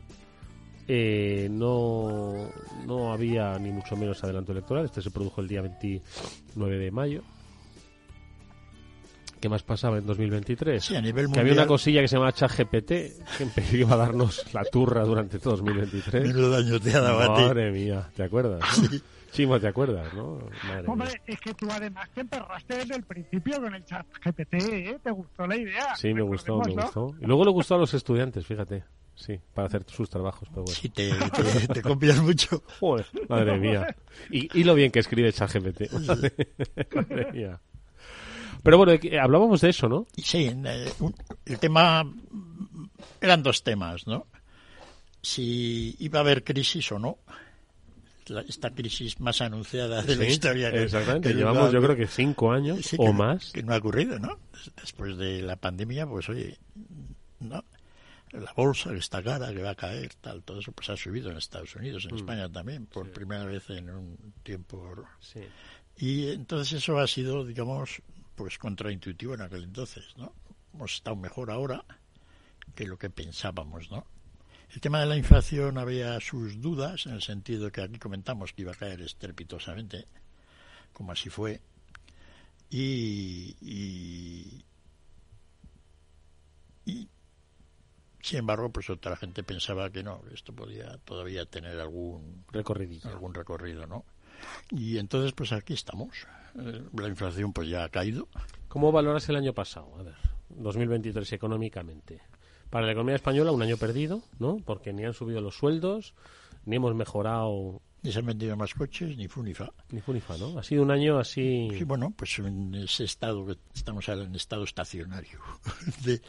Eh, 0.88 1.47
no, 1.47 2.49
no 2.88 3.13
había 3.13 3.60
ni 3.60 3.71
mucho 3.71 3.95
menos 3.97 4.23
adelanto 4.23 4.52
electoral. 4.52 4.86
Este 4.86 5.04
se 5.04 5.12
produjo 5.12 5.41
el 5.41 5.47
día 5.47 5.62
29 5.62 6.80
de 6.80 6.89
mayo. 6.89 7.21
¿Qué 9.39 9.47
más 9.49 9.63
pasaba 9.63 9.97
en 9.97 10.06
2023? 10.06 10.84
Sí, 10.84 10.95
a 10.95 11.02
nivel 11.02 11.32
Que 11.32 11.39
había 11.39 11.54
una 11.54 11.65
cosilla 11.67 12.02
que 12.02 12.08
se 12.08 12.17
llama 12.17 12.32
ChatGPT 12.34 12.88
que 12.88 13.13
empezó 13.39 13.93
a 13.93 13.95
darnos 13.97 14.54
la 14.54 14.63
turra 14.65 15.04
durante 15.04 15.39
todo 15.39 15.56
2023. 15.58 16.28
Menudo 16.28 16.49
daño 16.52 16.80
te 16.80 16.93
ha 16.93 16.99
dado 16.99 17.19
a 17.21 17.36
ti. 17.38 17.41
Madre 17.43 17.71
mía, 17.71 18.10
¿te 18.15 18.23
acuerdas? 18.23 18.60
no? 18.82 18.88
Sí. 18.89 19.02
Chimo, 19.32 19.60
¿te 19.60 19.67
acuerdas, 19.67 20.12
no? 20.13 20.39
Madre 20.63 20.82
mía. 20.82 20.91
Hombre, 20.91 21.21
es 21.28 21.39
que 21.39 21.54
tú 21.54 21.67
además 21.71 22.10
te 22.15 22.21
emperraste 22.21 22.78
desde 22.80 22.95
el 22.95 23.04
principio 23.04 23.62
con 23.62 23.75
el 23.75 23.86
chat 23.86 24.06
GPT, 24.25 24.54
¿eh? 24.56 24.99
¿Te 25.04 25.12
gustó 25.12 25.45
la 25.45 25.56
idea? 25.56 25.95
Sí, 25.95 26.13
me 26.13 26.23
gustó, 26.23 26.58
me 26.58 26.65
Recordémoslo. 26.65 27.02
gustó. 27.06 27.23
Y 27.23 27.28
luego 27.28 27.45
le 27.45 27.52
gustó 27.52 27.75
a 27.75 27.78
los 27.78 27.93
estudiantes, 27.93 28.45
fíjate. 28.45 28.84
Sí, 29.13 29.39
para 29.54 29.67
hacer 29.67 29.84
sus 29.88 30.10
trabajos, 30.10 30.47
pero 30.49 30.63
bueno. 30.63 30.80
Sí, 30.82 30.89
te, 30.89 31.12
te, 31.12 31.67
te 31.75 31.82
copias 31.82 32.19
mucho. 32.23 32.63
Joder, 32.80 33.06
madre 33.30 33.58
mía. 33.60 33.95
Y, 34.32 34.60
y 34.60 34.63
lo 34.63 34.73
bien 34.75 34.91
que 34.91 34.99
escribe 34.99 35.32
ChatGPT. 35.32 35.91
Madre, 36.08 36.34
madre 36.95 37.32
mía. 37.32 37.62
Pero 38.63 38.78
bueno, 38.78 38.91
eh, 38.93 39.19
hablábamos 39.19 39.62
de 39.62 39.69
eso, 39.69 39.88
¿no? 39.88 40.06
Sí, 40.17 40.52
eh, 40.65 40.91
el 41.45 41.60
tema 41.60 42.04
eran 43.22 43.41
dos 43.43 43.63
temas, 43.63 44.06
¿no? 44.08 44.28
Si 45.22 45.95
iba 46.00 46.19
a 46.19 46.22
haber 46.22 46.43
crisis 46.43 46.91
o 46.91 47.00
no. 47.00 47.17
La- 48.28 48.41
esta 48.41 48.69
crisis 48.69 49.19
más 49.19 49.41
anunciada 49.41 50.04
de 50.04 50.15
la 50.15 50.26
historia. 50.28 50.72
que- 50.72 50.84
Exactamente. 50.84 51.30
que 51.30 51.36
Llevamos, 51.36 51.63
no- 51.65 51.72
yo 51.72 51.82
creo 51.82 51.95
que 51.95 52.06
cinco 52.08 52.52
años 52.52 52.86
sí, 52.86 52.95
o 53.00 53.06
que- 53.06 53.13
más. 53.13 53.52
Que 53.52 53.63
no 53.63 53.74
ha 53.74 53.78
ocurrido, 53.78 54.19
¿no? 54.19 54.38
Después 54.80 55.17
de 55.17 55.41
la 55.41 55.56
pandemia, 55.56 56.06
pues 56.06 56.30
oye, 56.30 56.58
¿no? 57.39 57.63
La 58.32 58.54
bolsa 58.56 58.91
que 58.91 58.98
está 59.00 59.24
cara, 59.24 59.52
que 59.52 59.63
va 59.63 59.72
a 59.72 59.76
caer, 59.76 60.12
tal, 60.22 60.43
todo 60.43 60.60
eso 60.60 60.72
pues 60.74 60.88
ha 60.91 60.95
subido 60.95 61.32
en 61.32 61.38
Estados 61.38 61.76
Unidos, 61.76 62.06
en 62.06 62.13
Mm. 62.13 62.17
España 62.17 62.50
también, 62.50 62.86
por 62.86 63.10
primera 63.12 63.43
vez 63.45 63.67
en 63.72 63.89
un 63.89 64.34
tiempo 64.43 64.93
Sí. 65.19 65.39
y 65.98 66.30
entonces 66.30 66.74
eso 66.84 67.00
ha 67.00 67.08
sido, 67.08 67.43
digamos, 67.43 68.00
pues 68.39 68.58
contraintuitivo 68.58 69.34
en 69.34 69.41
aquel 69.41 69.65
entonces, 69.65 70.15
¿no? 70.15 70.34
Hemos 70.73 70.93
estado 70.93 71.17
mejor 71.17 71.52
ahora 71.52 71.84
que 72.73 72.86
lo 72.86 72.97
que 72.97 73.10
pensábamos, 73.10 73.91
¿no? 73.91 74.06
El 74.73 74.80
tema 74.80 75.02
de 75.02 75.08
la 75.08 75.17
inflación 75.17 75.78
había 75.78 76.17
sus 76.21 76.62
dudas, 76.62 77.06
en 77.06 77.15
el 77.15 77.21
sentido 77.21 77.69
que 77.69 77.82
aquí 77.82 77.99
comentamos 77.99 78.54
que 78.54 78.62
iba 78.62 78.71
a 78.71 78.75
caer 78.75 79.02
estrepitosamente, 79.02 80.06
como 80.93 81.12
así 81.12 81.30
fue, 81.30 81.60
y, 82.69 83.58
y, 83.60 84.63
y, 86.86 87.10
sin 88.21 88.39
embargo, 88.39 88.69
pues 88.69 88.89
otra 88.89 89.17
gente 89.17 89.43
pensaba 89.43 89.89
que 89.89 90.02
no, 90.02 90.21
que 90.21 90.34
esto 90.34 90.54
podía 90.54 90.97
todavía 90.99 91.45
tener 91.45 91.78
algún 91.78 92.45
Recorridillo. 92.54 93.10
algún 93.10 93.34
recorrido, 93.34 93.86
¿no? 93.86 94.06
Y 94.71 94.97
entonces, 94.97 95.32
pues 95.34 95.52
aquí 95.52 95.73
estamos. 95.73 96.10
Eh, 96.60 96.82
la 96.97 97.08
inflación, 97.08 97.54
pues 97.54 97.69
ya 97.69 97.84
ha 97.84 97.89
caído. 97.89 98.28
¿Cómo 98.67 98.91
valoras 98.91 99.28
el 99.30 99.36
año 99.36 99.54
pasado? 99.54 99.91
A 99.99 100.04
ver, 100.04 100.15
2023 100.49 101.32
económicamente. 101.34 102.21
Para 102.69 102.86
la 102.86 102.91
economía 102.91 103.15
española, 103.15 103.52
un 103.52 103.62
año 103.62 103.78
perdido, 103.78 104.21
¿no? 104.39 104.58
Porque 104.65 104.93
ni 104.93 105.04
han 105.04 105.13
subido 105.13 105.41
los 105.41 105.56
sueldos, 105.58 106.13
ni 106.65 106.75
hemos 106.75 106.93
mejorado 106.93 107.82
Ni 108.04 108.12
se 108.12 108.19
han 108.19 108.28
vendido 108.28 108.56
más 108.56 108.75
coches, 108.75 109.17
ni 109.17 109.27
fu 109.27 109.42
ni 109.42 109.54
fa. 109.56 109.71
ni 109.90 110.02
fu 110.02 110.13
ni 110.13 110.19
fa, 110.21 110.37
¿no? 110.37 110.58
Ha 110.60 110.63
sido 110.63 110.83
un 110.83 110.92
año 110.92 111.17
así. 111.17 111.69
Sí, 111.75 111.83
bueno, 111.83 112.13
pues 112.15 112.37
en 112.40 112.75
ese 112.75 113.06
estado 113.06 113.44
que 113.46 113.58
estamos 113.73 114.08
ahora 114.08 114.23
en 114.23 114.35
estado 114.35 114.63
estacionario, 114.63 115.40
de- 116.06 116.21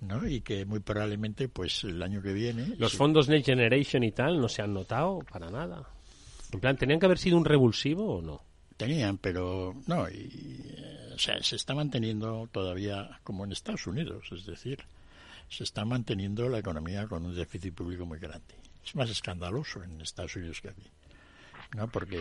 ¿no? 0.00 0.26
Y 0.26 0.40
que 0.40 0.64
muy 0.64 0.80
probablemente, 0.80 1.48
pues 1.48 1.84
el 1.84 2.02
año 2.02 2.22
que 2.22 2.32
viene. 2.32 2.74
Los 2.78 2.92
sí, 2.92 2.96
fondos 2.96 3.28
Next 3.28 3.46
Generation 3.46 4.02
y 4.02 4.12
tal 4.12 4.40
no 4.40 4.48
se 4.48 4.62
han 4.62 4.72
notado 4.72 5.18
para 5.30 5.50
nada. 5.50 5.86
En 6.52 6.60
plan, 6.60 6.76
¿tenían 6.76 7.00
que 7.00 7.06
haber 7.06 7.18
sido 7.18 7.36
un 7.36 7.44
revulsivo 7.44 8.16
o 8.18 8.22
no? 8.22 8.42
tenían, 8.82 9.18
pero 9.18 9.74
no, 9.86 10.08
y, 10.08 10.74
eh, 10.76 11.12
o 11.14 11.18
sea, 11.18 11.40
se 11.42 11.54
está 11.56 11.74
manteniendo 11.74 12.48
todavía 12.50 13.20
como 13.22 13.44
en 13.44 13.52
Estados 13.52 13.86
Unidos, 13.86 14.24
es 14.32 14.44
decir, 14.44 14.84
se 15.48 15.62
está 15.62 15.84
manteniendo 15.84 16.48
la 16.48 16.58
economía 16.58 17.06
con 17.06 17.24
un 17.24 17.34
déficit 17.34 17.74
público 17.74 18.06
muy 18.06 18.18
grande. 18.18 18.54
Es 18.84 18.96
más 18.96 19.08
escandaloso 19.08 19.84
en 19.84 20.00
Estados 20.00 20.34
Unidos 20.34 20.60
que 20.60 20.70
aquí, 20.70 20.90
¿no? 21.76 21.88
Porque 21.88 22.20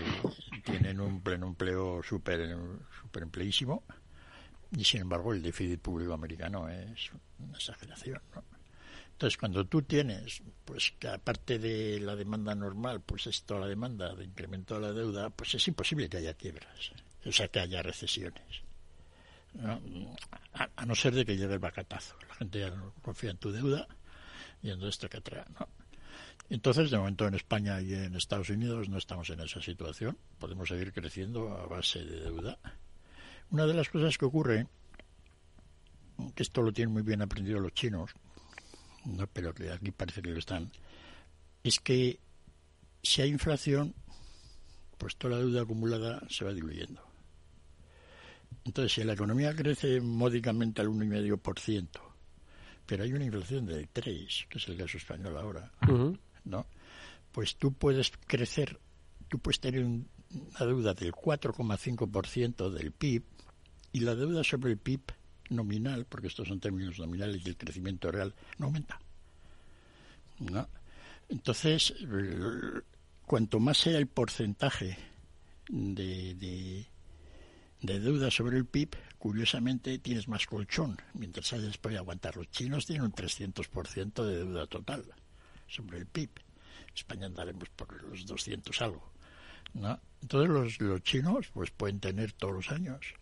tienen 0.64 1.00
un 1.00 1.22
pleno 1.22 1.48
empleo 1.48 2.04
súper 2.04 2.56
super 3.02 3.24
empleísimo 3.24 3.84
y 4.78 4.84
sin 4.84 5.02
embargo 5.02 5.34
el 5.34 5.42
déficit 5.42 5.80
público 5.82 6.14
americano 6.14 6.70
es 6.70 7.10
una 7.40 7.58
exageración, 7.58 8.22
¿no? 8.36 8.44
Entonces, 9.22 9.38
cuando 9.38 9.64
tú 9.68 9.84
tienes, 9.84 10.42
pues 10.66 10.96
que 10.98 11.08
aparte 11.08 11.60
de 11.60 12.00
la 12.00 12.16
demanda 12.16 12.56
normal, 12.56 13.02
pues 13.02 13.28
esto, 13.28 13.60
la 13.60 13.68
demanda 13.68 14.16
de 14.16 14.26
incremento 14.26 14.74
de 14.74 14.82
la 14.82 14.94
deuda, 14.94 15.30
pues 15.30 15.54
es 15.54 15.68
imposible 15.68 16.10
que 16.10 16.18
haya 16.18 16.34
quiebras, 16.34 16.92
o 17.24 17.32
sea, 17.32 17.48
que 17.48 17.60
haya 17.60 17.84
recesiones. 17.84 18.64
A, 20.56 20.86
no 20.88 20.96
ser 20.96 21.14
de 21.14 21.24
que 21.24 21.38
llegue 21.38 21.54
el 21.54 21.60
bacatazo. 21.60 22.16
La 22.30 22.34
gente 22.34 22.62
ya 22.62 22.72
no 22.72 22.96
confía 23.04 23.30
en 23.30 23.38
tu 23.38 23.52
deuda 23.52 23.88
y 24.64 24.72
en 24.72 24.82
esto 24.82 25.08
que 25.08 25.18
atrae, 25.18 25.46
¿no? 25.60 25.70
Entonces, 26.50 26.90
de 26.90 26.98
momento 26.98 27.28
en 27.28 27.36
España 27.36 27.80
y 27.80 27.94
en 27.94 28.16
Estados 28.16 28.50
Unidos 28.50 28.90
no 28.90 28.98
estamos 28.98 29.30
en 29.30 29.42
esa 29.42 29.62
situación. 29.62 30.18
Podemos 30.40 30.68
seguir 30.68 30.94
creciendo 30.94 31.56
a 31.56 31.68
base 31.68 32.04
de 32.04 32.22
deuda. 32.22 32.58
Una 33.52 33.68
de 33.68 33.76
las 33.76 33.88
cosas 33.88 34.18
que 34.18 34.26
ocurre, 34.26 34.66
que 36.34 36.42
esto 36.42 36.64
lo 36.64 36.74
tienen 36.74 36.92
muy 36.92 37.04
bien 37.04 37.22
aprendido 37.22 37.60
los 37.60 37.76
chinos, 37.76 38.16
no, 39.06 39.28
pero 39.28 39.54
que 39.54 39.72
aquí 39.72 39.92
parece 39.92 40.22
que 40.22 40.30
lo 40.30 40.40
están, 40.40 40.72
es 41.64 41.80
que 41.80 42.20
si 43.04 43.22
hay 43.22 43.30
inflación, 43.30 43.96
pues 44.98 45.16
toda 45.16 45.36
la 45.36 45.42
deuda 45.42 45.64
acumulada 45.64 46.22
se 46.30 46.46
va 46.46 46.54
diluyendo. 46.54 47.02
Entonces, 48.64 48.94
si 48.94 49.04
la 49.04 49.14
economía 49.14 49.56
crece 49.56 50.02
módicamente 50.02 50.82
al 50.82 50.90
1,5%, 50.90 51.88
pero 52.86 53.04
hay 53.04 53.14
una 53.14 53.26
inflación 53.26 53.66
de 53.66 53.88
3, 53.88 54.48
que 54.50 54.58
es 54.58 54.68
el 54.68 54.78
caso 54.78 54.98
español 54.98 55.38
ahora, 55.38 55.72
¿no? 56.44 56.68
Pues 57.32 57.56
tú 57.56 57.74
puedes 57.74 58.12
crecer, 58.28 58.80
tú 59.30 59.40
puedes 59.40 59.60
tener 59.60 59.84
una 59.84 60.60
deuda 60.60 60.94
del 60.94 61.14
4,5% 61.14 62.70
del 62.70 62.92
PIB 62.92 63.24
y 63.94 64.02
la 64.02 64.16
deuda 64.16 64.44
sobre 64.44 64.72
el 64.72 64.78
PIB 64.78 65.02
nominal, 65.52 66.06
porque 66.06 66.28
estos 66.28 66.48
son 66.48 66.60
términos 66.60 66.98
nominales 67.00 67.42
y 67.46 67.50
el 67.50 67.58
crecimiento 67.58 68.12
real 68.12 68.34
no 68.58 68.68
aumenta. 68.68 69.00
¿no? 70.40 70.68
Entonces, 71.30 71.94
cuanto 73.26 73.60
más 73.60 73.78
sea 73.78 73.98
el 73.98 74.08
porcentaje 74.08 74.98
de, 75.70 76.36
de, 76.36 76.86
de, 77.82 78.00
deuda 78.00 78.32
sobre 78.32 78.58
el 78.58 78.66
PIB, 78.66 78.96
curiosamente 79.18 80.00
tienes 80.00 80.28
más 80.28 80.46
colchón, 80.46 80.98
mientras 81.14 81.54
hayas 81.54 81.78
podido 81.78 82.02
aguantar. 82.02 82.36
Los 82.36 82.50
chinos 82.50 82.86
tienen 82.86 83.06
un 83.06 83.14
300% 83.14 84.26
de 84.26 84.38
deuda 84.38 84.68
total 84.68 85.06
sobre 85.68 86.00
el 86.00 86.06
PIB. 86.06 86.30
España 86.94 87.28
andaremos 87.28 87.70
por 87.70 88.04
los 88.04 88.26
200 88.26 88.82
algo. 88.82 89.12
¿no? 89.74 90.00
Entonces 90.22 90.50
los, 90.50 90.82
los 90.82 91.02
chinos 91.04 91.48
pues 91.54 91.72
pueden 91.72 92.00
tener 92.00 92.34
todos 92.34 92.54
los 92.54 92.72
años 92.72 93.14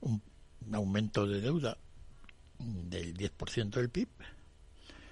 un 0.00 0.22
aumento 0.72 1.26
de 1.26 1.40
deuda 1.40 1.78
del 2.58 3.16
10% 3.16 3.70
del 3.70 3.90
PIB, 3.90 4.08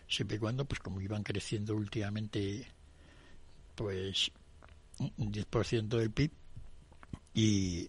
siempre 0.08 0.36
y 0.36 0.40
cuando, 0.40 0.64
pues 0.64 0.80
como 0.80 1.00
iban 1.00 1.22
creciendo 1.22 1.74
últimamente, 1.74 2.66
pues 3.74 4.30
un 4.98 5.32
10% 5.32 5.88
del 5.88 6.10
PIB, 6.10 6.30
y 7.34 7.88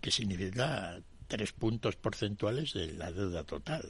que 0.00 0.10
significa 0.10 1.00
tres 1.28 1.52
puntos 1.52 1.96
porcentuales 1.96 2.72
de 2.74 2.92
la 2.94 3.12
deuda 3.12 3.44
total. 3.44 3.88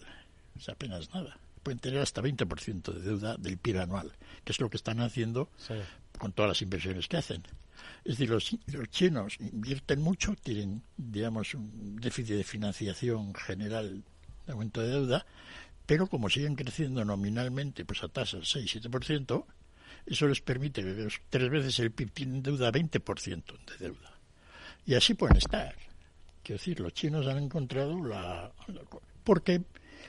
Es 0.56 0.68
apenas 0.68 1.12
nada. 1.14 1.38
Pueden 1.62 1.78
tener 1.78 2.00
hasta 2.00 2.22
20% 2.22 2.92
de 2.92 3.00
deuda 3.00 3.36
del 3.36 3.58
PIB 3.58 3.80
anual, 3.80 4.12
que 4.44 4.52
es 4.52 4.60
lo 4.60 4.70
que 4.70 4.76
están 4.76 5.00
haciendo 5.00 5.48
con 6.20 6.32
todas 6.32 6.50
las 6.50 6.62
inversiones 6.62 7.08
que 7.08 7.16
hacen. 7.16 7.42
Es 8.04 8.18
decir, 8.18 8.28
los, 8.28 8.56
chinos 8.90 9.36
invierten 9.40 10.02
mucho, 10.02 10.36
tienen, 10.36 10.82
digamos, 10.96 11.54
un 11.54 11.96
déficit 11.96 12.36
de 12.36 12.44
financiación 12.44 13.34
general 13.34 14.04
de 14.46 14.52
aumento 14.52 14.82
de 14.82 14.88
deuda, 14.88 15.26
pero 15.86 16.06
como 16.06 16.28
siguen 16.28 16.56
creciendo 16.56 17.04
nominalmente 17.04 17.84
pues 17.86 18.02
a 18.04 18.08
tasas 18.08 18.54
6-7%, 18.54 19.44
eso 20.06 20.28
les 20.28 20.40
permite 20.40 20.82
que 20.82 21.08
tres 21.30 21.50
veces 21.50 21.78
el 21.78 21.90
PIB 21.90 22.10
tienen 22.12 22.42
deuda 22.42 22.70
20% 22.70 23.44
de 23.66 23.78
deuda. 23.78 24.12
Y 24.84 24.94
así 24.94 25.14
pueden 25.14 25.38
estar. 25.38 25.74
Quiero 26.42 26.58
decir, 26.58 26.80
los 26.80 26.92
chinos 26.92 27.26
han 27.26 27.38
encontrado 27.38 28.02
la, 28.04 28.52
porque 29.24 29.62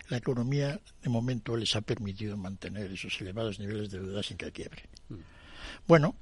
la 0.10 0.18
economía 0.18 0.80
de 1.02 1.10
momento 1.10 1.56
les 1.56 1.76
ha 1.76 1.82
permitido 1.82 2.36
mantener 2.36 2.92
esos 2.92 3.20
elevados 3.22 3.60
niveles 3.60 3.92
de 3.92 4.00
deuda 4.00 4.22
sin 4.24 4.38
que 4.38 4.52
quiebre. 4.52 4.84
Mm. 5.10 5.41
Bueno, 5.88 6.16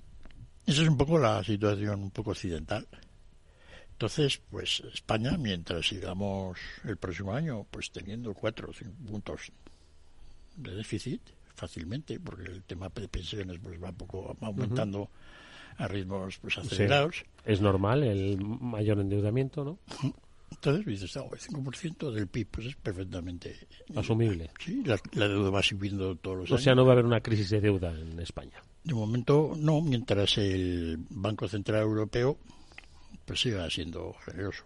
esa 0.66 0.82
es 0.84 0.88
un 0.88 0.98
poco 0.98 1.18
la 1.18 1.44
situación 1.44 2.04
un 2.04 2.12
poco 2.12 2.32
occidental. 2.32 2.88
Entonces, 3.92 4.42
pues 4.50 4.82
España, 4.94 5.36
mientras 5.38 5.88
sigamos 5.88 6.58
el 6.86 6.98
próximo 6.98 7.34
año, 7.34 7.66
pues 7.70 7.92
teniendo 7.92 8.34
cuatro 8.34 8.70
o 8.70 8.74
cinco 8.74 8.96
puntos 9.06 9.52
de 10.56 10.76
déficit 10.76 11.22
fácilmente, 11.54 12.20
porque 12.20 12.44
el 12.44 12.64
tema 12.64 12.90
de 12.90 13.08
pensiones 13.10 13.60
pues 13.62 13.82
va 13.84 13.92
poco 13.92 14.38
aumentando 14.40 15.10
a 15.78 15.88
ritmos 15.88 16.38
pues 16.38 16.58
acelerados. 16.58 17.26
Es 17.46 17.62
normal 17.62 18.04
el 18.04 18.38
mayor 18.42 19.00
endeudamiento, 19.00 19.64
¿no? 19.66 19.80
Entonces 20.52 20.86
dices, 20.86 21.18
oh, 21.18 21.30
el 21.32 21.40
5% 21.40 22.12
del 22.12 22.28
PIB 22.28 22.48
pues 22.50 22.68
es 22.68 22.76
perfectamente 22.76 23.56
asumible. 23.96 24.50
Sí, 24.60 24.84
la, 24.84 25.28
deuda 25.28 25.50
va 25.50 25.62
subiendo 25.62 26.16
todos 26.16 26.38
los 26.38 26.50
años. 26.50 26.62
O 26.62 26.64
sea, 26.64 26.76
no 26.76 26.86
va 26.86 26.92
a 26.92 26.94
haber 26.94 27.06
una 27.06 27.22
crisis 27.22 27.50
de 27.50 27.62
deuda 27.62 27.92
en 27.92 28.20
España. 28.20 28.62
De 28.84 28.94
momento 28.94 29.54
no, 29.58 29.82
mientras 29.82 30.38
el 30.38 30.98
Banco 31.10 31.48
Central 31.48 31.82
Europeo 31.82 32.38
pues 33.26 33.42
siga 33.42 33.70
siendo 33.70 34.14
generoso. 34.26 34.66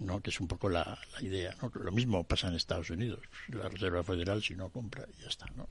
¿no? 0.00 0.20
que 0.20 0.30
es 0.30 0.40
un 0.40 0.46
poco 0.48 0.68
la, 0.68 0.98
idea. 1.20 1.54
¿no? 1.60 1.70
Lo 1.82 1.92
mismo 1.92 2.24
pasa 2.24 2.48
en 2.48 2.54
Estados 2.54 2.90
Unidos. 2.90 3.20
La 3.48 3.68
Reserva 3.68 4.02
Federal, 4.02 4.42
si 4.42 4.54
no 4.54 4.68
compra, 4.70 5.04
ya 5.20 5.28
está. 5.28 5.46
¿no? 5.56 5.66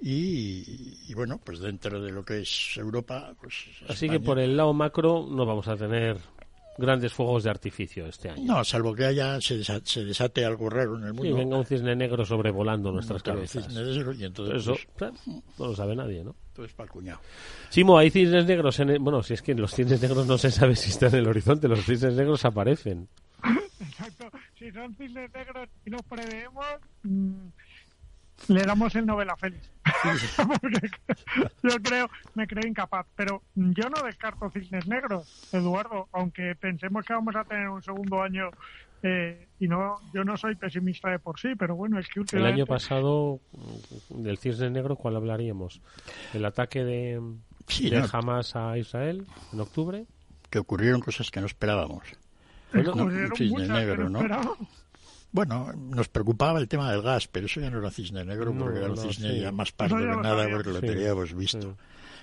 y, 0.00 1.12
bueno, 1.14 1.40
pues 1.44 1.60
dentro 1.60 2.00
de 2.00 2.10
lo 2.10 2.24
que 2.24 2.40
es 2.40 2.76
Europa. 2.76 3.34
Pues 3.40 3.54
Así 3.88 4.08
que 4.08 4.20
por 4.20 4.38
el 4.38 4.56
lado 4.56 4.72
macro 4.72 5.26
no 5.28 5.44
vamos 5.44 5.68
a 5.68 5.76
tener 5.76 6.18
grandes 6.78 7.12
fuegos 7.12 7.44
de 7.44 7.50
artificio 7.50 8.06
este 8.06 8.30
año. 8.30 8.44
No, 8.44 8.64
salvo 8.64 8.94
que 8.94 9.04
haya 9.04 9.40
se, 9.40 9.58
desate, 9.58 10.44
algo 10.44 10.70
raro 10.70 10.96
en 10.96 11.04
el 11.04 11.12
mundo. 11.12 11.28
Y 11.28 11.32
venga 11.32 11.56
un 11.56 11.66
cisne 11.66 11.94
negro 11.94 12.24
sobrevolando 12.24 12.90
nuestras 12.90 13.22
cabezas. 13.22 13.68
y 14.18 14.24
entonces, 14.24 14.62
Eso 14.62 14.76
pues, 14.96 15.12
no 15.58 15.66
lo 15.66 15.76
sabe 15.76 15.94
nadie, 15.94 16.24
¿no? 16.24 16.34
Entonces 16.52 16.74
para 16.74 16.84
el 16.84 16.90
cuñado. 16.90 17.20
Simo, 17.70 17.96
hay 17.96 18.10
cisnes 18.10 18.44
negros 18.44 18.78
en 18.78 19.02
bueno, 19.02 19.22
si 19.22 19.32
es 19.32 19.40
que 19.40 19.54
los 19.54 19.74
cisnes 19.74 20.02
negros 20.02 20.26
no 20.26 20.36
se 20.36 20.50
sabe 20.50 20.76
si 20.76 20.90
están 20.90 21.08
en 21.14 21.20
el 21.20 21.28
horizonte, 21.28 21.66
los 21.66 21.82
cisnes 21.82 22.12
negros 22.12 22.44
aparecen. 22.44 23.08
Exacto. 23.80 24.30
Si 24.58 24.70
son 24.70 24.94
cisnes 24.94 25.32
negros 25.32 25.70
y 25.86 25.90
los 25.90 26.02
preveemos, 26.02 26.66
mm, 27.04 27.46
le 28.48 28.62
damos 28.64 28.94
el 28.94 29.06
Nobel 29.06 29.30
a 29.30 29.36
Félix. 29.36 29.70
yo 31.62 31.82
creo, 31.82 32.10
me 32.34 32.46
creo 32.46 32.68
incapaz. 32.68 33.06
Pero 33.16 33.42
yo 33.54 33.88
no 33.88 34.02
descarto 34.02 34.50
cisnes 34.50 34.86
negros, 34.86 35.48
Eduardo, 35.52 36.08
aunque 36.12 36.54
pensemos 36.54 37.06
que 37.06 37.14
vamos 37.14 37.34
a 37.34 37.44
tener 37.44 37.70
un 37.70 37.82
segundo 37.82 38.20
año. 38.20 38.50
Eh, 39.02 39.48
y 39.58 39.68
no, 39.68 39.96
yo 40.14 40.24
no 40.24 40.36
soy 40.36 40.54
pesimista 40.54 41.10
de 41.10 41.18
por 41.18 41.38
sí, 41.38 41.54
pero 41.58 41.74
bueno, 41.74 41.98
es 41.98 42.08
que 42.08 42.36
El 42.36 42.46
año 42.46 42.66
pasado, 42.66 43.40
del 44.10 44.38
cisne 44.38 44.70
negro, 44.70 44.96
¿cuál 44.96 45.16
hablaríamos? 45.16 45.80
¿El 46.32 46.44
ataque 46.44 46.84
de, 46.84 47.20
Hamas 48.12 48.54
a 48.54 48.78
Israel 48.78 49.26
en 49.52 49.60
octubre? 49.60 50.06
Que 50.50 50.58
ocurrieron 50.58 51.00
cosas 51.00 51.30
que 51.30 51.40
no 51.40 51.46
esperábamos. 51.46 52.04
un 52.74 53.36
cisne 53.36 53.68
negro, 53.68 54.08
¿no? 54.08 54.20
Bueno, 55.32 55.72
nos 55.72 56.08
preocupaba 56.08 56.60
el 56.60 56.68
tema 56.68 56.92
del 56.92 57.00
gas, 57.00 57.26
pero 57.26 57.46
eso 57.46 57.58
ya 57.60 57.70
no 57.70 57.78
era 57.78 57.90
cisne 57.90 58.24
negro, 58.24 58.54
porque 58.56 58.78
era 58.78 58.90
un 58.90 58.98
cisne 58.98 59.40
ya 59.40 59.50
más 59.50 59.72
pardo 59.72 59.96
que 59.96 60.04
nada, 60.04 60.48
porque 60.50 60.70
lo 60.70 60.80
teníamos 60.80 61.34
visto. 61.34 61.76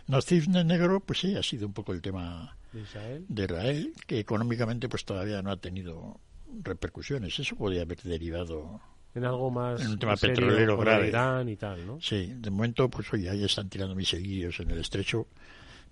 No, 0.07 0.21
cisne 0.21 0.63
negro, 0.63 1.01
pues 1.01 1.19
sí, 1.19 1.35
ha 1.35 1.43
sido 1.43 1.67
un 1.67 1.73
poco 1.73 1.93
el 1.93 2.01
tema 2.01 2.55
¿De 2.71 2.81
Israel? 2.81 3.93
que 4.05 4.19
económicamente 4.19 4.87
pues 4.89 5.05
todavía 5.05 5.41
no 5.41 5.51
ha 5.51 5.57
tenido 5.57 6.19
repercusiones. 6.61 7.37
Eso 7.39 7.55
podría 7.55 7.83
haber 7.83 8.01
derivado 8.01 8.81
en 9.15 9.25
algo 9.25 9.49
más 9.49 9.81
en 9.81 9.91
un 9.91 9.99
tema 9.99 10.15
petrolero 10.15 10.77
grave. 10.77 11.07
Irán 11.07 11.49
y 11.49 11.55
tal, 11.55 11.85
¿no? 11.85 11.99
Sí, 12.01 12.33
de 12.35 12.49
momento, 12.49 12.89
pues 12.89 13.11
oye, 13.13 13.29
ahí 13.29 13.43
están 13.43 13.69
tirando 13.69 13.95
misillos 13.95 14.59
en 14.59 14.71
el 14.71 14.79
estrecho, 14.79 15.27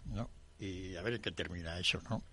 ¿no? 0.05 0.29
Y 0.59 0.95
a 0.95 1.01
ver 1.01 1.15
en 1.15 1.21
qué 1.21 1.31
termina 1.31 1.79
eso, 1.79 1.99
¿no? 2.09 2.23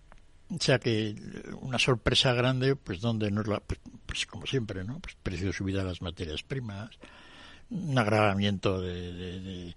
O 0.50 0.58
sea 0.60 0.78
que 0.78 1.14
una 1.60 1.78
sorpresa 1.78 2.34
grande, 2.34 2.76
pues 2.76 3.00
donde 3.00 3.30
no 3.30 3.42
la, 3.42 3.60
pues, 3.60 3.80
pues, 4.06 4.26
como 4.26 4.46
siempre, 4.46 4.84
¿no? 4.84 5.00
Pues 5.00 5.16
precio 5.22 5.46
de 5.46 5.52
subida 5.52 5.78
de 5.82 5.88
las 5.88 6.02
materias 6.02 6.42
primas, 6.42 6.90
un 7.70 7.98
agravamiento 7.98 8.80
de, 8.80 9.12
de, 9.12 9.76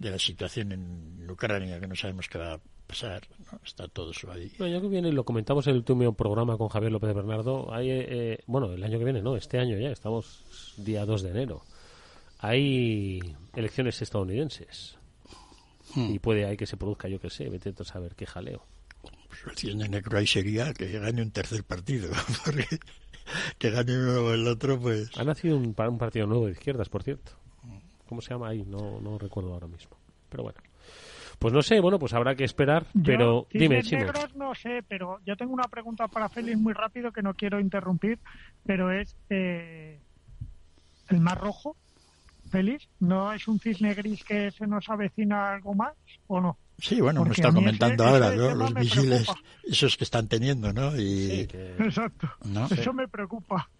la 0.00 0.18
situación 0.18 0.72
en 0.72 1.30
Ucrania 1.30 1.78
que 1.78 1.86
no 1.86 1.94
sabemos 1.94 2.28
qué 2.28 2.38
va 2.38 2.54
a 2.54 2.60
pasar, 2.86 3.22
¿no? 3.50 3.60
Está 3.64 3.86
todo 3.88 4.10
eso 4.10 4.30
ahí. 4.32 4.50
el 4.58 4.66
año 4.66 4.80
que 4.80 4.88
viene, 4.88 5.12
lo 5.12 5.24
comentamos 5.24 5.66
en 5.66 5.72
el 5.72 5.78
último 5.78 6.12
programa 6.14 6.56
con 6.56 6.68
Javier 6.68 6.92
López 6.92 7.14
Bernardo, 7.14 7.72
hay, 7.72 7.90
eh, 7.90 8.38
bueno, 8.46 8.72
el 8.72 8.82
año 8.82 8.98
que 8.98 9.04
viene 9.04 9.22
no, 9.22 9.36
este 9.36 9.58
año 9.58 9.78
ya, 9.78 9.90
estamos 9.90 10.74
día 10.76 11.04
2 11.04 11.22
de 11.22 11.30
enero. 11.30 11.62
Hay 12.38 13.20
elecciones 13.54 14.00
estadounidenses. 14.00 14.96
Hmm. 15.94 16.14
Y 16.14 16.18
puede 16.18 16.46
hay 16.46 16.56
que 16.56 16.66
se 16.66 16.76
produzca, 16.76 17.08
yo 17.08 17.20
que 17.20 17.30
sé, 17.30 17.48
vete 17.48 17.74
a 17.78 17.84
saber 17.84 18.14
qué 18.14 18.24
jaleo 18.24 18.64
pues 19.44 19.64
el 19.64 19.78
negro 19.78 20.18
ahí 20.18 20.26
sería 20.26 20.72
que 20.74 20.98
gane 20.98 21.22
un 21.22 21.30
tercer 21.30 21.64
partido, 21.64 22.10
porque 22.44 22.66
que 23.58 23.70
gane 23.70 23.96
uno 23.96 24.20
o 24.22 24.32
el 24.32 24.46
otro, 24.46 24.78
pues... 24.80 25.10
Ha 25.16 25.24
nacido 25.24 25.56
un, 25.56 25.74
un 25.76 25.98
partido 25.98 26.26
nuevo 26.26 26.46
de 26.46 26.52
izquierdas, 26.52 26.88
por 26.88 27.02
cierto. 27.02 27.32
¿Cómo 28.10 28.20
se 28.20 28.34
llama 28.34 28.48
ahí? 28.48 28.64
No, 28.66 29.00
no 29.00 29.16
recuerdo 29.18 29.54
ahora 29.54 29.68
mismo. 29.68 29.96
Pero 30.28 30.42
bueno. 30.42 30.58
Pues 31.38 31.54
no 31.54 31.62
sé, 31.62 31.80
bueno, 31.80 31.98
pues 31.98 32.12
habrá 32.12 32.34
que 32.34 32.44
esperar, 32.44 32.84
pero 33.02 33.46
dime, 33.50 33.82
Chimo. 33.82 34.02
negros 34.02 34.36
no 34.36 34.54
sé, 34.54 34.84
pero 34.86 35.20
yo 35.24 35.36
tengo 35.36 35.54
una 35.54 35.68
pregunta 35.68 36.06
para 36.06 36.28
Félix 36.28 36.58
muy 36.58 36.74
rápido 36.74 37.12
que 37.12 37.22
no 37.22 37.32
quiero 37.32 37.58
interrumpir, 37.60 38.18
pero 38.66 38.90
es 38.92 39.16
eh, 39.30 39.98
el 41.08 41.20
Mar 41.20 41.40
Rojo, 41.40 41.76
Félix, 42.50 42.88
¿no 42.98 43.32
es 43.32 43.48
un 43.48 43.58
cisne 43.58 43.94
gris 43.94 44.22
que 44.22 44.50
se 44.50 44.66
nos 44.66 44.86
avecina 44.90 45.54
algo 45.54 45.72
más 45.72 45.94
o 46.26 46.42
no? 46.42 46.58
Sí, 46.78 47.00
bueno, 47.00 47.24
me 47.24 47.32
está 47.32 47.52
comentando 47.52 48.04
ahora, 48.04 48.34
Los 48.34 48.74
misiles, 48.74 49.26
esos 49.64 49.96
que 49.96 50.04
están 50.04 50.28
teniendo, 50.28 50.74
¿no? 50.74 50.94
Y, 51.00 51.48
Exacto. 51.78 52.28
Eso 52.70 52.92
me 52.92 53.08
preocupa. 53.08 53.70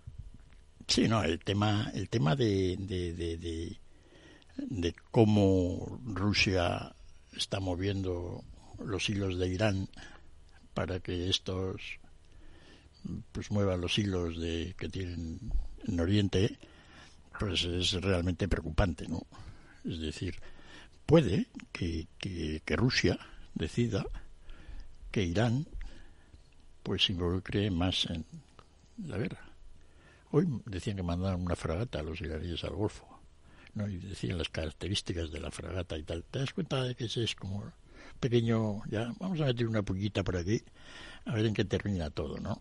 Sí, 0.86 1.08
no, 1.08 1.22
el 1.22 1.40
tema, 1.40 1.90
el 1.94 2.08
tema 2.08 2.34
de, 2.34 2.76
de, 2.78 3.12
de, 3.12 3.36
de 3.36 3.78
cómo 5.10 6.00
Rusia 6.04 6.94
está 7.36 7.60
moviendo 7.60 8.44
los 8.84 9.08
hilos 9.08 9.38
de 9.38 9.48
Irán 9.48 9.88
para 10.74 11.00
que 11.00 11.28
estos 11.28 11.80
pues 13.32 13.50
muevan 13.50 13.80
los 13.80 13.98
hilos 13.98 14.38
de 14.40 14.74
que 14.78 14.88
tienen 14.88 15.40
en 15.86 16.00
Oriente, 16.00 16.58
pues 17.38 17.64
es 17.64 17.92
realmente 17.92 18.48
preocupante, 18.48 19.08
¿no? 19.08 19.26
Es 19.84 19.98
decir, 20.00 20.36
puede 21.06 21.46
que, 21.72 22.06
que, 22.18 22.62
que 22.64 22.76
Rusia 22.76 23.18
decida 23.54 24.04
que 25.10 25.22
Irán 25.22 25.66
pues 26.82 27.04
se 27.04 27.12
involucre 27.12 27.70
más 27.70 28.06
en 28.06 28.24
la 29.06 29.18
guerra. 29.18 29.40
Hoy 30.32 30.46
decían 30.66 30.96
que 30.96 31.02
mandaron 31.02 31.42
una 31.42 31.56
fragata 31.56 32.00
a 32.00 32.02
los 32.02 32.20
iraníes 32.20 32.62
al 32.64 32.74
Golfo. 32.74 33.09
¿No? 33.74 33.88
y 33.88 33.98
decían 33.98 34.38
las 34.38 34.48
características 34.48 35.30
de 35.30 35.40
la 35.40 35.50
fragata 35.50 35.96
y 35.96 36.02
tal. 36.02 36.24
Te 36.24 36.40
das 36.40 36.52
cuenta 36.52 36.84
de 36.84 36.94
que 36.94 37.04
ese 37.04 37.24
es 37.24 37.34
como 37.34 37.72
pequeño, 38.18 38.82
ya, 38.90 39.12
vamos 39.18 39.40
a 39.40 39.46
meter 39.46 39.66
una 39.66 39.82
puñita 39.82 40.22
por 40.22 40.36
aquí, 40.36 40.62
a 41.24 41.34
ver 41.34 41.46
en 41.46 41.54
qué 41.54 41.64
termina 41.64 42.10
todo, 42.10 42.38
¿no? 42.38 42.60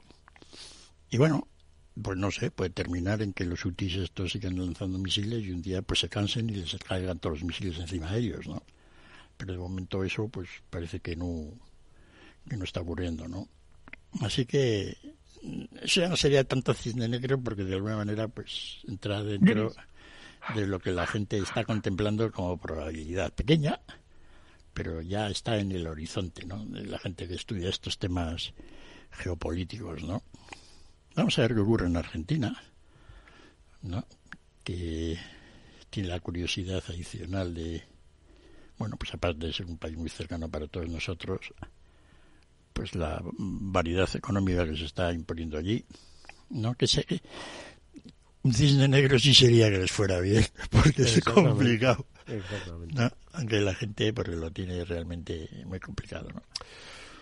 Y 1.09 1.17
bueno, 1.17 1.47
pues 2.01 2.17
no 2.17 2.31
sé, 2.31 2.51
puede 2.51 2.69
terminar 2.69 3.21
en 3.21 3.33
que 3.33 3.45
los 3.45 3.65
UTIs 3.65 3.95
estos 3.95 4.31
sigan 4.31 4.57
lanzando 4.57 4.97
misiles 4.99 5.43
y 5.43 5.51
un 5.51 5.61
día 5.61 5.81
pues 5.81 5.99
se 5.99 6.09
cansen 6.09 6.49
y 6.49 6.53
les 6.53 6.75
caigan 6.77 7.19
todos 7.19 7.39
los 7.39 7.47
misiles 7.47 7.77
encima 7.77 8.11
de 8.11 8.19
ellos, 8.19 8.47
¿no? 8.47 8.63
Pero 9.37 9.53
de 9.53 9.59
momento 9.59 10.03
eso 10.03 10.27
pues 10.29 10.47
parece 10.69 10.99
que 10.99 11.15
no, 11.15 11.51
que 12.47 12.57
no 12.57 12.63
está 12.63 12.81
ocurriendo, 12.81 13.27
¿no? 13.27 13.47
Así 14.21 14.45
que 14.45 14.97
eso 15.81 16.01
ya 16.01 16.09
no 16.09 16.17
sería 16.17 16.43
tanto 16.43 16.73
cisne 16.73 17.07
negro 17.07 17.39
porque 17.39 17.63
de 17.63 17.75
alguna 17.75 17.97
manera 17.97 18.27
pues 18.27 18.79
entra 18.87 19.23
dentro 19.23 19.73
de 20.55 20.67
lo 20.67 20.79
que 20.79 20.91
la 20.91 21.05
gente 21.05 21.37
está 21.37 21.63
contemplando 21.63 22.31
como 22.31 22.57
probabilidad 22.57 23.33
pequeña, 23.33 23.79
pero 24.73 25.01
ya 25.01 25.29
está 25.29 25.57
en 25.57 25.71
el 25.71 25.87
horizonte, 25.87 26.45
¿no? 26.45 26.65
De 26.65 26.85
la 26.85 26.99
gente 26.99 27.27
que 27.27 27.35
estudia 27.35 27.69
estos 27.69 27.97
temas 27.97 28.53
geopolíticos, 29.11 30.03
¿no? 30.03 30.23
Vamos 31.15 31.37
a 31.37 31.41
ver 31.41 31.53
qué 31.53 31.59
ocurre 31.59 31.87
en 31.87 31.97
Argentina, 31.97 32.61
¿no? 33.81 34.05
Que 34.63 35.19
tiene 35.89 36.09
la 36.09 36.19
curiosidad 36.19 36.83
adicional 36.87 37.53
de, 37.53 37.83
bueno, 38.77 38.95
pues 38.97 39.13
aparte 39.13 39.47
de 39.47 39.53
ser 39.53 39.65
un 39.65 39.77
país 39.77 39.97
muy 39.97 40.09
cercano 40.09 40.49
para 40.49 40.67
todos 40.67 40.87
nosotros, 40.87 41.53
pues 42.73 42.95
la 42.95 43.21
variedad 43.23 44.09
económica 44.15 44.65
que 44.65 44.77
se 44.77 44.85
está 44.85 45.11
imponiendo 45.11 45.57
allí, 45.57 45.83
¿no? 46.49 46.75
Que 46.75 46.87
se, 46.87 47.05
un 48.43 48.53
cisne 48.53 48.87
negro 48.87 49.19
sí 49.19 49.33
sería 49.33 49.69
que 49.69 49.79
les 49.79 49.91
fuera 49.91 50.19
bien, 50.19 50.45
porque 50.69 51.03
es 51.03 51.21
complicado. 51.21 52.05
Aunque 53.33 53.59
la 53.59 53.73
gente 53.73 54.13
porque 54.13 54.35
lo 54.35 54.51
tiene 54.51 54.85
realmente 54.85 55.49
muy 55.65 55.79
complicado. 55.79 56.29
¿no? 56.33 56.41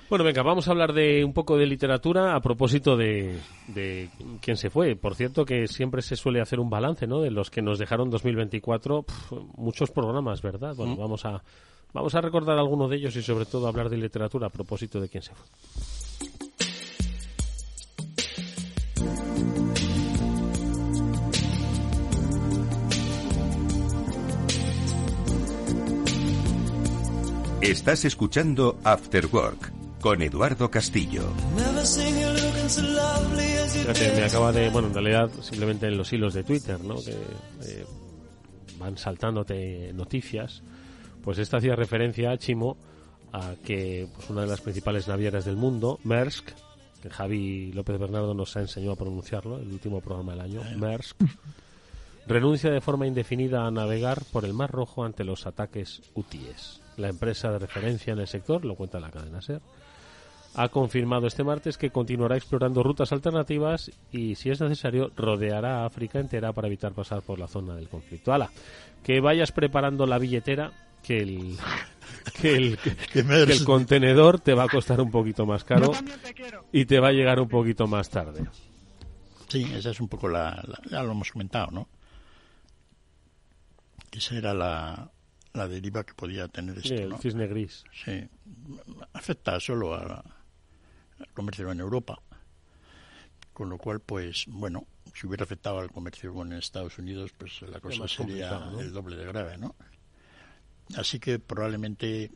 Bueno, 0.09 0.24
venga, 0.24 0.41
vamos 0.41 0.68
a 0.68 0.72
hablar 0.72 0.93
de 0.93 1.26
un 1.26 1.34
poco 1.34 1.57
de 1.57 1.65
literatura 1.65 2.34
a 2.34 2.39
propósito 2.39 2.95
de, 2.95 3.38
de 3.68 4.09
quién 4.41 4.55
se 4.55 4.70
fue. 4.70 4.95
Por 4.95 5.15
cierto, 5.15 5.43
que 5.43 5.68
siempre 5.68 6.01
se 6.01 6.15
suele 6.15 6.39
hacer 6.39 6.61
un 6.61 6.70
balance, 6.70 7.07
¿no? 7.07 7.20
De 7.20 7.30
los 7.30 7.49
que 7.49 7.61
nos 7.61 7.78
dejaron 7.78 8.09
2024, 8.09 9.05
muchos 9.57 9.91
programas, 9.91 10.41
¿verdad? 10.41 10.76
Bueno, 10.76 10.95
mm. 10.95 10.97
vamos 10.97 11.26
a 11.26 11.43
vamos 11.93 12.15
a 12.15 12.22
recordar 12.22 12.57
algunos 12.57 12.89
de 12.89 12.97
ellos 12.97 13.15
y 13.18 13.22
sobre 13.22 13.45
todo 13.45 13.68
hablar 13.68 13.89
de 13.89 13.97
literatura 13.97 14.47
a 14.47 14.49
propósito 14.49 15.01
de 15.01 15.09
quién 15.09 15.24
se 15.24 15.34
fue. 15.34 15.45
Estás 27.68 28.05
escuchando 28.05 28.80
After 28.86 29.26
Work 29.26 29.74
con 29.99 30.22
Eduardo 30.22 30.72
Castillo. 30.72 31.34
me 34.15 34.24
acaba 34.24 34.53
de, 34.53 34.70
bueno, 34.70 34.88
en 34.88 34.93
realidad 34.93 35.30
simplemente 35.41 35.88
en 35.88 35.97
los 35.97 36.13
hilos 36.13 36.34
de 36.34 36.45
Twitter, 36.45 36.80
¿no? 36.80 36.95
Que 36.95 37.11
eh, 37.11 37.86
van 38.80 38.97
saltándote 38.97 39.91
noticias. 39.91 40.63
Pues 41.22 41.39
esta 41.39 41.57
hacía 41.57 41.76
referencia 41.76 42.32
a 42.32 42.38
Chimo 42.38 42.78
a 43.34 43.55
que 43.65 44.07
pues, 44.15 44.30
una 44.30 44.43
de 44.43 44.47
las 44.47 44.61
principales 44.61 45.09
navieras 45.09 45.43
del 45.43 45.57
mundo, 45.57 45.99
Maersk, 46.05 46.51
que 47.03 47.09
Javi 47.09 47.74
López 47.74 47.99
Bernardo 47.99 48.34
nos 48.34 48.55
ha 48.55 48.61
enseñado 48.61 48.93
a 48.93 48.97
pronunciarlo, 48.97 49.59
el 49.59 49.74
último 49.74 49.99
programa 49.99 50.32
del 50.32 50.41
año, 50.41 50.61
Maersk, 50.78 51.18
renuncia 52.28 52.72
de 52.72 52.80
forma 52.80 53.07
indefinida 53.07 53.68
a 53.68 53.72
navegar 53.72 54.24
por 54.32 54.45
el 54.45 54.53
Mar 54.53 54.72
Rojo 54.72 55.03
ante 55.03 55.26
los 55.26 55.45
ataques 55.45 56.01
hutíes 56.13 56.80
la 56.97 57.09
empresa 57.09 57.51
de 57.51 57.59
referencia 57.59 58.13
en 58.13 58.19
el 58.19 58.27
sector, 58.27 58.65
lo 58.65 58.75
cuenta 58.75 58.99
la 58.99 59.11
cadena 59.11 59.41
SER, 59.41 59.61
ha 60.55 60.69
confirmado 60.69 61.27
este 61.27 61.43
martes 61.43 61.77
que 61.77 61.91
continuará 61.91 62.35
explorando 62.35 62.81
rutas 62.81 63.11
alternativas 63.11 63.91
y, 64.11 64.35
si 64.35 64.49
es 64.49 64.59
necesario, 64.59 65.11
rodeará 65.15 65.81
a 65.81 65.85
África 65.85 66.19
entera 66.19 66.51
para 66.51 66.67
evitar 66.67 66.93
pasar 66.93 67.21
por 67.21 67.37
la 67.37 67.47
zona 67.47 67.75
del 67.75 67.87
conflicto. 67.87 68.33
Ala, 68.33 68.49
que 69.03 69.19
vayas 69.19 69.51
preparando 69.51 70.07
la 70.07 70.17
billetera, 70.17 70.71
que 71.03 71.19
el, 71.19 71.57
que 72.41 72.55
el, 72.55 72.79
el 73.13 73.63
contenedor 73.63 74.39
te 74.39 74.55
va 74.55 74.63
a 74.63 74.67
costar 74.67 74.99
un 74.99 75.11
poquito 75.11 75.45
más 75.45 75.63
caro 75.63 75.91
y 76.71 76.85
te 76.85 76.99
va 76.99 77.09
a 77.09 77.13
llegar 77.13 77.39
un 77.39 77.49
poquito 77.49 77.85
más 77.85 78.09
tarde. 78.09 78.43
Sí, 79.47 79.63
esa 79.75 79.91
es 79.91 80.01
un 80.01 80.07
poco 80.07 80.27
la, 80.27 80.61
ya 80.89 81.03
lo 81.03 81.11
hemos 81.11 81.31
comentado, 81.31 81.69
¿no? 81.71 81.87
Esa 84.11 84.35
era 84.35 84.53
la, 84.55 85.11
la 85.53 85.67
deriva 85.67 86.03
que 86.03 86.13
podía 86.13 86.47
tener 86.47 86.77
esto. 86.77 86.89
Sí, 86.89 86.95
el 86.95 87.17
cisne 87.17 87.47
gris. 87.47 87.83
Sí, 88.03 88.27
afecta 89.13 89.59
solo 89.59 89.95
al 89.95 90.23
comercio 91.33 91.71
en 91.71 91.79
Europa, 91.79 92.19
con 93.53 93.69
lo 93.69 93.77
cual, 93.77 93.99
pues, 93.99 94.45
bueno, 94.47 94.85
si 95.13 95.27
hubiera 95.27 95.43
afectado 95.43 95.79
al 95.79 95.91
comercio 95.91 96.33
con 96.33 96.53
Estados 96.53 96.97
Unidos, 96.99 97.31
pues 97.37 97.61
la 97.63 97.79
cosa 97.79 98.07
sería 98.07 98.71
el 98.79 98.93
doble 98.93 99.15
de 99.15 99.25
grave, 99.25 99.57
¿no? 99.57 99.75
Así 100.95 101.19
que 101.19 101.39
probablemente, 101.39 102.31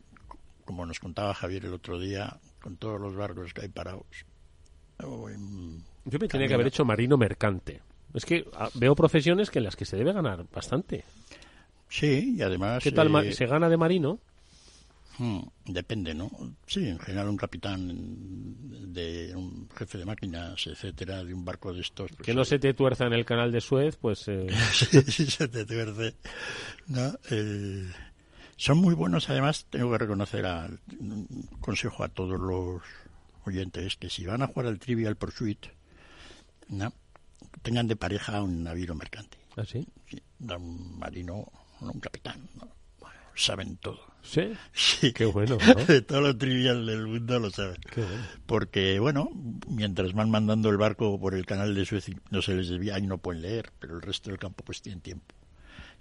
como 0.66 0.86
nos 0.86 0.99
contaba 0.99 1.34
Javier 1.34 1.66
el 1.66 1.74
otro 1.74 1.99
día, 1.99 2.39
con 2.62 2.78
todos 2.78 2.99
los 2.99 3.16
barcos 3.16 3.53
que 3.53 3.62
hay 3.62 3.70
parados. 3.70 4.26
Yo 4.99 6.20
me 6.20 6.28
tenía 6.28 6.47
que 6.47 6.53
haber 6.53 6.68
hecho 6.68 6.86
marino 6.86 7.18
mercante. 7.18 7.82
Es 8.14 8.26
que 8.26 8.45
ah, 8.53 8.70
veo 8.76 8.95
profesiones 8.95 9.49
que 9.49 9.59
en 9.59 9.66
las 9.66 9.76
que 9.76 9.86
se 9.86 9.97
debe 9.97 10.14
ganar 10.14 10.45
bastante. 10.53 11.05
Sí, 11.92 12.36
y 12.38 12.42
además... 12.42 12.82
¿Qué 12.82 12.94
tal? 12.94 13.14
Eh, 13.26 13.34
¿Se 13.34 13.46
gana 13.46 13.68
de 13.68 13.76
marino? 13.76 14.18
Hmm, 15.18 15.42
depende, 15.66 16.14
¿no? 16.14 16.32
Sí, 16.66 16.88
en 16.88 16.98
general 16.98 17.28
un 17.28 17.36
capitán 17.36 18.94
de 18.94 19.34
un 19.36 19.70
jefe 19.76 19.98
de 19.98 20.06
máquinas, 20.06 20.66
etcétera, 20.68 21.22
de 21.26 21.34
un 21.34 21.44
barco 21.44 21.74
de 21.74 21.82
estos. 21.82 22.10
Pues, 22.12 22.26
que 22.26 22.34
no 22.34 22.46
se 22.46 22.60
te 22.60 22.74
tuerza 22.74 23.06
en 23.08 23.14
el 23.14 23.26
canal 23.26 23.52
de 23.52 23.60
Suez, 23.60 23.98
pues. 23.98 24.26
Eh... 24.30 24.48
sí, 24.74 25.26
se 25.26 25.50
te 25.50 25.66
tuerce. 25.66 26.16
¿no? 26.88 27.12
Son 28.56 28.78
muy 28.78 28.96
buenos, 28.96 29.30
además, 29.30 29.66
tengo 29.70 29.92
que 29.92 29.98
reconocer 29.98 30.46
al 30.46 30.80
consejo 31.60 32.06
a 32.06 32.08
todos 32.08 32.39
los 32.39 32.82
oyentes 33.46 33.98
que 33.98 34.10
si 34.10 34.26
van 34.26 34.44
a 34.44 34.48
jugar 34.48 34.68
al 34.68 34.80
Trivial 34.80 35.18
Pursuit, 35.18 35.66
¿no? 36.70 36.94
tengan 37.64 37.88
de 37.88 37.98
pareja 37.98 38.42
un 38.42 38.64
navío 38.64 38.96
mercante. 38.96 39.38
¿Ah, 39.58 39.66
sí? 39.66 39.86
un 40.39 40.98
marino 40.98 41.52
un 41.90 42.00
capitán. 42.00 42.50
saben 43.36 43.78
todo. 43.78 44.12
¿Sí? 44.24 44.54
Sí. 44.74 45.14
Qué 45.14 45.26
bueno, 45.26 45.58
De 45.88 46.02
todo 46.02 46.22
lo 46.22 46.38
trivial 46.38 46.86
del 46.86 47.08
mundo 47.08 47.40
lo 47.40 47.50
saben. 47.50 47.78
Porque, 48.46 49.00
bueno, 49.00 49.30
mientras 49.68 50.14
van 50.14 50.30
mandando 50.30 50.70
el 50.70 50.78
barco 50.78 51.20
por 51.20 51.34
el 51.34 51.46
canal 51.46 51.74
de 51.74 51.86
Suez, 51.86 52.06
no 52.30 52.42
se 52.42 52.54
les 52.54 52.70
desvía 52.70 53.00
y 53.00 53.08
no 53.08 53.18
pueden 53.18 53.42
leer, 53.42 53.72
pero 53.80 53.96
el 53.96 54.02
resto 54.02 54.30
del 54.30 54.40
campo 54.40 54.64
pues 54.64 54.82
tienen 54.82 55.02
tiempo. 55.02 55.36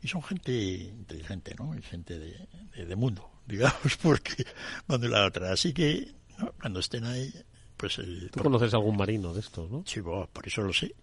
Y 0.03 0.09
son 0.09 0.23
gente 0.23 0.53
inteligente, 0.53 1.55
¿no? 1.59 1.75
Y 1.75 1.83
gente 1.83 2.19
de, 2.19 2.49
de, 2.85 2.97
mundo, 2.97 3.31
digamos, 3.47 3.97
porque 4.03 4.45
van 4.87 5.01
de 5.01 5.09
la 5.09 5.27
otra. 5.27 5.53
Así 5.53 5.73
que, 5.73 6.15
cuando 6.61 6.81
estén 6.81 7.05
ahí, 7.05 7.33
pues 7.77 7.99
el... 7.99 8.31
¿Tú 8.31 8.41
conoces 8.41 8.73
algún 8.75 8.97
marino 8.97 9.33
de 9.35 9.41
estos, 9.41 9.71
no? 9.71 9.83
Sí, 9.87 10.01
por 10.01 10.29
eso 10.47 10.63
lo 10.63 10.73
sé 10.73 10.95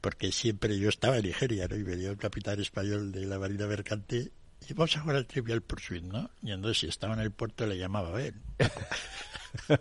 porque 0.00 0.32
siempre 0.32 0.78
yo 0.78 0.88
estaba 0.88 1.18
en 1.18 1.24
Nigeria, 1.24 1.66
¿no? 1.68 1.76
Y 1.76 1.82
venía 1.82 2.10
un 2.10 2.16
capitán 2.16 2.60
español 2.60 3.12
de 3.12 3.26
la 3.26 3.38
Marina 3.38 3.66
Mercante 3.66 4.32
y 4.68 4.72
vamos 4.74 4.96
a 4.96 5.00
jugar 5.00 5.16
al 5.16 5.26
Trivial 5.26 5.62
Pursuit, 5.62 6.02
¿no? 6.02 6.30
Y 6.42 6.52
entonces 6.52 6.78
si 6.80 6.86
estaba 6.86 7.14
en 7.14 7.20
el 7.20 7.30
puerto 7.30 7.66
le 7.66 7.78
llamaba 7.78 8.08
a 8.08 8.12
ver. 8.12 8.34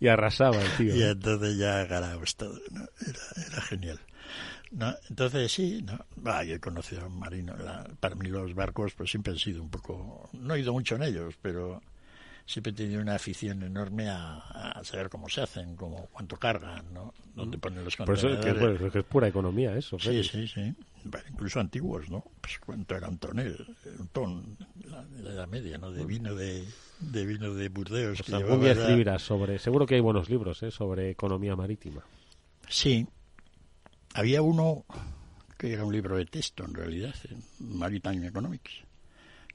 y 0.00 0.08
arrasaba 0.08 0.60
el 0.60 0.70
tío. 0.76 0.94
Y 0.94 1.02
entonces 1.02 1.56
ya 1.56 1.84
ganábamos 1.84 2.36
todo, 2.36 2.60
¿no? 2.70 2.86
Era, 3.06 3.46
era 3.48 3.60
genial. 3.62 4.00
¿no? 4.74 4.94
Entonces 5.08 5.52
sí, 5.52 5.82
¿no? 5.82 6.04
Ah, 6.24 6.42
yo 6.44 6.56
he 6.56 6.60
conocido 6.60 7.02
a 7.02 7.06
un 7.06 7.18
marino. 7.18 7.56
La, 7.56 7.84
para 8.00 8.14
mí 8.14 8.28
los 8.28 8.54
barcos 8.54 8.92
pues 8.94 9.10
siempre 9.10 9.32
han 9.32 9.38
sido 9.38 9.62
un 9.62 9.70
poco... 9.70 10.28
No 10.32 10.54
he 10.54 10.60
ido 10.60 10.72
mucho 10.72 10.96
en 10.96 11.04
ellos, 11.04 11.34
pero 11.40 11.80
siempre 12.46 12.72
he 12.72 12.74
tenido 12.74 13.00
una 13.00 13.14
afición 13.14 13.62
enorme 13.62 14.08
a, 14.08 14.36
a 14.38 14.84
saber 14.84 15.08
cómo 15.08 15.28
se 15.28 15.40
hacen, 15.42 15.76
cómo, 15.76 16.08
cuánto 16.12 16.36
cargan, 16.36 16.92
¿no? 16.92 17.12
Dónde 17.34 17.58
ponen 17.58 17.84
los 17.84 17.96
Por 17.96 18.10
eso 18.16 18.28
es 18.28 18.38
que, 18.38 18.50
contenedores. 18.52 18.92
que 18.92 18.98
es 19.00 19.04
pura 19.04 19.28
economía 19.28 19.76
eso. 19.76 19.98
Sí, 19.98 20.22
sí, 20.24 20.46
sí. 20.46 20.74
Bueno, 21.04 21.26
incluso 21.30 21.60
antiguos, 21.60 22.08
¿no? 22.10 22.24
Pues 22.40 22.58
cuánto 22.64 22.94
era 22.96 23.08
un 23.08 23.18
tonel, 23.18 23.66
un 23.98 24.08
ton, 24.08 24.56
la, 24.88 25.04
la 25.22 25.30
Edad 25.30 25.48
Media, 25.48 25.76
¿no? 25.78 25.90
De 25.90 26.04
vino 26.04 26.34
de, 26.34 26.64
de 27.00 27.26
vino 27.26 27.52
de 27.54 27.68
Burdeos. 27.68 28.18
Pues 28.18 28.30
que 28.30 28.36
llevaba 28.36 28.62
día 28.62 28.74
ya- 28.74 28.80
escribirás 28.82 29.22
sobre... 29.22 29.58
Seguro 29.58 29.86
que 29.86 29.96
hay 29.96 30.00
buenos 30.00 30.30
libros 30.30 30.62
¿eh? 30.62 30.70
sobre 30.70 31.10
economía 31.10 31.56
marítima. 31.56 32.02
Sí. 32.68 33.06
Había 34.14 34.42
uno 34.42 34.84
que 35.58 35.72
era 35.72 35.84
un 35.84 35.92
libro 35.92 36.16
de 36.16 36.26
texto, 36.26 36.64
en 36.64 36.74
realidad, 36.74 37.14
en 37.28 37.42
Maritime 37.78 38.26
Economics, 38.28 38.72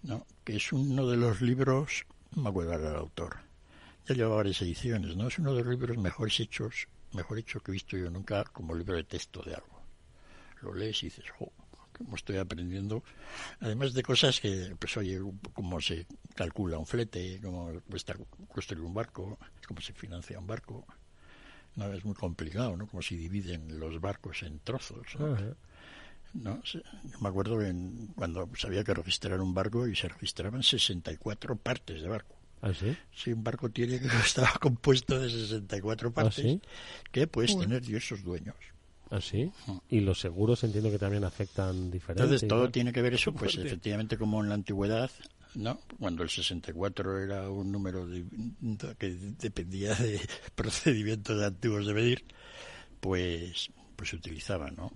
¿no? 0.03 0.25
Que 0.43 0.57
es 0.57 0.71
uno 0.73 1.07
de 1.07 1.17
los 1.17 1.41
libros, 1.41 2.05
no 2.35 2.43
me 2.43 2.49
acuerdo 2.49 2.73
ahora 2.73 2.89
del 2.89 2.97
autor, 2.97 3.37
ya 4.07 4.15
lleva 4.15 4.35
varias 4.35 4.61
ediciones, 4.61 5.15
¿no? 5.15 5.27
Es 5.27 5.39
uno 5.39 5.53
de 5.53 5.63
los 5.63 5.71
libros 5.71 5.97
mejores 5.97 6.39
hechos, 6.39 6.87
mejor 7.13 7.39
hecho 7.39 7.59
que 7.61 7.71
he 7.71 7.73
visto 7.73 7.97
yo 7.97 8.09
nunca 8.09 8.43
como 8.45 8.75
libro 8.75 8.95
de 8.95 9.03
texto 9.03 9.41
de 9.41 9.55
algo. 9.55 9.81
Lo 10.61 10.73
lees 10.73 11.01
y 11.03 11.07
dices, 11.07 11.25
oh, 11.39 11.51
cómo 11.97 12.15
estoy 12.15 12.37
aprendiendo. 12.37 13.03
Además 13.59 13.93
de 13.93 14.03
cosas 14.03 14.39
que, 14.39 14.75
pues 14.79 14.95
oye, 14.97 15.19
cómo 15.53 15.79
se 15.79 16.07
calcula 16.35 16.77
un 16.77 16.85
flete, 16.85 17.39
cómo 17.43 17.71
cuesta 17.89 18.15
construir 18.47 18.83
un 18.83 18.93
barco, 18.93 19.37
cómo 19.67 19.81
se 19.81 19.93
financia 19.93 20.39
un 20.39 20.47
barco. 20.47 20.85
No, 21.75 21.91
es 21.93 22.03
muy 22.03 22.15
complicado, 22.15 22.75
¿no? 22.75 22.87
Como 22.87 23.01
si 23.01 23.15
dividen 23.15 23.79
los 23.79 24.01
barcos 24.01 24.43
en 24.43 24.59
trozos. 24.59 25.07
¿no? 25.17 25.37
No, 26.33 26.61
sé, 26.65 26.81
yo 27.11 27.19
me 27.19 27.29
acuerdo 27.29 27.61
en, 27.61 28.07
cuando 28.15 28.47
sabía 28.55 28.83
que 28.83 28.93
registrar 28.93 29.41
un 29.41 29.53
barco 29.53 29.87
y 29.87 29.95
se 29.95 30.07
registraban 30.09 30.61
64 30.63 31.55
partes 31.57 32.01
de 32.01 32.07
barco. 32.07 32.35
¿Ah, 32.61 32.73
sí? 32.73 32.95
Si 33.15 33.31
un 33.31 33.43
barco 33.43 33.69
tiene 33.69 33.99
que 33.99 34.07
estaba 34.25 34.51
compuesto 34.61 35.19
de 35.19 35.29
64 35.29 36.11
partes, 36.13 36.43
sí? 36.45 36.61
que 37.11 37.25
puedes 37.27 37.53
Bueno. 37.53 37.67
tener 37.69 37.85
diversos 37.85 38.23
dueños. 38.23 38.55
¿Ah, 39.11 39.21
sí? 39.21 39.51
Y 39.89 40.01
los 40.01 40.19
seguros 40.19 40.63
entiendo 40.63 40.91
que 40.91 40.99
también 40.99 41.23
afectan 41.23 41.89
diferente. 41.89 42.21
Entonces 42.23 42.47
todo 42.47 42.65
¿no? 42.65 42.71
tiene 42.71 42.93
que 42.93 43.01
ver 43.01 43.15
eso, 43.15 43.33
pues 43.33 43.57
efectivamente 43.57 44.17
como 44.19 44.43
en 44.43 44.49
la 44.49 44.55
antigüedad, 44.55 45.09
¿no? 45.55 45.79
Cuando 45.99 46.21
el 46.21 46.29
64 46.29 47.19
era 47.23 47.49
un 47.49 47.71
número 47.71 48.05
de- 48.05 48.25
que 48.99 49.09
dependía 49.39 49.95
de 49.95 50.21
procedimientos 50.55 51.41
antiguos 51.41 51.87
de 51.87 51.93
medir, 51.95 52.23
pues 52.99 53.71
pues 53.95 54.09
se 54.11 54.15
utilizaba, 54.15 54.69
¿no? 54.71 54.91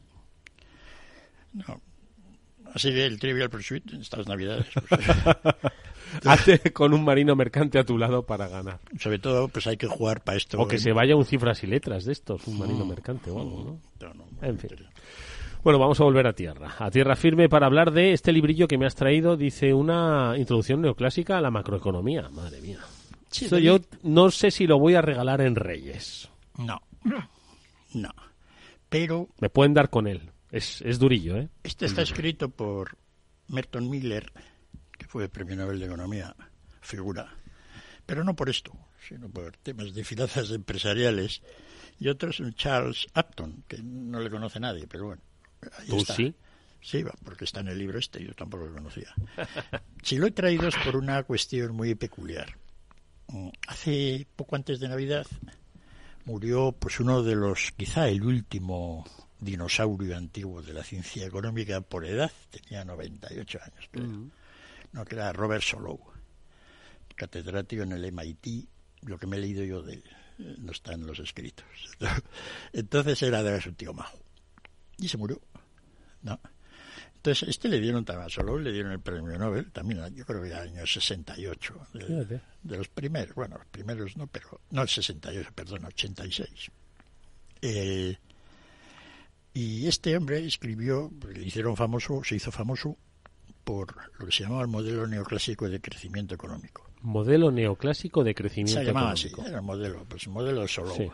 No. 1.54 1.82
Así 2.74 2.90
que 2.90 3.06
el 3.06 3.20
Trivial 3.20 3.50
Pursuit 3.50 3.94
en 3.94 4.02
estas 4.02 4.28
navidades, 4.28 4.66
pues, 4.90 5.02
Hazte 6.26 6.72
con 6.74 6.94
un 6.94 7.04
marino 7.04 7.36
mercante 7.36 7.80
a 7.80 7.84
tu 7.84 7.98
lado 7.98 8.24
para 8.26 8.48
ganar. 8.48 8.80
sobre 9.00 9.20
todo, 9.20 9.48
pues 9.48 9.66
hay 9.68 9.78
que 9.78 9.88
jugar 9.88 10.24
para 10.24 10.38
esto. 10.38 10.60
O 10.60 10.68
que 10.68 10.76
en- 10.76 10.82
se 10.82 10.92
vaya 10.92 11.16
un 11.16 11.26
cifras 11.26 11.64
y 11.64 11.68
letras 11.68 12.06
de 12.06 12.14
estos, 12.14 12.48
un 12.48 12.58
marino 12.60 12.86
Mm. 12.86 12.90
mercante 12.90 13.30
o 13.32 13.40
algo, 13.40 13.80
¿no? 14.00 14.08
No, 14.08 14.14
no, 14.14 14.26
En 14.48 14.58
fin. 14.60 14.70
Bueno, 15.64 15.80
vamos 15.80 16.00
a 16.00 16.04
volver 16.04 16.28
a 16.28 16.34
tierra. 16.34 16.76
A 16.78 16.92
tierra 16.92 17.16
firme 17.16 17.48
para 17.48 17.66
hablar 17.68 17.92
de 17.92 18.12
este 18.14 18.32
librillo 18.34 18.68
que 18.68 18.78
me 18.78 18.86
has 18.86 18.96
traído. 18.96 19.38
Dice 19.38 19.74
una 19.74 20.34
introducción 20.38 20.82
neoclásica 20.82 21.38
a 21.38 21.42
la 21.42 21.52
macroeconomía. 21.52 22.28
Madre 22.30 22.60
mía. 22.62 22.80
Sí, 23.30 23.46
Esto 23.46 23.56
de- 23.56 23.62
yo 23.64 23.80
no 24.04 24.30
sé 24.30 24.52
si 24.52 24.68
lo 24.68 24.78
voy 24.78 24.96
a 24.96 25.02
regalar 25.02 25.40
en 25.42 25.56
Reyes. 25.56 26.30
No, 26.58 26.82
no. 27.94 28.10
Pero 28.90 29.30
Me 29.40 29.50
pueden 29.50 29.74
dar 29.74 29.90
con 29.90 30.06
él. 30.08 30.30
Es, 30.54 30.82
es 30.84 31.00
durillo, 31.00 31.36
¿eh? 31.38 31.50
Este 31.64 31.88
está 31.88 32.04
escrito 32.04 32.48
por 32.48 32.96
Merton 33.48 33.90
Miller, 33.90 34.32
que 34.96 35.08
fue 35.08 35.28
premio 35.28 35.56
Nobel 35.56 35.80
de 35.80 35.88
Economía, 35.88 36.36
figura. 36.80 37.36
Pero 38.06 38.24
no 38.24 38.36
por 38.36 38.52
esto, 38.52 38.72
sino 39.08 39.30
por 39.30 39.58
temas 39.58 39.96
de 39.96 40.04
finanzas 40.04 40.52
empresariales. 40.52 41.42
Y 42.00 42.08
otro 42.08 42.30
es 42.30 42.40
un 42.40 42.54
Charles 42.54 43.08
Upton, 43.16 43.64
que 43.68 43.82
no 43.82 44.20
le 44.20 44.30
conoce 44.30 44.60
nadie, 44.60 44.86
pero 44.86 45.08
bueno. 45.08 45.24
ahí 45.80 45.88
¿Tú 45.88 45.98
está. 45.98 46.14
sí? 46.14 46.36
Sí, 46.82 47.02
va, 47.02 47.14
porque 47.24 47.46
está 47.46 47.62
en 47.62 47.70
el 47.70 47.80
libro 47.80 47.98
este, 47.98 48.24
yo 48.24 48.34
tampoco 48.36 48.68
lo 48.68 48.74
conocía. 48.74 49.12
Si 50.04 50.18
lo 50.18 50.28
he 50.28 50.32
traído 50.32 50.68
es 50.68 50.76
por 50.86 50.98
una 50.98 51.24
cuestión 51.24 51.76
muy 51.76 51.96
peculiar. 51.96 52.58
Mm, 53.30 53.50
Hace 53.70 54.28
poco 54.36 54.56
antes 54.56 54.80
de 54.80 54.88
Navidad 54.88 55.26
murió 56.26 56.74
pues 56.74 57.00
uno 57.00 57.24
de 57.24 57.36
los, 57.36 57.72
quizá 57.76 58.08
el 58.08 58.22
último 58.24 59.04
dinosaurio 59.44 60.16
antiguo 60.18 60.62
de 60.62 60.74
la 60.74 60.84
ciencia 60.84 61.26
económica 61.26 61.82
por 61.82 62.06
edad, 62.06 62.32
tenía 62.50 62.86
98 62.86 63.60
años, 63.62 63.90
creo. 63.92 64.32
No, 64.92 65.06
que 65.06 65.16
era 65.16 65.34
Robert 65.34 65.64
Solow, 65.64 66.00
catedrático 67.16 67.84
en 67.84 67.94
el 67.94 68.12
MIT, 68.12 68.68
lo 69.02 69.18
que 69.18 69.28
me 69.28 69.38
he 69.38 69.40
leído 69.40 69.64
yo 69.64 69.82
de 69.82 69.94
él, 69.94 70.04
no 70.60 70.72
está 70.72 70.94
en 70.94 71.06
los 71.06 71.20
escritos. 71.20 71.66
Entonces 72.74 73.22
era 73.24 73.44
de 73.44 73.62
su 73.62 73.74
tío 73.74 73.94
majo. 73.94 74.20
Y 74.98 75.08
se 75.08 75.18
murió. 75.18 75.42
¿no? 76.22 76.40
Entonces, 77.16 77.48
este 77.48 77.70
le 77.70 77.80
dieron 77.80 78.04
también 78.04 78.28
a 78.28 78.30
Solow, 78.30 78.60
le 78.60 78.72
dieron 78.74 78.92
el 78.92 79.00
premio 79.00 79.38
Nobel, 79.38 79.72
también 79.72 80.14
yo 80.14 80.26
creo 80.26 80.42
que 80.42 80.50
era 80.50 80.62
año 80.62 80.86
68, 80.86 81.88
de, 81.94 82.42
de 82.64 82.78
los 82.78 82.90
primeros, 82.90 83.34
bueno, 83.34 83.58
los 83.58 83.68
primeros 83.68 84.18
no, 84.18 84.28
pero, 84.28 84.60
no 84.72 84.82
el 84.82 84.90
68, 84.90 85.52
perdón, 85.56 85.86
86. 85.86 86.72
Eh, 87.62 88.18
y 89.54 89.88
este 89.88 90.16
hombre 90.18 90.46
escribió, 90.46 91.12
le 91.34 91.44
hicieron 91.46 91.76
famoso, 91.76 92.24
se 92.24 92.36
hizo 92.36 92.52
famoso 92.52 92.98
por 93.64 93.96
lo 94.20 94.26
que 94.26 94.32
se 94.32 94.44
llamaba 94.44 94.62
el 94.64 94.68
modelo 94.68 95.08
neoclásico 95.08 95.70
de 95.70 95.80
crecimiento 95.80 96.36
económico. 96.36 96.90
Modelo 97.02 97.52
neoclásico 97.52 98.24
de 98.24 98.34
crecimiento 98.36 98.80
Se 98.80 98.86
llamaba 98.86 99.12
económico. 99.14 99.42
así, 99.42 99.50
era 99.50 99.60
el 99.60 99.66
modelo, 99.66 100.06
pues 100.08 100.26
el 100.26 100.32
modelo 100.34 100.62
de 100.62 100.68
Solow. 100.68 100.96
Sí. 100.96 101.10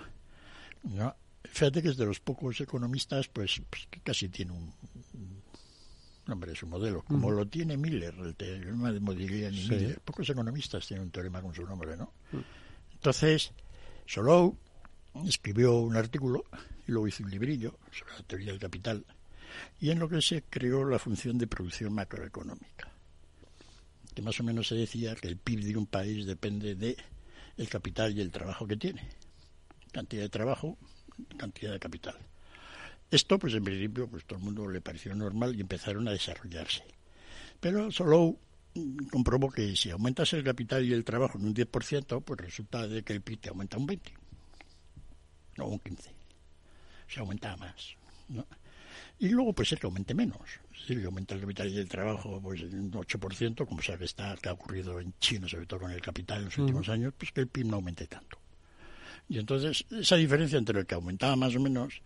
¿no? 0.84 1.16
Fíjate 1.44 1.82
que 1.82 1.90
es 1.90 1.98
de 1.98 2.06
los 2.06 2.20
pocos 2.20 2.60
economistas, 2.62 3.28
pues, 3.28 3.62
pues, 3.70 3.88
que 3.90 4.00
casi 4.02 4.30
tiene 4.30 4.52
un 4.54 4.72
nombre 6.28 6.52
de 6.52 6.56
su 6.58 6.68
modelo, 6.68 7.02
como 7.04 7.28
Ujú. 7.28 7.38
lo 7.38 7.48
tiene 7.48 7.76
Miller, 7.76 8.14
el 8.20 8.36
teorema 8.36 8.92
de 8.92 9.00
Modigliani 9.00 9.58
Sí. 9.64 9.70
Miller. 9.70 10.00
Pocos 10.02 10.30
economistas 10.30 10.86
tienen 10.88 11.06
un 11.06 11.12
teorema 11.12 11.42
con 11.42 11.54
su 11.56 11.64
nombre, 11.66 11.98
¿no? 11.98 12.14
Entonces, 12.94 13.52
Solow 14.06 14.56
escribió 15.26 15.76
un 15.80 15.96
artículo 15.96 16.44
luego 16.90 17.08
hizo 17.08 17.24
un 17.24 17.32
librillo 17.32 17.78
sobre 17.92 18.14
la 18.14 18.24
teoría 18.24 18.52
del 18.52 18.60
capital 18.60 19.06
y 19.80 19.90
en 19.90 20.00
lo 20.00 20.10
que 20.10 20.22
se 20.22 20.44
creó 20.44 20.86
la 20.86 21.00
función 21.00 21.38
de 21.38 21.48
producción 21.48 21.94
macroeconómica 21.94 22.92
que 24.14 24.22
más 24.22 24.40
o 24.40 24.44
menos 24.44 24.68
se 24.68 24.76
decía 24.76 25.16
que 25.16 25.28
el 25.28 25.38
PIB 25.38 25.64
de 25.64 25.78
un 25.78 25.86
país 25.86 26.26
depende 26.26 26.76
de 26.76 26.98
el 27.58 27.70
capital 27.70 28.18
y 28.18 28.22
el 28.22 28.32
trabajo 28.32 28.68
que 28.68 28.78
tiene 28.78 29.08
cantidad 29.92 30.24
de 30.24 30.30
trabajo 30.30 30.78
cantidad 31.38 31.72
de 31.72 31.80
capital 31.80 32.16
esto 33.12 33.40
pues 33.40 33.54
en 33.54 33.64
principio 33.64 34.08
pues 34.08 34.26
todo 34.26 34.40
el 34.40 34.46
mundo 34.46 34.68
le 34.68 34.82
pareció 34.82 35.16
normal 35.16 35.56
y 35.56 35.62
empezaron 35.62 36.08
a 36.08 36.12
desarrollarse 36.12 36.84
pero 37.60 37.92
Solow 37.92 38.38
mm, 38.76 39.08
comprobó 39.08 39.52
que 39.52 39.76
si 39.76 39.90
aumentas 39.90 40.34
el 40.34 40.44
capital 40.44 40.86
y 40.86 40.94
el 40.94 41.04
trabajo 41.04 41.38
en 41.38 41.46
un 41.46 41.54
10%, 41.54 42.24
pues 42.24 42.40
resulta 42.40 42.88
de 42.88 43.04
que 43.04 43.14
el 43.14 43.22
PIB 43.22 43.40
te 43.40 43.50
aumenta 43.50 43.78
un 43.78 43.86
20, 43.86 44.14
no 45.58 45.68
un 45.68 45.80
15. 45.80 46.19
Se 47.10 47.20
aumenta 47.20 47.58
más, 47.58 47.96
¿no? 48.30 48.46
Y 49.20 49.30
luego 49.30 49.52
puede 49.54 49.68
ser 49.68 49.80
que 49.80 49.88
aumente 49.88 50.14
menos. 50.14 50.40
Es 50.74 50.82
decir, 50.82 51.00
que 51.00 51.06
aumenta 51.06 51.36
el 51.36 51.42
capital 51.42 51.70
y 51.70 51.78
el 51.78 51.90
trabajo 51.90 52.40
pues 52.42 52.62
en 52.62 52.80
un 52.80 52.92
8%, 52.92 53.68
como 53.68 53.82
sabe 53.82 54.00
que 54.00 54.06
está, 54.06 54.36
que 54.42 54.48
ha 54.48 54.54
ocurrido 54.54 55.00
en 55.00 55.14
China, 55.20 55.48
sobre 55.48 55.66
todo 55.66 55.82
con 55.82 55.92
el 55.92 56.02
capital 56.02 56.40
en 56.40 56.46
los 56.46 56.58
últimos 56.58 56.88
años, 56.88 57.14
pues 57.18 57.32
que 57.32 57.42
el 57.42 57.48
PIB 57.48 57.66
no 57.66 57.76
aumente 57.76 58.08
tanto. 58.08 58.40
Y 59.28 59.38
entonces, 59.38 59.86
esa 59.92 60.16
diferencia 60.16 60.58
entre 60.58 60.80
el 60.80 60.86
que 60.86 60.96
aumentaba 60.96 61.36
más 61.36 61.56
o 61.56 61.60
menos 61.60 62.02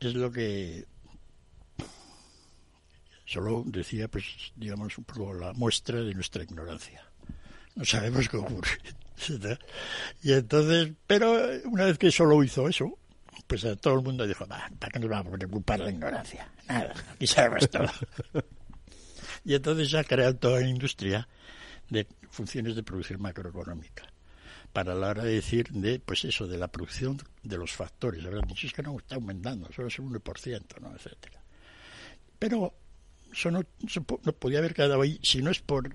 es 0.00 0.14
lo 0.14 0.32
que 0.32 0.86
solo 3.26 3.62
decía, 3.66 4.08
pues, 4.08 4.24
digamos, 4.56 4.96
un 4.98 5.04
poco 5.04 5.34
la 5.34 5.52
muestra 5.52 6.00
de 6.00 6.14
nuestra 6.14 6.42
ignorancia. 6.42 7.04
No 7.74 7.84
sabemos 7.84 8.28
qué 8.28 8.36
ocurre. 8.36 8.70
Y 10.22 10.32
entonces, 10.32 10.92
pero 11.06 11.48
una 11.64 11.86
vez 11.86 11.96
que 11.96 12.10
solo 12.10 12.44
hizo 12.44 12.68
eso, 12.68 12.98
pues 13.46 13.64
a 13.64 13.76
todo 13.76 13.94
el 13.94 14.02
mundo 14.02 14.26
dijo, 14.26 14.46
"Bah, 14.46 14.70
¿para 14.78 14.92
qué 14.92 14.98
nos 14.98 15.10
vamos 15.10 15.34
a 15.34 15.36
preocupar 15.36 15.80
la 15.80 15.90
ignorancia? 15.90 16.50
Nada, 16.68 16.94
aquí 17.14 17.26
sabemos 17.26 17.68
todo. 17.70 17.88
y 19.44 19.54
entonces 19.54 19.90
se 19.90 19.98
ha 19.98 20.04
creado 20.04 20.36
toda 20.36 20.60
la 20.60 20.68
industria 20.68 21.28
de 21.88 22.06
funciones 22.30 22.74
de 22.74 22.82
producción 22.82 23.22
macroeconómica 23.22 24.04
para 24.72 24.94
la 24.94 25.08
hora 25.08 25.24
de 25.24 25.34
decir 25.34 25.70
de 25.70 26.00
pues 26.00 26.24
eso 26.24 26.46
de 26.46 26.58
la 26.58 26.68
producción 26.68 27.18
de 27.42 27.56
los 27.56 27.72
factores 27.72 28.24
habrán 28.24 28.46
dicho 28.46 28.66
es 28.66 28.72
que 28.72 28.82
no 28.82 28.98
está 28.98 29.14
aumentando 29.14 29.72
solo 29.72 29.88
es 29.88 29.98
un 29.98 30.12
1% 30.12 30.80
no 30.80 30.94
etcétera 30.94 31.40
pero 32.38 32.74
eso 33.32 33.50
no, 33.50 33.62
no 34.24 34.32
podía 34.32 34.58
haber 34.58 34.74
quedado 34.74 35.00
ahí 35.02 35.18
si 35.22 35.42
no 35.42 35.50
es 35.50 35.60
por 35.60 35.90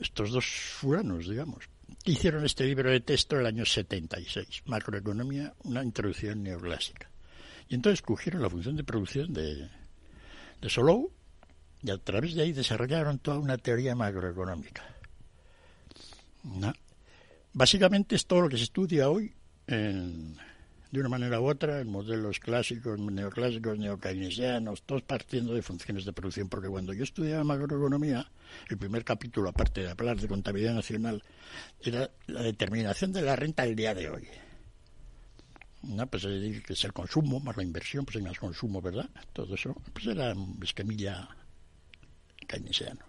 estos 0.00 0.30
dos 0.30 0.46
fulanos, 0.46 1.28
digamos. 1.28 1.64
Hicieron 2.06 2.44
este 2.44 2.64
libro 2.64 2.90
de 2.90 3.00
texto 3.00 3.40
el 3.40 3.46
año 3.46 3.64
76, 3.64 4.64
Macroeconomía, 4.66 5.54
una 5.64 5.82
introducción 5.82 6.42
neoclásica. 6.42 7.08
Y 7.66 7.74
entonces 7.74 8.02
cogieron 8.02 8.42
la 8.42 8.50
función 8.50 8.76
de 8.76 8.84
producción 8.84 9.32
de, 9.32 9.70
de 10.60 10.68
Solou 10.68 11.10
y 11.82 11.90
a 11.90 11.96
través 11.96 12.34
de 12.34 12.42
ahí 12.42 12.52
desarrollaron 12.52 13.20
toda 13.20 13.38
una 13.38 13.56
teoría 13.56 13.94
macroeconómica. 13.94 14.84
Básicamente 17.54 18.16
es 18.16 18.26
todo 18.26 18.42
lo 18.42 18.48
que 18.50 18.58
se 18.58 18.64
estudia 18.64 19.08
hoy 19.08 19.32
en, 19.66 20.36
de 20.94 21.00
una 21.00 21.08
manera 21.08 21.40
u 21.40 21.48
otra 21.48 21.80
en 21.80 21.90
modelos 21.90 22.38
clásicos, 22.38 22.98
neoclásicos, 23.00 23.76
neokeynesianos, 23.76 24.82
todos 24.82 25.02
partiendo 25.02 25.52
de 25.52 25.60
funciones 25.60 26.04
de 26.04 26.12
producción, 26.12 26.48
porque 26.48 26.68
cuando 26.68 26.92
yo 26.92 27.02
estudiaba 27.02 27.42
macroeconomía, 27.42 28.30
el 28.68 28.78
primer 28.78 29.04
capítulo, 29.04 29.48
aparte 29.48 29.82
de 29.82 29.90
hablar 29.90 30.20
de 30.20 30.28
contabilidad 30.28 30.72
nacional, 30.72 31.22
era 31.82 32.08
la 32.28 32.42
determinación 32.42 33.12
de 33.12 33.22
la 33.22 33.34
renta 33.34 33.64
del 33.64 33.74
día 33.74 33.92
de 33.92 34.08
hoy. 34.08 34.28
¿No? 35.82 36.06
Pues 36.06 36.22
que 36.22 36.72
es 36.72 36.84
el 36.84 36.92
consumo 36.92 37.40
más 37.40 37.56
la 37.56 37.64
inversión, 37.64 38.04
pues 38.04 38.16
hay 38.16 38.22
más 38.22 38.38
consumo, 38.38 38.80
¿verdad? 38.80 39.10
Todo 39.32 39.56
eso, 39.56 39.74
pues 39.92 40.06
era 40.06 40.32
un 40.32 40.60
esquemilla 40.62 41.28
keynesiano. 42.46 43.04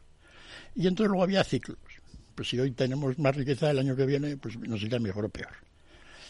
Y 0.74 0.88
entonces 0.88 1.10
luego 1.10 1.24
había 1.24 1.44
ciclos. 1.44 1.78
Pues 2.34 2.50
si 2.50 2.60
hoy 2.60 2.72
tenemos 2.72 3.18
más 3.20 3.36
riqueza 3.36 3.70
el 3.70 3.78
año 3.78 3.96
que 3.96 4.08
viene, 4.08 4.38
pues 4.38 4.58
nos 4.58 4.82
irá 4.82 4.98
mejor 5.00 5.26
o 5.26 5.30
peor 5.30 5.54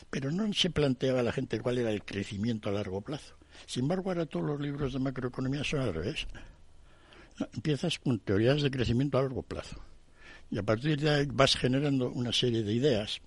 pero 0.10 0.32
no 0.32 0.52
se 0.54 0.70
planteaba 0.70 1.20
a 1.20 1.24
la 1.24 1.32
gente 1.32 1.60
cuál 1.60 1.78
era 1.78 1.92
el 1.92 2.04
crecimiento 2.04 2.70
a 2.70 2.74
largo 2.74 3.02
plazo. 3.02 3.36
Sin 3.66 3.84
embargo, 3.84 4.10
ahora 4.10 4.26
todos 4.26 4.46
los 4.46 4.60
libros 4.60 4.94
de 4.94 5.00
macroeconomía 5.00 5.64
son 5.64 5.82
al 5.82 5.94
revés. 5.94 6.28
Empiezas 7.54 8.00
con 8.00 8.20
teorías 8.20 8.62
de 8.62 8.72
crecimiento 8.72 9.18
a 9.18 9.24
largo 9.24 9.44
plazo 9.44 9.82
y 10.52 10.58
a 10.58 10.64
partir 10.64 11.00
de 11.00 11.10
ahí 11.10 11.28
vas 11.32 11.56
generando 11.56 12.10
una 12.10 12.32
serie 12.32 12.64
de 12.64 12.74
ideas. 12.74 13.22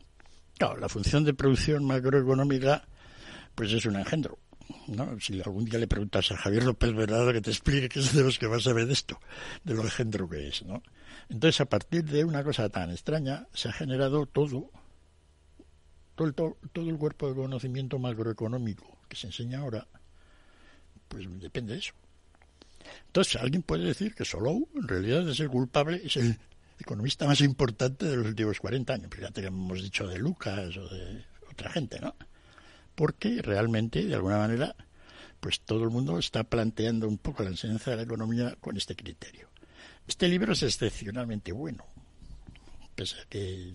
Claro, 0.58 0.78
la 0.78 0.88
función 0.88 1.24
de 1.24 1.34
producción 1.34 1.84
macroeconómica 1.84 2.86
pues 3.54 3.72
es 3.72 3.84
un 3.86 3.96
engendro. 3.96 4.38
¿no? 4.86 5.18
Si 5.20 5.40
algún 5.40 5.64
día 5.64 5.78
le 5.78 5.86
preguntas 5.86 6.30
a 6.30 6.36
Javier 6.36 6.64
López 6.64 6.94
Verado 6.94 7.32
que 7.32 7.40
te 7.40 7.50
explique 7.50 7.88
qué 7.88 8.00
es 8.00 8.14
de 8.14 8.22
los 8.22 8.38
que 8.38 8.46
vas 8.46 8.66
a 8.66 8.72
ver 8.72 8.88
esto, 8.90 9.18
de 9.64 9.74
lo 9.74 9.82
engendro 9.82 10.28
que 10.28 10.48
es. 10.48 10.62
¿no? 10.62 10.82
Entonces, 11.28 11.60
a 11.60 11.66
partir 11.66 12.04
de 12.04 12.24
una 12.24 12.44
cosa 12.44 12.68
tan 12.68 12.90
extraña, 12.90 13.46
se 13.52 13.68
ha 13.68 13.72
generado 13.72 14.26
todo 14.26 14.70
todo 16.18 16.56
el, 16.74 16.98
cuerpo 16.98 17.28
de 17.28 17.34
conocimiento 17.36 17.98
macroeconómico 17.98 18.98
que 19.08 19.16
se 19.16 19.28
enseña 19.28 19.60
ahora, 19.60 19.86
pues 21.06 21.26
depende 21.40 21.74
de 21.74 21.78
eso. 21.78 21.92
Entonces, 23.06 23.36
alguien 23.36 23.62
puede 23.62 23.84
decir 23.84 24.14
que 24.14 24.24
Solou, 24.24 24.68
en 24.74 24.88
realidad, 24.88 25.28
es 25.28 25.38
el 25.40 25.48
culpable, 25.48 26.00
es 26.04 26.16
el 26.16 26.36
economista 26.80 27.26
más 27.26 27.40
importante 27.40 28.06
de 28.06 28.16
los 28.16 28.26
últimos 28.26 28.58
40 28.58 28.92
años. 28.92 29.10
Fíjate 29.10 29.40
que 29.42 29.46
hemos 29.46 29.82
dicho 29.82 30.06
de 30.06 30.18
Lucas 30.18 30.76
o 30.76 30.88
de 30.88 31.24
otra 31.50 31.70
gente, 31.70 32.00
¿no? 32.00 32.14
Porque 32.94 33.40
realmente, 33.40 34.04
de 34.04 34.14
alguna 34.14 34.38
manera, 34.38 34.74
pues 35.40 35.60
todo 35.60 35.84
el 35.84 35.90
mundo 35.90 36.18
está 36.18 36.42
planteando 36.44 37.06
un 37.06 37.18
poco 37.18 37.44
la 37.44 37.50
enseñanza 37.50 37.92
de 37.92 37.98
la 37.98 38.02
economía 38.02 38.56
con 38.60 38.76
este 38.76 38.96
criterio. 38.96 39.48
Este 40.06 40.26
libro 40.26 40.52
es 40.52 40.62
excepcionalmente 40.62 41.52
bueno, 41.52 41.84
pese 42.96 43.20
a 43.20 43.24
que 43.26 43.72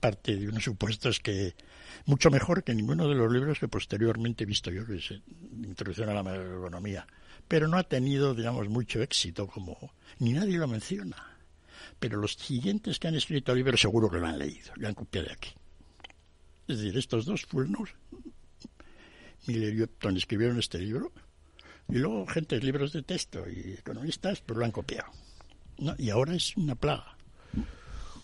parte 0.00 0.36
de 0.36 0.48
unos 0.48 0.64
supuestos 0.64 1.20
que 1.20 1.54
mucho 2.06 2.30
mejor 2.30 2.64
que 2.64 2.74
ninguno 2.74 3.08
de 3.08 3.14
los 3.14 3.30
libros 3.30 3.58
que 3.58 3.68
posteriormente 3.68 4.44
he 4.44 4.46
visto 4.46 4.70
yo 4.70 4.86
que 4.86 5.00
se 5.00 5.20
introducción 5.52 6.08
a 6.08 6.14
la 6.14 6.22
macroeconomía 6.22 7.06
pero 7.46 7.68
no 7.68 7.76
ha 7.76 7.84
tenido 7.84 8.34
digamos 8.34 8.68
mucho 8.68 9.02
éxito 9.02 9.46
como 9.46 9.92
ni 10.18 10.32
nadie 10.32 10.58
lo 10.58 10.68
menciona. 10.68 11.16
Pero 11.98 12.18
los 12.18 12.34
siguientes 12.34 12.98
que 12.98 13.08
han 13.08 13.14
escrito 13.14 13.52
el 13.52 13.58
libro 13.58 13.76
seguro 13.76 14.10
que 14.10 14.18
lo 14.18 14.26
han 14.26 14.38
leído 14.38 14.72
lo 14.76 14.88
han 14.88 14.94
copiado 14.94 15.26
de 15.28 15.32
aquí. 15.34 15.50
Es 16.68 16.78
decir 16.78 16.96
estos 16.96 17.24
dos 17.24 17.42
fulnos 17.42 17.90
Miller 19.46 19.74
y 19.74 19.82
Upton 19.82 20.16
escribieron 20.16 20.58
este 20.58 20.78
libro 20.78 21.12
y 21.88 21.98
luego 21.98 22.26
gente 22.26 22.60
libros 22.60 22.92
de 22.92 23.02
texto 23.02 23.48
y 23.48 23.72
economistas 23.72 24.40
pues 24.42 24.58
lo 24.58 24.64
han 24.64 24.70
copiado 24.70 25.10
y 25.98 26.10
ahora 26.10 26.34
es 26.34 26.56
una 26.56 26.74
plaga 26.74 27.16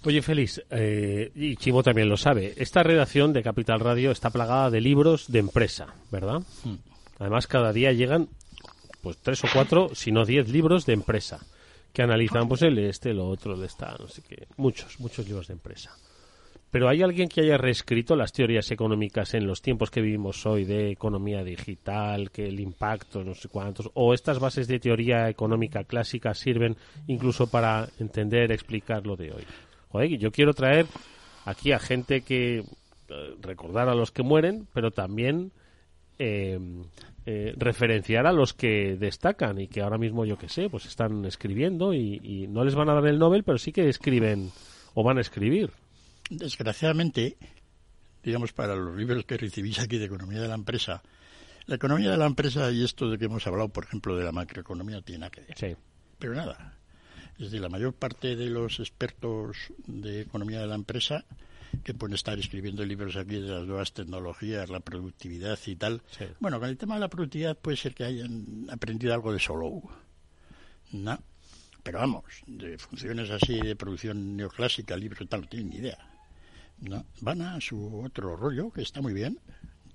Oye, 0.06 0.22
Félix, 0.22 0.62
eh, 0.70 1.32
y 1.34 1.56
Chimo 1.56 1.82
también 1.82 2.08
lo 2.08 2.16
sabe, 2.16 2.54
esta 2.58 2.84
redacción 2.84 3.32
de 3.32 3.42
Capital 3.42 3.80
Radio 3.80 4.12
está 4.12 4.30
plagada 4.30 4.70
de 4.70 4.80
libros 4.80 5.32
de 5.32 5.40
empresa, 5.40 5.96
¿verdad? 6.12 6.42
Hmm. 6.62 6.76
Además, 7.18 7.48
cada 7.48 7.72
día 7.72 7.90
llegan 7.90 8.28
pues 9.02 9.18
tres 9.18 9.42
o 9.42 9.48
cuatro, 9.52 9.90
si 9.96 10.12
no 10.12 10.24
diez 10.24 10.48
libros 10.48 10.86
de 10.86 10.92
empresa 10.92 11.44
que 11.92 12.02
analizan 12.02 12.46
pues 12.46 12.62
el 12.62 12.78
este, 12.78 13.12
lo 13.14 13.26
otro, 13.26 13.54
el 13.54 13.64
esta, 13.64 13.96
no 13.98 14.06
sé 14.06 14.22
qué, 14.22 14.46
muchos, 14.56 15.00
muchos 15.00 15.26
libros 15.26 15.48
de 15.48 15.54
empresa. 15.54 15.90
Pero 16.70 16.88
¿hay 16.88 17.02
alguien 17.02 17.28
que 17.28 17.40
haya 17.40 17.58
reescrito 17.58 18.14
las 18.14 18.32
teorías 18.32 18.70
económicas 18.70 19.34
en 19.34 19.44
los 19.44 19.60
tiempos 19.60 19.90
que 19.90 20.02
vivimos 20.02 20.46
hoy 20.46 20.64
de 20.64 20.92
economía 20.92 21.42
digital, 21.42 22.30
que 22.30 22.46
el 22.46 22.60
impacto, 22.60 23.24
no 23.24 23.34
sé 23.34 23.48
cuántos, 23.48 23.90
o 23.94 24.14
estas 24.14 24.38
bases 24.38 24.68
de 24.68 24.78
teoría 24.78 25.28
económica 25.28 25.82
clásica 25.82 26.32
sirven 26.32 26.76
incluso 27.08 27.48
para 27.48 27.88
entender, 27.98 28.52
explicar 28.52 29.04
lo 29.04 29.16
de 29.16 29.32
hoy? 29.32 29.44
Yo 30.18 30.30
quiero 30.32 30.54
traer 30.54 30.86
aquí 31.44 31.72
a 31.72 31.78
gente 31.78 32.22
que 32.22 32.64
eh, 33.08 33.34
recordar 33.40 33.88
a 33.88 33.94
los 33.94 34.10
que 34.10 34.22
mueren, 34.22 34.66
pero 34.72 34.90
también 34.90 35.52
eh, 36.18 36.58
eh, 37.24 37.54
referenciar 37.56 38.26
a 38.26 38.32
los 38.32 38.52
que 38.52 38.96
destacan 38.96 39.60
y 39.60 39.68
que 39.68 39.80
ahora 39.80 39.98
mismo, 39.98 40.24
yo 40.24 40.38
que 40.38 40.48
sé, 40.48 40.68
pues 40.68 40.86
están 40.86 41.24
escribiendo 41.24 41.92
y, 41.94 42.20
y, 42.22 42.46
no 42.46 42.64
les 42.64 42.74
van 42.74 42.88
a 42.88 42.94
dar 42.94 43.06
el 43.06 43.18
Nobel, 43.18 43.44
pero 43.44 43.58
sí 43.58 43.72
que 43.72 43.88
escriben 43.88 44.50
o 44.94 45.02
van 45.02 45.18
a 45.18 45.20
escribir. 45.20 45.70
Desgraciadamente, 46.30 47.36
digamos, 48.22 48.52
para 48.52 48.74
los 48.74 48.96
libros 48.96 49.24
que 49.24 49.36
recibís 49.36 49.78
aquí 49.78 49.98
de 49.98 50.06
economía 50.06 50.40
de 50.40 50.48
la 50.48 50.54
empresa, 50.54 51.02
la 51.66 51.76
economía 51.76 52.10
de 52.10 52.16
la 52.16 52.26
empresa 52.26 52.70
y 52.70 52.84
esto 52.84 53.10
de 53.10 53.18
que 53.18 53.24
hemos 53.24 53.46
hablado, 53.46 53.68
por 53.68 53.84
ejemplo, 53.84 54.16
de 54.16 54.24
la 54.24 54.32
macroeconomía, 54.32 55.00
tiene 55.02 55.20
nada 55.20 55.30
que 55.30 55.40
ver. 55.40 55.58
Sí. 55.58 55.76
Pero 56.18 56.34
nada. 56.34 56.74
Es 57.38 57.46
decir, 57.46 57.60
la 57.60 57.68
mayor 57.68 57.92
parte 57.92 58.34
de 58.36 58.48
los 58.48 58.80
expertos 58.80 59.56
de 59.86 60.22
economía 60.22 60.60
de 60.60 60.66
la 60.66 60.74
empresa 60.74 61.24
que 61.84 61.94
pueden 61.94 62.14
estar 62.14 62.38
escribiendo 62.38 62.84
libros 62.84 63.16
aquí 63.16 63.40
de 63.40 63.48
las 63.48 63.66
nuevas 63.66 63.92
tecnologías, 63.92 64.70
la 64.70 64.80
productividad 64.80 65.58
y 65.66 65.76
tal. 65.76 66.02
Bueno, 66.40 66.58
con 66.58 66.68
el 66.68 66.76
tema 66.76 66.94
de 66.94 67.00
la 67.00 67.08
productividad 67.08 67.56
puede 67.56 67.76
ser 67.76 67.94
que 67.94 68.04
hayan 68.04 68.66
aprendido 68.70 69.12
algo 69.12 69.32
de 69.32 69.38
solo. 69.38 69.82
¿no? 70.92 71.18
Pero 71.82 71.98
vamos, 71.98 72.24
de 72.46 72.78
funciones 72.78 73.30
así 73.30 73.60
de 73.60 73.76
producción 73.76 74.36
neoclásica, 74.36 74.96
libros 74.96 75.28
tal, 75.28 75.42
no 75.42 75.48
tienen 75.48 75.70
ni 75.70 75.76
idea. 75.76 75.98
¿no? 76.80 77.04
Van 77.20 77.42
a 77.42 77.60
su 77.60 78.02
otro 78.04 78.36
rollo, 78.36 78.70
que 78.70 78.82
está 78.82 79.00
muy 79.00 79.12
bien, 79.12 79.38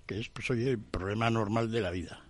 que 0.06 0.20
es 0.20 0.30
pues, 0.30 0.50
oye, 0.52 0.72
el 0.72 0.80
problema 0.80 1.30
normal 1.30 1.72
de 1.72 1.82
la 1.82 1.92
vida, 1.92 2.24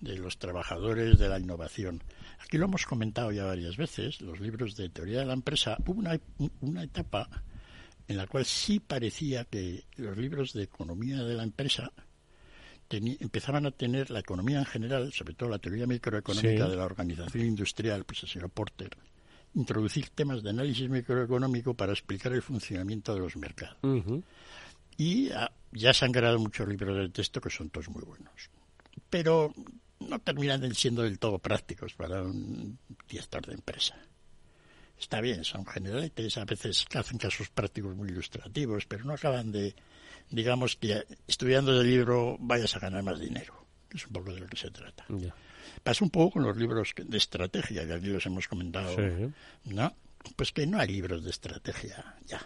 de 0.00 0.18
los 0.18 0.38
trabajadores, 0.38 1.18
de 1.18 1.28
la 1.28 1.38
innovación. 1.38 2.02
Aquí 2.44 2.58
lo 2.58 2.66
hemos 2.66 2.84
comentado 2.84 3.32
ya 3.32 3.44
varias 3.44 3.76
veces, 3.76 4.20
los 4.20 4.38
libros 4.38 4.76
de 4.76 4.90
teoría 4.90 5.20
de 5.20 5.26
la 5.26 5.32
empresa, 5.32 5.78
hubo 5.86 5.98
una, 5.98 6.20
una 6.60 6.82
etapa 6.82 7.28
en 8.06 8.18
la 8.18 8.26
cual 8.26 8.44
sí 8.44 8.80
parecía 8.80 9.44
que 9.46 9.84
los 9.96 10.16
libros 10.18 10.52
de 10.52 10.64
economía 10.64 11.24
de 11.24 11.34
la 11.34 11.42
empresa 11.42 11.90
empezaban 12.90 13.66
a 13.66 13.70
tener 13.70 14.10
la 14.10 14.20
economía 14.20 14.58
en 14.58 14.66
general, 14.66 15.12
sobre 15.12 15.34
todo 15.34 15.48
la 15.48 15.58
teoría 15.58 15.86
microeconómica 15.86 16.68
de 16.68 16.76
la 16.76 16.84
organización 16.84 17.46
industrial, 17.46 18.04
pues 18.04 18.22
el 18.22 18.28
señor 18.28 18.50
Porter, 18.50 18.90
introducir 19.54 20.10
temas 20.10 20.42
de 20.42 20.50
análisis 20.50 20.88
microeconómico 20.88 21.74
para 21.74 21.92
explicar 21.92 22.32
el 22.34 22.42
funcionamiento 22.42 23.14
de 23.14 23.20
los 23.20 23.36
mercados. 23.36 23.78
Y 24.96 25.30
ya 25.72 25.94
se 25.94 26.04
han 26.04 26.12
creado 26.12 26.38
muchos 26.38 26.68
libros 26.68 26.96
de 26.96 27.08
texto 27.08 27.40
que 27.40 27.50
son 27.50 27.70
todos 27.70 27.88
muy 27.88 28.02
buenos. 28.04 28.50
Pero 29.10 29.52
no 30.00 30.18
terminan 30.18 30.74
siendo 30.74 31.02
del 31.02 31.18
todo 31.18 31.38
prácticos 31.38 31.94
para 31.94 32.22
un 32.22 32.78
director 33.08 33.46
de 33.46 33.54
empresa. 33.54 33.96
Está 34.98 35.20
bien, 35.20 35.44
son 35.44 35.66
generales, 35.66 36.36
a 36.38 36.44
veces 36.44 36.86
hacen 36.94 37.18
casos 37.18 37.48
prácticos 37.50 37.96
muy 37.96 38.08
ilustrativos, 38.08 38.86
pero 38.86 39.04
no 39.04 39.14
acaban 39.14 39.50
de, 39.50 39.74
digamos, 40.30 40.76
que 40.76 41.04
estudiando 41.26 41.80
el 41.80 41.86
libro 41.86 42.36
vayas 42.38 42.76
a 42.76 42.78
ganar 42.78 43.02
más 43.02 43.18
dinero, 43.18 43.66
es 43.92 44.06
un 44.06 44.12
poco 44.12 44.32
de 44.32 44.40
lo 44.40 44.46
que 44.46 44.56
se 44.56 44.70
trata. 44.70 45.04
Pasa 45.82 46.04
un 46.04 46.10
poco 46.10 46.34
con 46.34 46.44
los 46.44 46.56
libros 46.56 46.92
de 46.96 47.18
estrategia, 47.18 47.86
que 47.86 47.92
aquí 47.92 48.06
los 48.06 48.24
hemos 48.26 48.46
comentado, 48.46 48.96
¿no? 49.64 49.96
Pues 50.36 50.52
que 50.52 50.66
no 50.66 50.78
hay 50.78 50.88
libros 50.88 51.24
de 51.24 51.30
estrategia, 51.30 52.16
ya. 52.26 52.40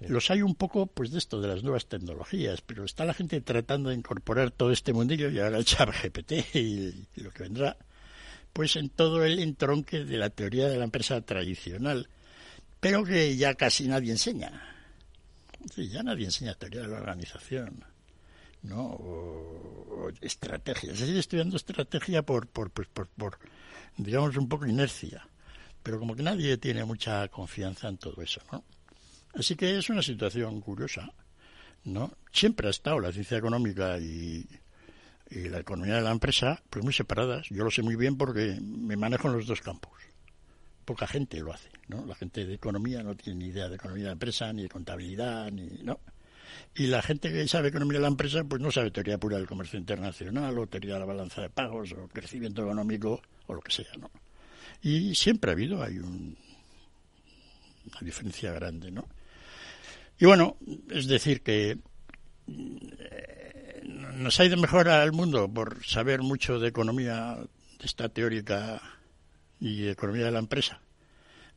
Los 0.00 0.30
hay 0.30 0.42
un 0.42 0.54
poco, 0.54 0.86
pues, 0.86 1.10
de 1.10 1.18
esto, 1.18 1.40
de 1.40 1.48
las 1.48 1.62
nuevas 1.62 1.86
tecnologías, 1.86 2.60
pero 2.60 2.84
está 2.84 3.04
la 3.04 3.14
gente 3.14 3.40
tratando 3.40 3.90
de 3.90 3.96
incorporar 3.96 4.50
todo 4.50 4.70
este 4.70 4.92
mundillo 4.92 5.30
y 5.30 5.38
ahora 5.38 5.58
el 5.58 5.64
chat 5.64 5.88
GPT 5.88 6.54
y, 6.54 7.06
lo 7.16 7.30
que 7.30 7.44
vendrá, 7.44 7.76
pues 8.52 8.76
en 8.76 8.88
todo 8.90 9.24
el 9.24 9.38
entronque 9.38 10.04
de 10.04 10.16
la 10.18 10.30
teoría 10.30 10.68
de 10.68 10.76
la 10.76 10.84
empresa 10.84 11.20
tradicional, 11.20 12.08
pero 12.80 13.04
que 13.04 13.36
ya 13.36 13.54
casi 13.54 13.88
nadie 13.88 14.12
enseña. 14.12 14.50
ya 15.76 16.02
nadie 16.02 16.26
enseña 16.26 16.54
teoría 16.54 16.82
de 16.82 16.88
la 16.88 16.98
organización. 16.98 17.84
¿no? 18.62 18.82
O, 18.82 20.10
estrategias. 20.20 21.00
Estoy 21.00 21.18
estudiando 21.18 21.56
estrategia 21.56 22.22
por, 22.22 22.46
por, 22.48 22.70
pues, 22.70 22.88
por, 22.88 23.08
por, 23.08 23.38
digamos, 23.96 24.36
un 24.36 24.48
poco 24.48 24.66
inercia. 24.66 25.26
Pero 25.82 25.98
como 25.98 26.16
que 26.16 26.22
nadie 26.22 26.58
tiene 26.58 26.84
mucha 26.84 27.28
confianza 27.28 27.88
en 27.88 27.96
todo 27.98 28.20
eso, 28.22 28.40
¿no? 28.50 28.64
Así 29.36 29.54
que 29.54 29.78
es 29.78 29.90
una 29.90 30.02
situación 30.02 30.60
curiosa, 30.60 31.12
¿no? 31.84 32.12
Siempre 32.32 32.68
ha 32.68 32.70
estado 32.70 33.00
la 33.00 33.12
ciencia 33.12 33.36
económica 33.36 33.98
y, 33.98 34.46
y 35.30 35.48
la 35.48 35.58
economía 35.58 35.96
de 35.96 36.02
la 36.02 36.10
empresa, 36.10 36.62
pues 36.70 36.84
muy 36.84 36.94
separadas. 36.94 37.46
Yo 37.50 37.64
lo 37.64 37.70
sé 37.70 37.82
muy 37.82 37.96
bien 37.96 38.16
porque 38.16 38.58
me 38.60 38.96
manejo 38.96 39.28
en 39.28 39.34
los 39.34 39.46
dos 39.46 39.60
campos. 39.60 39.92
Poca 40.84 41.06
gente 41.06 41.40
lo 41.40 41.52
hace, 41.52 41.68
¿no? 41.88 42.06
La 42.06 42.14
gente 42.14 42.46
de 42.46 42.54
economía 42.54 43.02
no 43.02 43.14
tiene 43.14 43.40
ni 43.40 43.50
idea 43.50 43.68
de 43.68 43.74
economía 43.76 44.06
de 44.06 44.12
empresa, 44.12 44.52
ni 44.52 44.62
de 44.62 44.68
contabilidad, 44.68 45.50
ni, 45.50 45.66
¿no? 45.82 46.00
Y 46.74 46.86
la 46.86 47.02
gente 47.02 47.32
que 47.32 47.46
sabe 47.48 47.68
economía 47.68 47.98
de 47.98 48.02
la 48.02 48.08
empresa, 48.08 48.44
pues 48.44 48.62
no 48.62 48.70
sabe 48.70 48.90
teoría 48.90 49.18
pura 49.18 49.36
del 49.36 49.46
comercio 49.46 49.78
internacional, 49.78 50.56
o 50.58 50.66
teoría 50.66 50.94
de 50.94 51.00
la 51.00 51.06
balanza 51.06 51.42
de 51.42 51.50
pagos, 51.50 51.92
o 51.92 52.08
crecimiento 52.08 52.62
económico, 52.62 53.20
o 53.48 53.54
lo 53.54 53.60
que 53.60 53.72
sea, 53.72 53.92
¿no? 53.98 54.10
Y 54.80 55.14
siempre 55.14 55.50
ha 55.50 55.54
habido, 55.54 55.82
hay 55.82 55.98
un, 55.98 56.36
una 57.90 58.00
diferencia 58.00 58.52
grande, 58.52 58.90
¿no? 58.90 59.06
Y 60.18 60.24
bueno, 60.24 60.56
es 60.90 61.06
decir 61.06 61.42
que 61.42 61.78
nos 64.14 64.40
ha 64.40 64.44
ido 64.44 64.56
mejor 64.56 64.88
al 64.88 65.12
mundo 65.12 65.48
por 65.52 65.84
saber 65.84 66.22
mucho 66.22 66.58
de 66.58 66.68
economía, 66.68 67.36
de 67.78 67.86
esta 67.86 68.08
teórica 68.08 68.80
y 69.60 69.88
economía 69.88 70.24
de 70.24 70.30
la 70.30 70.38
empresa. 70.38 70.80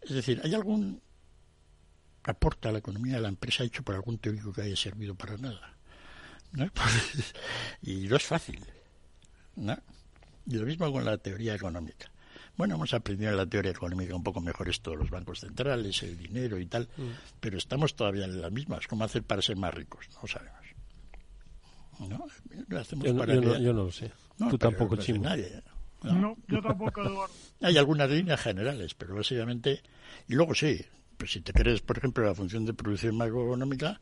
Es 0.02 0.12
decir, 0.12 0.42
¿hay 0.44 0.54
algún 0.54 1.02
aporte 2.24 2.68
a 2.68 2.72
la 2.72 2.80
economía 2.80 3.16
de 3.16 3.22
la 3.22 3.30
empresa 3.30 3.64
hecho 3.64 3.84
por 3.84 3.96
algún 3.96 4.18
teórico 4.18 4.52
que 4.52 4.62
haya 4.62 4.76
servido 4.76 5.16
para 5.16 5.38
nada? 5.38 5.78
y 7.82 8.08
no 8.08 8.16
es 8.16 8.24
fácil. 8.24 8.60
¿no? 9.56 9.78
Y 10.48 10.56
lo 10.56 10.66
mismo 10.66 10.92
con 10.92 11.06
la 11.06 11.18
teoría 11.18 11.56
económica. 11.56 12.12
Bueno, 12.60 12.76
hemos 12.76 12.94
aprendido 12.94 13.32
en 13.32 13.38
la 13.38 13.46
teoría 13.46 13.72
económica 13.72 14.14
un 14.14 14.22
poco 14.22 14.42
mejor 14.42 14.68
esto, 14.68 14.94
los 14.94 15.10
bancos 15.10 15.40
centrales, 15.40 16.04
el 16.04 16.18
dinero 16.18 16.60
y 16.60 16.66
tal, 16.66 16.90
mm. 16.98 17.40
pero 17.40 17.58
estamos 17.58 17.96
todavía 17.96 18.26
en 18.26 18.42
las 18.42 18.52
mismas. 18.52 18.86
¿Cómo 18.86 19.06
hacer 19.06 19.24
para 19.24 19.42
ser 19.42 19.56
más 19.56 19.74
ricos? 19.74 20.10
No 20.22 20.28
sabemos. 20.28 20.60
¿no? 22.00 22.28
yo, 22.98 23.14
no, 23.14 23.84
lo 23.86 23.92
sé. 23.94 24.12
Tú 24.50 24.58
tampoco, 24.58 24.98
Chimo. 24.98 25.24
¿no? 26.04 26.36
yo 26.50 26.62
tampoco, 26.62 27.02
Eduardo. 27.02 27.34
Hay 27.62 27.78
algunas 27.78 28.10
líneas 28.10 28.42
generales, 28.42 28.94
pero 28.94 29.16
básicamente... 29.16 29.82
Y 30.28 30.34
luego 30.34 30.54
sí, 30.54 30.82
pues 31.16 31.32
si 31.32 31.40
te 31.40 31.54
crees, 31.54 31.80
por 31.80 31.98
ejemplo, 31.98 32.26
la 32.26 32.36
función 32.36 32.66
de 32.66 32.74
producción 32.74 33.16
macroeconómica, 33.16 34.02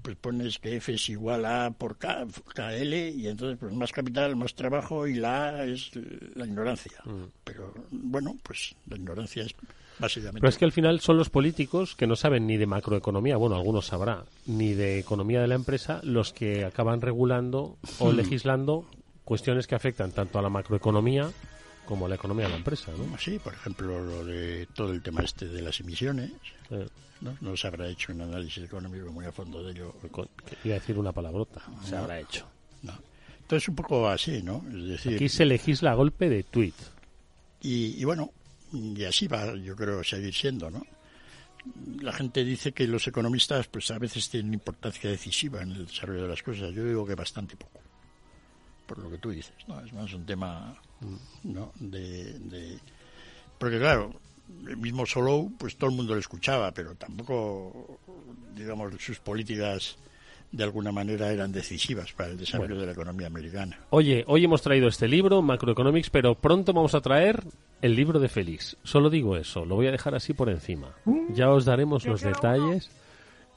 pues 0.00 0.16
pones 0.16 0.58
que 0.58 0.76
F 0.76 0.94
es 0.94 1.08
igual 1.08 1.44
a 1.44 1.70
por 1.70 1.98
K, 1.98 2.26
KL, 2.54 2.92
y 2.92 3.28
entonces 3.28 3.58
pues 3.58 3.72
más 3.72 3.92
capital, 3.92 4.36
más 4.36 4.54
trabajo, 4.54 5.06
y 5.06 5.14
la 5.14 5.48
A 5.48 5.64
es 5.64 5.90
la 6.34 6.46
ignorancia. 6.46 7.00
Mm. 7.04 7.24
Pero 7.44 7.74
bueno, 7.90 8.36
pues 8.42 8.74
la 8.88 8.96
ignorancia 8.96 9.44
es 9.44 9.54
básicamente... 9.98 10.40
Pero 10.40 10.48
es 10.48 10.58
que 10.58 10.64
al 10.64 10.72
final 10.72 11.00
son 11.00 11.16
los 11.16 11.30
políticos 11.30 11.94
que 11.94 12.06
no 12.06 12.16
saben 12.16 12.46
ni 12.46 12.56
de 12.56 12.66
macroeconomía, 12.66 13.36
bueno, 13.36 13.56
algunos 13.56 13.86
sabrá, 13.86 14.24
ni 14.46 14.72
de 14.72 14.98
economía 14.98 15.40
de 15.40 15.48
la 15.48 15.54
empresa, 15.54 16.00
los 16.02 16.32
que 16.32 16.64
acaban 16.64 17.00
regulando 17.00 17.76
o 17.98 18.12
legislando 18.12 18.86
cuestiones 19.24 19.66
que 19.66 19.74
afectan 19.74 20.12
tanto 20.12 20.38
a 20.38 20.42
la 20.42 20.48
macroeconomía 20.48 21.30
como 21.92 22.08
la 22.08 22.14
economía 22.14 22.46
de 22.46 22.52
la 22.52 22.56
empresa, 22.56 22.90
¿no? 22.96 23.18
Sí, 23.18 23.38
por 23.38 23.52
ejemplo, 23.52 24.02
lo 24.02 24.24
de 24.24 24.66
todo 24.74 24.92
el 24.92 25.02
tema 25.02 25.20
este 25.20 25.46
de 25.46 25.60
las 25.60 25.78
emisiones. 25.78 26.30
¿no? 27.20 27.36
¿no? 27.38 27.54
se 27.54 27.66
habrá 27.66 27.86
hecho 27.86 28.14
un 28.14 28.22
análisis 28.22 28.64
económico 28.64 29.12
muy 29.12 29.26
a 29.26 29.30
fondo 29.30 29.62
de 29.62 29.72
ello. 29.72 29.94
Iba 30.64 30.76
a 30.76 30.78
decir 30.78 30.98
una 30.98 31.12
palabrota, 31.12 31.60
se 31.84 31.94
habrá 31.94 32.18
hecho. 32.18 32.48
No. 32.80 32.94
Entonces, 33.42 33.68
un 33.68 33.76
poco 33.76 34.08
así, 34.08 34.42
¿no? 34.42 34.64
Es 34.68 34.88
decir, 34.88 35.16
Aquí 35.16 35.28
se 35.28 35.44
legisla 35.44 35.90
a 35.90 35.94
golpe 35.94 36.30
de 36.30 36.44
tuit. 36.44 36.74
Y, 37.60 38.00
y 38.00 38.04
bueno, 38.04 38.32
y 38.72 39.04
así 39.04 39.28
va, 39.28 39.54
yo 39.54 39.76
creo, 39.76 40.02
seguir 40.02 40.32
siendo, 40.32 40.70
¿no? 40.70 40.86
La 42.00 42.14
gente 42.14 42.42
dice 42.42 42.72
que 42.72 42.86
los 42.86 43.06
economistas, 43.06 43.68
pues 43.68 43.90
a 43.90 43.98
veces 43.98 44.30
tienen 44.30 44.54
importancia 44.54 45.10
decisiva 45.10 45.60
en 45.60 45.72
el 45.72 45.86
desarrollo 45.88 46.22
de 46.22 46.28
las 46.28 46.42
cosas. 46.42 46.72
Yo 46.72 46.86
digo 46.86 47.04
que 47.04 47.14
bastante 47.14 47.54
poco, 47.54 47.82
por 48.86 48.96
lo 48.96 49.10
que 49.10 49.18
tú 49.18 49.28
dices, 49.28 49.52
¿no? 49.68 49.78
Es 49.84 49.92
más 49.92 50.10
un 50.14 50.24
tema, 50.24 50.74
¿no? 51.44 51.72
De, 51.78 52.38
de... 52.38 52.78
Porque 53.58 53.78
claro, 53.78 54.12
el 54.66 54.76
mismo 54.76 55.06
Solo, 55.06 55.48
pues 55.58 55.76
todo 55.76 55.90
el 55.90 55.96
mundo 55.96 56.14
lo 56.14 56.20
escuchaba, 56.20 56.72
pero 56.72 56.94
tampoco, 56.94 57.98
digamos, 58.54 58.92
sus 58.98 59.18
políticas 59.18 59.96
de 60.52 60.64
alguna 60.64 60.92
manera 60.92 61.32
eran 61.32 61.50
decisivas 61.50 62.12
para 62.12 62.30
el 62.30 62.36
desarrollo 62.36 62.78
de 62.78 62.86
la 62.86 62.92
economía 62.92 63.26
americana. 63.26 63.78
Oye, 63.90 64.22
hoy 64.26 64.44
hemos 64.44 64.60
traído 64.60 64.86
este 64.86 65.08
libro, 65.08 65.40
Macroeconomics, 65.40 66.10
pero 66.10 66.34
pronto 66.34 66.74
vamos 66.74 66.94
a 66.94 67.00
traer 67.00 67.42
el 67.80 67.96
libro 67.96 68.20
de 68.20 68.28
Félix. 68.28 68.76
Solo 68.84 69.08
digo 69.08 69.36
eso, 69.36 69.64
lo 69.64 69.76
voy 69.76 69.86
a 69.86 69.90
dejar 69.90 70.14
así 70.14 70.34
por 70.34 70.50
encima. 70.50 70.94
Mm. 71.06 71.32
Ya 71.32 71.50
os 71.50 71.64
daremos 71.64 72.04
los 72.04 72.20
detalles 72.20 72.90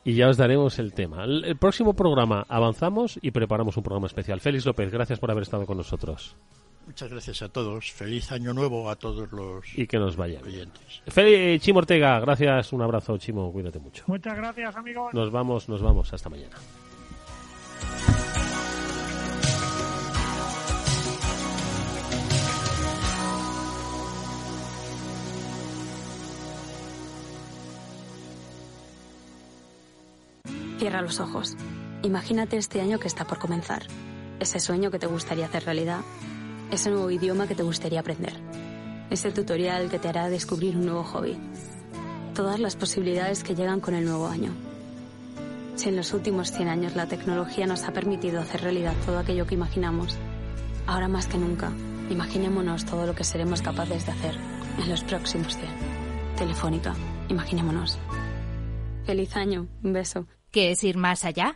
y 0.06 0.14
ya 0.16 0.30
os 0.30 0.38
daremos 0.38 0.80
el 0.80 0.93
tema. 0.93 1.26
El, 1.26 1.58
próximo 1.58 1.96
programa 1.96 2.46
avanzamos 2.48 3.20
y 3.22 3.32
preparamos 3.32 3.76
un 3.76 3.84
programa 3.84 4.08
especial. 4.08 4.39
Félix 4.39 4.66
López, 4.66 4.89
gracias 4.89 5.20
por 5.20 5.32
haber 5.32 5.43
estado 5.43 5.66
con 5.66 5.78
nosotros. 5.78 6.38
Muchas 6.86 7.09
gracias 7.09 7.41
a 7.41 7.49
todos. 7.49 7.91
Feliz 7.91 8.31
año 8.31 8.53
nuevo 8.53 8.89
a 8.89 8.95
todos 8.95 9.31
los 9.31 9.65
y 9.77 9.88
que 9.88 9.97
nos 9.97 10.15
vaya 10.15 10.39
oyentes. 10.41 11.01
Feliz 11.07 11.61
Chimo 11.61 11.79
Ortega, 11.79 12.19
gracias, 12.19 12.71
un 12.73 12.81
abrazo 12.81 13.17
Chimo, 13.17 13.51
cuídate 13.51 13.79
mucho. 13.79 14.03
Muchas 14.07 14.38
gracias, 14.38 14.75
amigos. 14.75 15.13
Nos 15.13 15.31
vamos, 15.31 15.67
nos 15.67 15.81
vamos, 15.81 16.13
hasta 16.13 16.29
mañana. 16.29 16.55
Cierra 30.77 31.01
los 31.01 31.19
ojos. 31.19 31.55
Imagínate 32.03 32.57
este 32.57 32.79
año 32.81 32.99
que 32.99 33.07
está 33.07 33.25
por 33.25 33.39
comenzar. 33.39 33.83
Ese 34.39 34.59
sueño 34.59 34.91
que 34.91 34.99
te 34.99 35.07
gustaría 35.07 35.45
hacer 35.45 35.65
realidad. 35.65 36.01
Ese 36.72 36.89
nuevo 36.89 37.11
idioma 37.11 37.47
que 37.47 37.55
te 37.55 37.63
gustaría 37.63 37.99
aprender. 37.99 38.34
Ese 39.09 39.32
tutorial 39.32 39.89
que 39.89 39.99
te 39.99 40.07
hará 40.07 40.30
descubrir 40.30 40.76
un 40.76 40.86
nuevo 40.86 41.03
hobby. 41.03 41.38
Todas 42.34 42.59
las 42.59 42.76
posibilidades 42.76 43.43
que 43.43 43.55
llegan 43.55 43.80
con 43.80 43.93
el 43.93 44.05
nuevo 44.05 44.28
año. 44.28 44.51
Si 45.76 45.89
en 45.89 45.95
los 45.95 46.13
últimos 46.13 46.51
100 46.51 46.68
años 46.68 46.95
la 46.95 47.07
tecnología 47.07 47.68
nos 47.68 47.84
ha 47.84 47.93
permitido 47.93 48.39
hacer 48.39 48.61
realidad 48.61 48.93
todo 49.05 49.20
aquello 49.20 49.45
que 49.45 49.55
imaginamos, 49.55 50.18
ahora 50.88 51.07
más 51.07 51.28
que 51.28 51.38
nunca, 51.38 51.72
imaginémonos 52.09 52.86
todo 52.86 53.05
lo 53.05 53.13
que 53.13 53.24
seremos 53.24 53.61
capaces 53.61 54.05
de 54.05 54.11
hacer 54.11 54.36
en 54.82 54.89
los 54.89 55.03
próximos 55.03 55.57
100. 55.57 55.70
Telefónica, 56.38 56.93
imaginémonos. 57.30 57.99
Feliz 59.05 59.36
año, 59.36 59.68
un 59.84 59.93
beso. 59.93 60.28
¿Qué 60.51 60.72
es 60.72 60.84
ir 60.84 60.97
más 60.97 61.26
allá? 61.26 61.55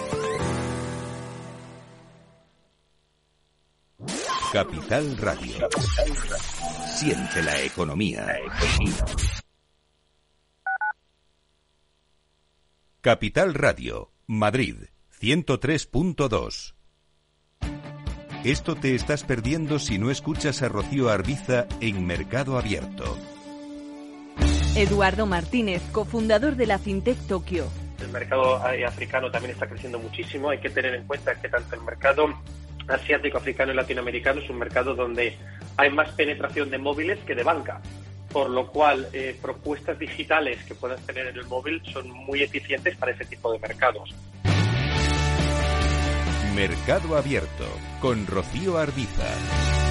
Capital 4.51 5.15
Radio. 5.17 5.69
Siente 6.89 7.41
la 7.41 7.61
economía. 7.61 8.27
Capital 12.99 13.53
Radio, 13.53 14.11
Madrid, 14.27 14.75
103.2. 15.21 16.73
Esto 18.43 18.75
te 18.75 18.93
estás 18.93 19.23
perdiendo 19.23 19.79
si 19.79 19.97
no 19.97 20.11
escuchas 20.11 20.61
a 20.63 20.67
Rocío 20.67 21.09
Arbiza 21.09 21.67
en 21.79 22.05
Mercado 22.05 22.57
Abierto. 22.57 23.17
Eduardo 24.75 25.25
Martínez, 25.27 25.81
cofundador 25.93 26.57
de 26.57 26.67
la 26.67 26.77
FinTech 26.77 27.17
Tokio. 27.25 27.67
El 28.01 28.09
mercado 28.09 28.57
africano 28.57 29.31
también 29.31 29.53
está 29.53 29.65
creciendo 29.69 29.97
muchísimo. 29.97 30.49
Hay 30.49 30.59
que 30.59 30.69
tener 30.69 30.93
en 30.95 31.07
cuenta 31.07 31.39
que 31.39 31.47
tanto 31.47 31.73
el 31.75 31.81
mercado 31.83 32.27
asiático, 32.91 33.37
africano 33.37 33.71
y 33.71 33.75
latinoamericano 33.75 34.41
es 34.41 34.49
un 34.49 34.59
mercado 34.59 34.95
donde 34.95 35.37
hay 35.77 35.89
más 35.89 36.09
penetración 36.09 36.69
de 36.69 36.77
móviles 36.77 37.19
que 37.25 37.35
de 37.35 37.43
banca, 37.43 37.81
por 38.31 38.49
lo 38.49 38.67
cual 38.67 39.07
eh, 39.13 39.37
propuestas 39.41 39.97
digitales 39.99 40.63
que 40.63 40.75
puedas 40.75 41.01
tener 41.05 41.27
en 41.27 41.37
el 41.37 41.45
móvil 41.45 41.81
son 41.91 42.09
muy 42.09 42.43
eficientes 42.43 42.95
para 42.97 43.11
ese 43.11 43.25
tipo 43.25 43.51
de 43.51 43.59
mercados. 43.59 44.13
Mercado 46.55 47.17
Abierto 47.17 47.65
con 48.01 48.27
Rocío 48.27 48.77
Arbiza. 48.77 49.90